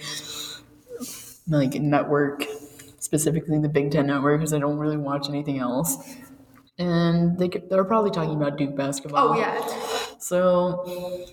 like 1.49 1.75
network 1.75 2.45
specifically 3.07 3.59
the 3.59 3.69
Big 3.69 3.91
Ten 3.93 4.09
Network, 4.09 4.41
because 4.41 4.53
I 4.53 4.59
don't 4.59 4.79
really 4.79 4.97
watch 4.97 5.29
anything 5.29 5.59
else. 5.59 5.97
And 6.79 7.39
they 7.39 7.49
they're 7.49 7.85
probably 7.85 8.11
talking 8.11 8.35
about 8.35 8.59
Duke 8.59 8.77
basketball. 8.77 9.31
Oh 9.31 9.39
yeah. 9.39 9.57
So 10.19 11.25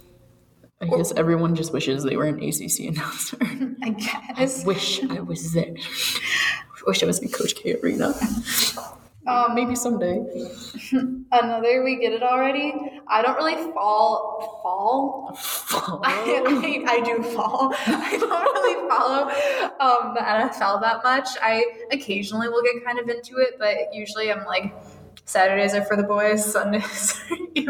I 0.82 0.86
guess 0.86 1.12
everyone 1.14 1.56
just 1.56 1.74
wishes 1.74 2.04
they 2.04 2.16
were 2.16 2.26
an 2.26 2.42
ACC 2.42 2.88
announcer. 2.88 3.38
I 3.84 3.90
guess. 3.90 4.64
I 4.64 4.68
wish 4.68 5.04
I 5.04 5.20
was 5.20 5.52
there. 5.54 5.76
I 5.76 6.82
wish 6.88 7.04
I 7.04 7.06
was 7.06 7.20
in 7.20 7.30
Coach 7.30 7.56
K 7.56 7.76
arena. 7.76 8.14
Um, 9.26 9.56
Maybe 9.56 9.76
someday. 9.76 10.22
Another, 11.32 11.84
we 11.84 11.96
get 11.98 12.12
it 12.12 12.24
already. 12.24 12.74
I 13.08 13.22
don't 13.22 13.38
really 13.38 13.56
fall. 13.72 14.60
Fall? 14.62 15.36
Fall. 15.36 16.02
I, 16.04 16.84
I, 16.88 16.96
I 16.96 17.02
do 17.02 17.24
fall. 17.24 17.74
I 17.88 18.18
don't 18.18 18.30
really 18.30 18.90
follow 18.90 19.24
um, 19.80 20.14
the 20.14 20.22
NFL 20.22 20.82
that 20.82 21.04
much. 21.04 21.30
I 21.42 21.64
occasionally 21.92 22.50
will 22.50 22.64
get 22.64 22.84
kind 22.86 23.00
of 23.00 23.08
into 23.08 23.38
it, 23.38 23.56
but 23.58 23.94
usually 23.94 24.32
I'm 24.32 24.46
like, 24.46 24.74
Saturdays 25.26 25.74
are 25.74 25.86
for 25.86 25.96
the 25.96 26.04
boys. 26.04 26.44
Sundays, 26.44 27.22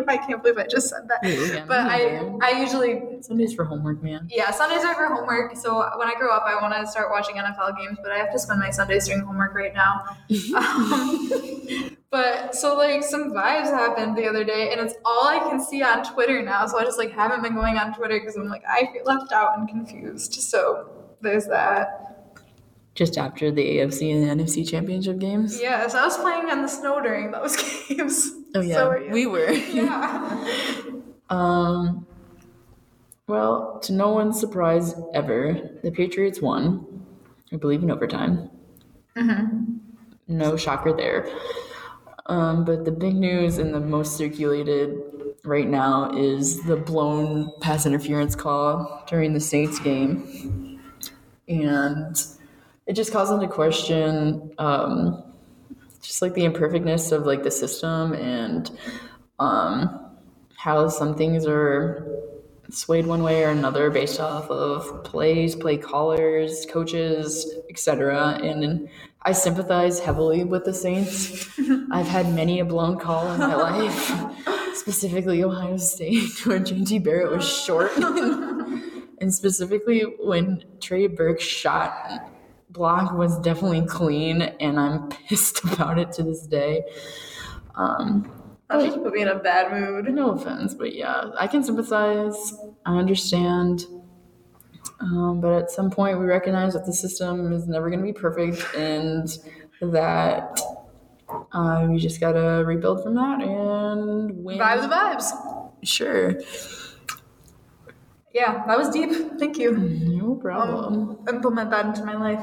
I 0.07 0.17
can't 0.17 0.41
believe 0.41 0.57
I 0.57 0.67
just 0.67 0.89
said 0.89 1.07
that. 1.07 1.19
Yeah, 1.23 1.65
But 1.67 1.79
I, 1.81 2.31
I 2.41 2.61
usually 2.61 3.21
Sundays 3.21 3.53
for 3.53 3.65
homework, 3.65 4.01
man. 4.03 4.27
yeah, 4.31 4.51
Sundays 4.51 4.83
are 4.83 4.95
for 4.95 5.07
homework. 5.07 5.55
So 5.57 5.77
when 5.97 6.07
I 6.07 6.13
grow 6.17 6.33
up, 6.33 6.43
I 6.45 6.61
want 6.61 6.73
to 6.75 6.87
start 6.89 7.09
watching 7.11 7.35
NFL 7.35 7.77
games, 7.77 7.97
but 8.01 8.11
I 8.11 8.17
have 8.17 8.31
to 8.31 8.39
spend 8.39 8.59
my 8.59 8.69
Sundays 8.69 9.07
doing 9.07 9.19
homework 9.21 9.53
right 9.53 9.73
now. 9.73 10.01
um, 10.55 11.97
but 12.09 12.55
so 12.55 12.77
like 12.77 13.03
some 13.03 13.33
vibes 13.33 13.65
happened 13.71 14.17
the 14.17 14.27
other 14.27 14.43
day, 14.43 14.71
and 14.71 14.79
it's 14.79 14.95
all 15.03 15.27
I 15.27 15.39
can 15.39 15.59
see 15.59 15.81
on 15.83 16.03
Twitter 16.03 16.41
now. 16.41 16.65
So 16.67 16.77
I 16.79 16.83
just 16.83 16.97
like 16.97 17.11
haven't 17.11 17.41
been 17.41 17.55
going 17.55 17.77
on 17.77 17.93
Twitter 17.93 18.19
because 18.19 18.35
I'm 18.35 18.47
like 18.47 18.63
I 18.67 18.87
feel 18.93 19.03
left 19.05 19.31
out 19.31 19.57
and 19.57 19.67
confused. 19.67 20.33
So 20.35 20.89
there's 21.21 21.47
that. 21.47 22.12
Just 22.95 23.17
after 23.17 23.49
the 23.51 23.77
AFC 23.77 24.13
and 24.13 24.39
the 24.39 24.43
NFC 24.43 24.67
championship 24.69 25.17
games. 25.17 25.59
Yeah, 25.59 25.87
so 25.87 25.97
I 25.97 26.05
was 26.05 26.17
playing 26.17 26.49
in 26.49 26.61
the 26.61 26.67
snow 26.67 27.01
during 27.01 27.31
those 27.31 27.55
games. 27.87 28.31
Oh 28.53 28.61
yeah, 28.61 28.75
So 28.75 28.89
were 28.89 29.09
we 29.09 29.25
were. 29.25 29.51
yeah. 29.51 30.47
Um, 31.29 32.05
well, 33.27 33.79
to 33.83 33.93
no 33.93 34.09
one's 34.09 34.39
surprise 34.39 34.93
ever, 35.15 35.57
the 35.81 35.89
Patriots 35.89 36.41
won. 36.41 36.85
I 37.51 37.55
believe 37.55 37.81
in 37.81 37.89
overtime. 37.89 38.51
No 40.27 40.57
shocker 40.57 40.93
there. 40.93 41.27
Um, 42.27 42.65
but 42.65 42.85
the 42.85 42.91
big 42.91 43.15
news 43.15 43.57
and 43.57 43.73
the 43.73 43.79
most 43.79 44.15
circulated 44.17 44.95
right 45.43 45.67
now 45.67 46.11
is 46.15 46.61
the 46.63 46.75
blown 46.75 47.51
pass 47.61 47.85
interference 47.85 48.35
call 48.35 49.03
during 49.07 49.33
the 49.33 49.39
Saints 49.39 49.79
game, 49.79 50.79
and 51.47 52.15
it 52.85 52.93
just 52.93 53.11
calls 53.11 53.31
into 53.31 53.47
question 53.47 54.51
um, 54.57 55.23
just 56.01 56.21
like 56.21 56.33
the 56.33 56.43
imperfectness 56.43 57.11
of 57.11 57.25
like 57.25 57.43
the 57.43 57.51
system 57.51 58.13
and 58.13 58.71
um, 59.39 60.11
how 60.57 60.87
some 60.89 61.15
things 61.15 61.45
are 61.45 62.07
swayed 62.69 63.05
one 63.05 63.23
way 63.23 63.43
or 63.43 63.49
another 63.49 63.89
based 63.89 64.19
off 64.19 64.49
of 64.49 65.03
plays, 65.03 65.55
play 65.55 65.77
callers, 65.77 66.65
coaches, 66.69 67.53
etc. 67.69 68.39
And 68.41 68.89
I 69.21 69.31
sympathize 69.31 69.99
heavily 69.99 70.43
with 70.43 70.65
the 70.65 70.73
Saints. 70.73 71.47
I've 71.91 72.07
had 72.07 72.33
many 72.33 72.59
a 72.59 72.65
blown 72.65 72.99
call 72.99 73.31
in 73.31 73.39
my 73.39 73.55
life, 73.55 74.11
specifically 74.75 75.43
Ohio 75.43 75.77
State, 75.77 76.45
where 76.45 76.59
JT 76.59 77.03
Barrett 77.03 77.31
was 77.31 77.47
short, 77.47 77.95
and 77.97 79.33
specifically 79.33 80.01
when 80.19 80.63
Trey 80.81 81.07
Burke 81.07 81.39
shot 81.39 82.32
block 82.73 83.13
was 83.13 83.39
definitely 83.39 83.85
clean, 83.85 84.41
and 84.41 84.79
I'm 84.79 85.09
pissed 85.29 85.63
about 85.63 85.97
it 85.99 86.11
to 86.13 86.23
this 86.23 86.45
day. 86.47 86.83
Um, 87.75 88.31
That 88.69 88.81
just 88.83 89.01
put 89.01 89.13
me 89.13 89.21
in 89.21 89.27
a 89.27 89.39
bad 89.39 89.71
mood. 89.71 90.13
no 90.13 90.31
offense, 90.31 90.73
but 90.73 90.93
yeah, 90.95 91.31
I 91.39 91.47
can 91.47 91.63
sympathize. 91.63 92.53
I 92.85 92.97
understand. 92.97 93.85
Um, 94.99 95.41
but 95.41 95.51
at 95.53 95.71
some 95.71 95.89
point, 95.91 96.19
we 96.19 96.25
recognize 96.25 96.73
that 96.73 96.85
the 96.85 96.93
system 96.93 97.51
is 97.51 97.67
never 97.67 97.89
going 97.89 97.99
to 97.99 98.05
be 98.05 98.13
perfect 98.13 98.63
and 98.75 99.27
that 99.81 100.59
uh, 101.51 101.87
we 101.89 101.97
just 101.97 102.19
got 102.21 102.33
to 102.33 102.63
rebuild 102.65 103.03
from 103.03 103.15
that 103.15 103.41
and 103.41 104.43
win. 104.43 104.59
Vibe 104.59 104.81
the 104.81 104.87
vibes. 104.87 105.71
Sure. 105.83 106.35
Yeah, 108.33 108.65
that 108.65 108.77
was 108.77 108.89
deep. 108.89 109.11
Thank 109.39 109.57
you. 109.59 109.77
No 109.77 110.35
problem. 110.35 111.09
um, 111.09 111.25
implement 111.29 111.69
that 111.69 111.85
into 111.85 112.03
my 112.03 112.15
life. 112.15 112.41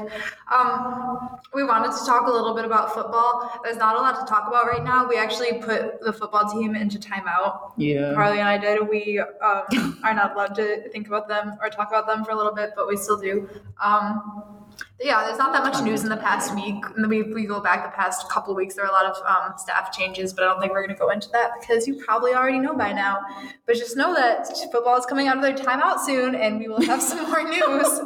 Um, 0.49 1.39
we 1.53 1.65
wanted 1.65 1.91
to 1.91 2.05
talk 2.05 2.27
a 2.27 2.31
little 2.31 2.55
bit 2.55 2.63
about 2.63 2.93
football. 2.93 3.59
There's 3.63 3.75
not 3.75 3.95
a 3.97 3.99
lot 3.99 4.19
to 4.19 4.25
talk 4.25 4.47
about 4.47 4.67
right 4.67 4.83
now. 4.83 5.07
We 5.07 5.17
actually 5.17 5.59
put 5.59 5.99
the 6.01 6.13
football 6.13 6.49
team 6.49 6.75
into 6.75 6.97
timeout. 6.97 7.73
yeah. 7.77 8.13
Carly 8.13 8.39
and 8.39 8.47
I 8.47 8.57
did. 8.57 8.87
We 8.87 9.19
um, 9.19 9.99
are 10.03 10.13
not 10.13 10.33
allowed 10.33 10.55
to 10.55 10.89
think 10.91 11.07
about 11.07 11.27
them 11.27 11.57
or 11.61 11.69
talk 11.69 11.89
about 11.89 12.07
them 12.07 12.23
for 12.23 12.31
a 12.31 12.35
little 12.35 12.53
bit, 12.53 12.71
but 12.75 12.87
we 12.87 12.95
still 12.95 13.19
do. 13.19 13.49
Um, 13.83 14.60
yeah, 14.99 15.23
there's 15.25 15.37
not 15.37 15.51
that 15.53 15.63
much 15.63 15.83
news 15.83 16.03
in 16.03 16.09
the 16.09 16.17
past 16.17 16.53
week. 16.53 16.83
And 16.95 17.07
we, 17.07 17.23
we 17.23 17.45
go 17.45 17.59
back 17.59 17.83
the 17.83 17.95
past 17.95 18.29
couple 18.29 18.53
weeks, 18.53 18.75
there 18.75 18.85
are 18.85 18.89
a 18.89 18.91
lot 18.91 19.05
of 19.05 19.15
um, 19.25 19.57
staff 19.57 19.91
changes, 19.91 20.33
but 20.33 20.43
I 20.43 20.47
don't 20.47 20.59
think 20.59 20.71
we're 20.71 20.85
going 20.85 20.95
to 20.95 20.99
go 20.99 21.09
into 21.09 21.29
that 21.31 21.51
because 21.59 21.87
you 21.87 21.95
probably 22.03 22.33
already 22.33 22.59
know 22.59 22.75
by 22.75 22.93
now. 22.93 23.19
But 23.65 23.75
just 23.77 23.97
know 23.97 24.13
that 24.13 24.47
football 24.71 24.97
is 24.97 25.05
coming 25.05 25.27
out 25.27 25.37
of 25.37 25.43
their 25.43 25.55
timeout 25.55 25.99
soon, 25.99 26.35
and 26.35 26.59
we 26.59 26.67
will 26.67 26.81
have 26.81 27.01
some 27.01 27.29
more 27.29 27.43
news. 27.43 28.01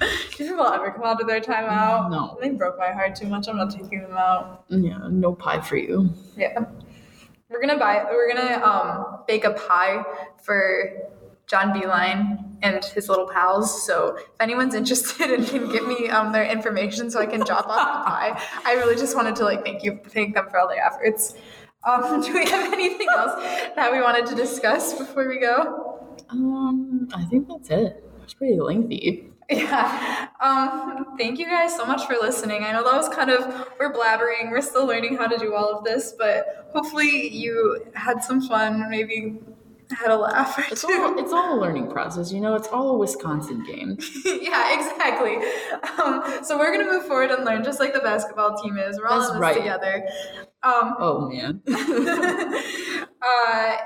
Did 0.00 0.10
people 0.48 0.66
ever 0.66 0.90
come 0.90 1.04
out 1.04 1.20
of 1.20 1.26
their 1.26 1.40
timeout? 1.40 2.10
No. 2.10 2.36
They 2.40 2.50
broke 2.50 2.78
my 2.78 2.90
heart 2.92 3.14
too 3.14 3.28
much. 3.28 3.48
I'm 3.48 3.56
not 3.56 3.70
taking 3.70 4.02
them 4.02 4.16
out. 4.16 4.64
Yeah, 4.68 5.08
no 5.08 5.34
pie 5.34 5.60
for 5.60 5.76
you. 5.76 6.10
Yeah. 6.36 6.64
We're 7.48 7.60
gonna 7.60 7.78
buy 7.78 8.04
we're 8.10 8.34
gonna 8.34 8.62
um 8.64 9.20
bake 9.28 9.44
a 9.44 9.52
pie 9.52 10.04
for 10.42 10.92
John 11.46 11.72
Beilein 11.72 12.45
and 12.62 12.84
his 12.84 13.08
little 13.08 13.28
pals. 13.28 13.84
So 13.84 14.16
if 14.16 14.24
anyone's 14.40 14.74
interested 14.74 15.30
and 15.30 15.46
can 15.46 15.70
give 15.70 15.86
me 15.86 16.08
um 16.08 16.32
their 16.32 16.44
information 16.44 17.10
so 17.10 17.20
I 17.20 17.26
can 17.26 17.40
drop 17.40 17.66
off 17.68 18.04
the 18.04 18.10
pie. 18.10 18.42
I 18.64 18.74
really 18.74 18.96
just 18.96 19.16
wanted 19.16 19.36
to 19.36 19.44
like 19.44 19.64
thank 19.64 19.84
you 19.84 20.00
thank 20.08 20.34
them 20.34 20.48
for 20.50 20.58
all 20.58 20.68
their 20.68 20.84
efforts. 20.84 21.34
Um, 21.84 22.20
do 22.24 22.34
we 22.34 22.48
have 22.50 22.72
anything 22.72 23.06
else 23.16 23.34
that 23.76 23.92
we 23.92 24.00
wanted 24.00 24.26
to 24.26 24.34
discuss 24.34 24.94
before 24.94 25.28
we 25.28 25.38
go? 25.38 26.06
Um, 26.30 27.08
I 27.14 27.24
think 27.24 27.48
that's 27.48 27.70
it. 27.70 28.02
It's 28.24 28.34
pretty 28.34 28.58
lengthy. 28.58 29.30
Yeah. 29.48 30.28
Um, 30.40 31.16
thank 31.16 31.38
you 31.38 31.46
guys 31.46 31.76
so 31.76 31.86
much 31.86 32.04
for 32.06 32.16
listening. 32.20 32.64
I 32.64 32.72
know 32.72 32.82
that 32.82 32.94
was 32.94 33.08
kind 33.08 33.30
of, 33.30 33.68
we're 33.78 33.92
blabbering, 33.92 34.50
we're 34.50 34.60
still 34.60 34.86
learning 34.86 35.16
how 35.16 35.28
to 35.28 35.38
do 35.38 35.54
all 35.54 35.78
of 35.78 35.84
this, 35.84 36.14
but 36.18 36.68
hopefully 36.72 37.28
you 37.28 37.86
had 37.94 38.24
some 38.24 38.40
fun, 38.40 38.90
maybe 38.90 39.38
had 39.90 40.10
a 40.10 40.16
laugh 40.16 40.58
It's 40.70 40.84
all, 40.84 41.18
it's 41.18 41.32
all 41.32 41.58
a 41.58 41.60
learning 41.60 41.90
process, 41.90 42.32
you 42.32 42.40
know. 42.40 42.54
It's 42.54 42.68
all 42.68 42.90
a 42.90 42.98
Wisconsin 42.98 43.64
game. 43.64 43.96
yeah, 44.24 44.78
exactly. 44.78 45.36
Um, 46.02 46.44
so 46.44 46.58
we're 46.58 46.76
gonna 46.76 46.90
move 46.90 47.06
forward 47.06 47.30
and 47.30 47.44
learn 47.44 47.64
just 47.64 47.80
like 47.80 47.94
the 47.94 48.00
basketball 48.00 48.56
team 48.62 48.78
is. 48.78 48.98
We're 48.98 49.06
all 49.06 49.20
That's 49.20 49.30
in 49.30 49.36
this 49.36 49.40
right. 49.40 49.56
together. 49.56 50.06
Um, 50.62 50.94
Oh 50.98 51.28
man. 51.28 51.62
uh, 51.68 51.76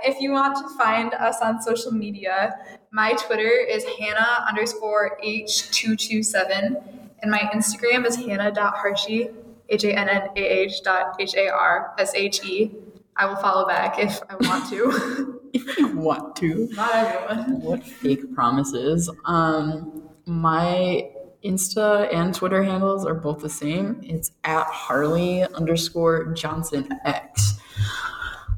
if 0.05 0.21
you 0.21 0.33
want 0.33 0.57
to 0.57 0.69
find 0.77 1.13
us 1.15 1.37
on 1.43 1.61
social 1.61 1.93
media, 1.93 2.55
my 2.93 3.13
Twitter 3.13 3.51
is 3.51 3.85
Hannah 3.99 4.45
underscore 4.49 5.19
H227, 5.25 6.83
and 7.23 7.31
my 7.31 7.41
Instagram 7.55 8.07
is 8.07 8.17
Hannah.Harshe, 8.17 9.33
H 9.69 9.85
A 9.85 9.97
N 9.97 10.09
N 10.09 10.29
A 10.37 10.41
H 10.41 10.83
dot 10.83 11.17
H 11.21 11.35
A 11.35 11.49
R 11.49 11.95
S 11.99 12.15
H 12.15 12.45
E. 12.45 12.73
I 13.21 13.27
will 13.27 13.37
follow 13.37 13.69
back 13.69 13.99
if 13.99 14.19
I 14.31 14.37
want 14.37 14.71
to. 14.71 15.41
if 15.53 15.77
you 15.77 15.89
want 15.89 16.37
to. 16.37 16.69
Not 16.73 16.95
everyone. 16.95 17.61
What 17.61 17.85
fake 17.85 18.35
promises? 18.35 19.11
Um, 19.27 20.09
my 20.25 21.11
Insta 21.45 22.13
and 22.15 22.35
Twitter 22.35 22.63
handles 22.63 23.05
are 23.05 23.13
both 23.13 23.41
the 23.41 23.51
same. 23.51 24.01
It's 24.03 24.33
at 24.45 24.67
Harley 24.69 25.43
underscore 25.43 26.33
Johnson 26.33 26.89
X. 27.05 27.59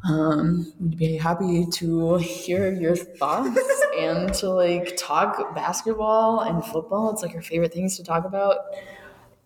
Um, 0.08 0.72
we'd 0.78 0.96
be 0.96 1.16
happy 1.16 1.66
to 1.66 2.16
hear 2.18 2.72
your 2.72 2.94
thoughts 2.94 3.60
and 3.98 4.32
to 4.34 4.48
like 4.50 4.96
talk 4.96 5.56
basketball 5.56 6.40
and 6.40 6.64
football. 6.64 7.12
It's 7.12 7.22
like 7.22 7.34
our 7.34 7.42
favorite 7.42 7.74
things 7.74 7.96
to 7.96 8.04
talk 8.04 8.24
about. 8.24 8.58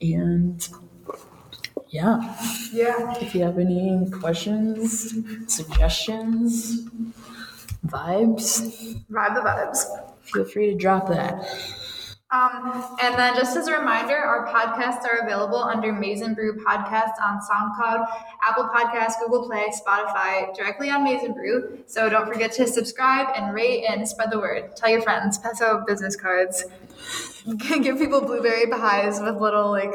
And 0.03 0.67
yeah, 1.89 2.37
Yeah. 2.73 3.15
if 3.21 3.35
you 3.35 3.43
have 3.43 3.59
any 3.59 4.11
questions, 4.11 5.15
suggestions, 5.47 6.83
vibes, 7.87 9.01
Ride 9.09 9.37
the 9.37 9.41
vibes. 9.41 9.85
feel 10.23 10.45
free 10.45 10.71
to 10.73 10.77
drop 10.77 11.09
that. 11.09 11.47
Um, 12.37 12.97
and 13.03 13.15
then 13.19 13.35
just 13.35 13.57
as 13.57 13.67
a 13.69 13.73
reminder, 13.79 14.17
our 14.17 14.47
podcasts 14.49 15.05
are 15.05 15.19
available 15.25 15.59
under 15.63 15.93
Maize 15.93 16.21
n 16.23 16.35
Brew 16.35 16.63
Podcast 16.65 17.13
on 17.25 17.41
SoundCloud, 17.41 18.07
Apple 18.47 18.65
Podcasts, 18.75 19.15
Google 19.21 19.47
Play, 19.47 19.67
Spotify, 19.87 20.55
directly 20.55 20.91
on 20.91 21.03
Maize 21.05 21.23
n 21.25 21.33
Brew. 21.33 21.79
So 21.87 22.09
don't 22.09 22.27
forget 22.31 22.53
to 22.53 22.67
subscribe 22.67 23.29
and 23.37 23.55
rate 23.55 23.85
and 23.89 24.07
spread 24.07 24.31
the 24.31 24.39
word. 24.39 24.77
Tell 24.77 24.91
your 24.91 25.03
friends, 25.03 25.39
pass 25.39 25.61
out 25.63 25.87
business 25.87 26.17
cards. 26.17 26.65
Give 27.69 27.97
people 27.99 28.21
blueberry 28.23 28.67
pies 28.67 29.21
with 29.21 29.37
little 29.37 29.71
like, 29.71 29.93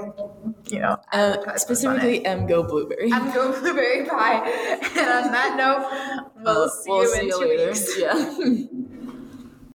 you 0.69 0.79
know, 0.79 0.97
Uh, 1.11 1.35
advertisements 1.35 1.45
on 1.45 1.55
it. 1.55 1.59
specifically, 1.59 2.25
M 2.25 2.47
Go 2.47 2.63
Blueberry. 2.63 3.11
I'm 3.11 3.33
going 3.33 3.59
blueberry 3.59 4.05
pie. 4.05 4.39
And 4.97 5.09
on 5.09 5.31
that 5.31 5.55
note, 5.57 6.31
we'll 6.43 6.63
Uh, 6.63 6.69
see 6.69 6.91
you 6.91 7.13
in 7.13 7.29
two 7.29 7.65
weeks. 7.67 7.99
Yeah. 7.99 8.87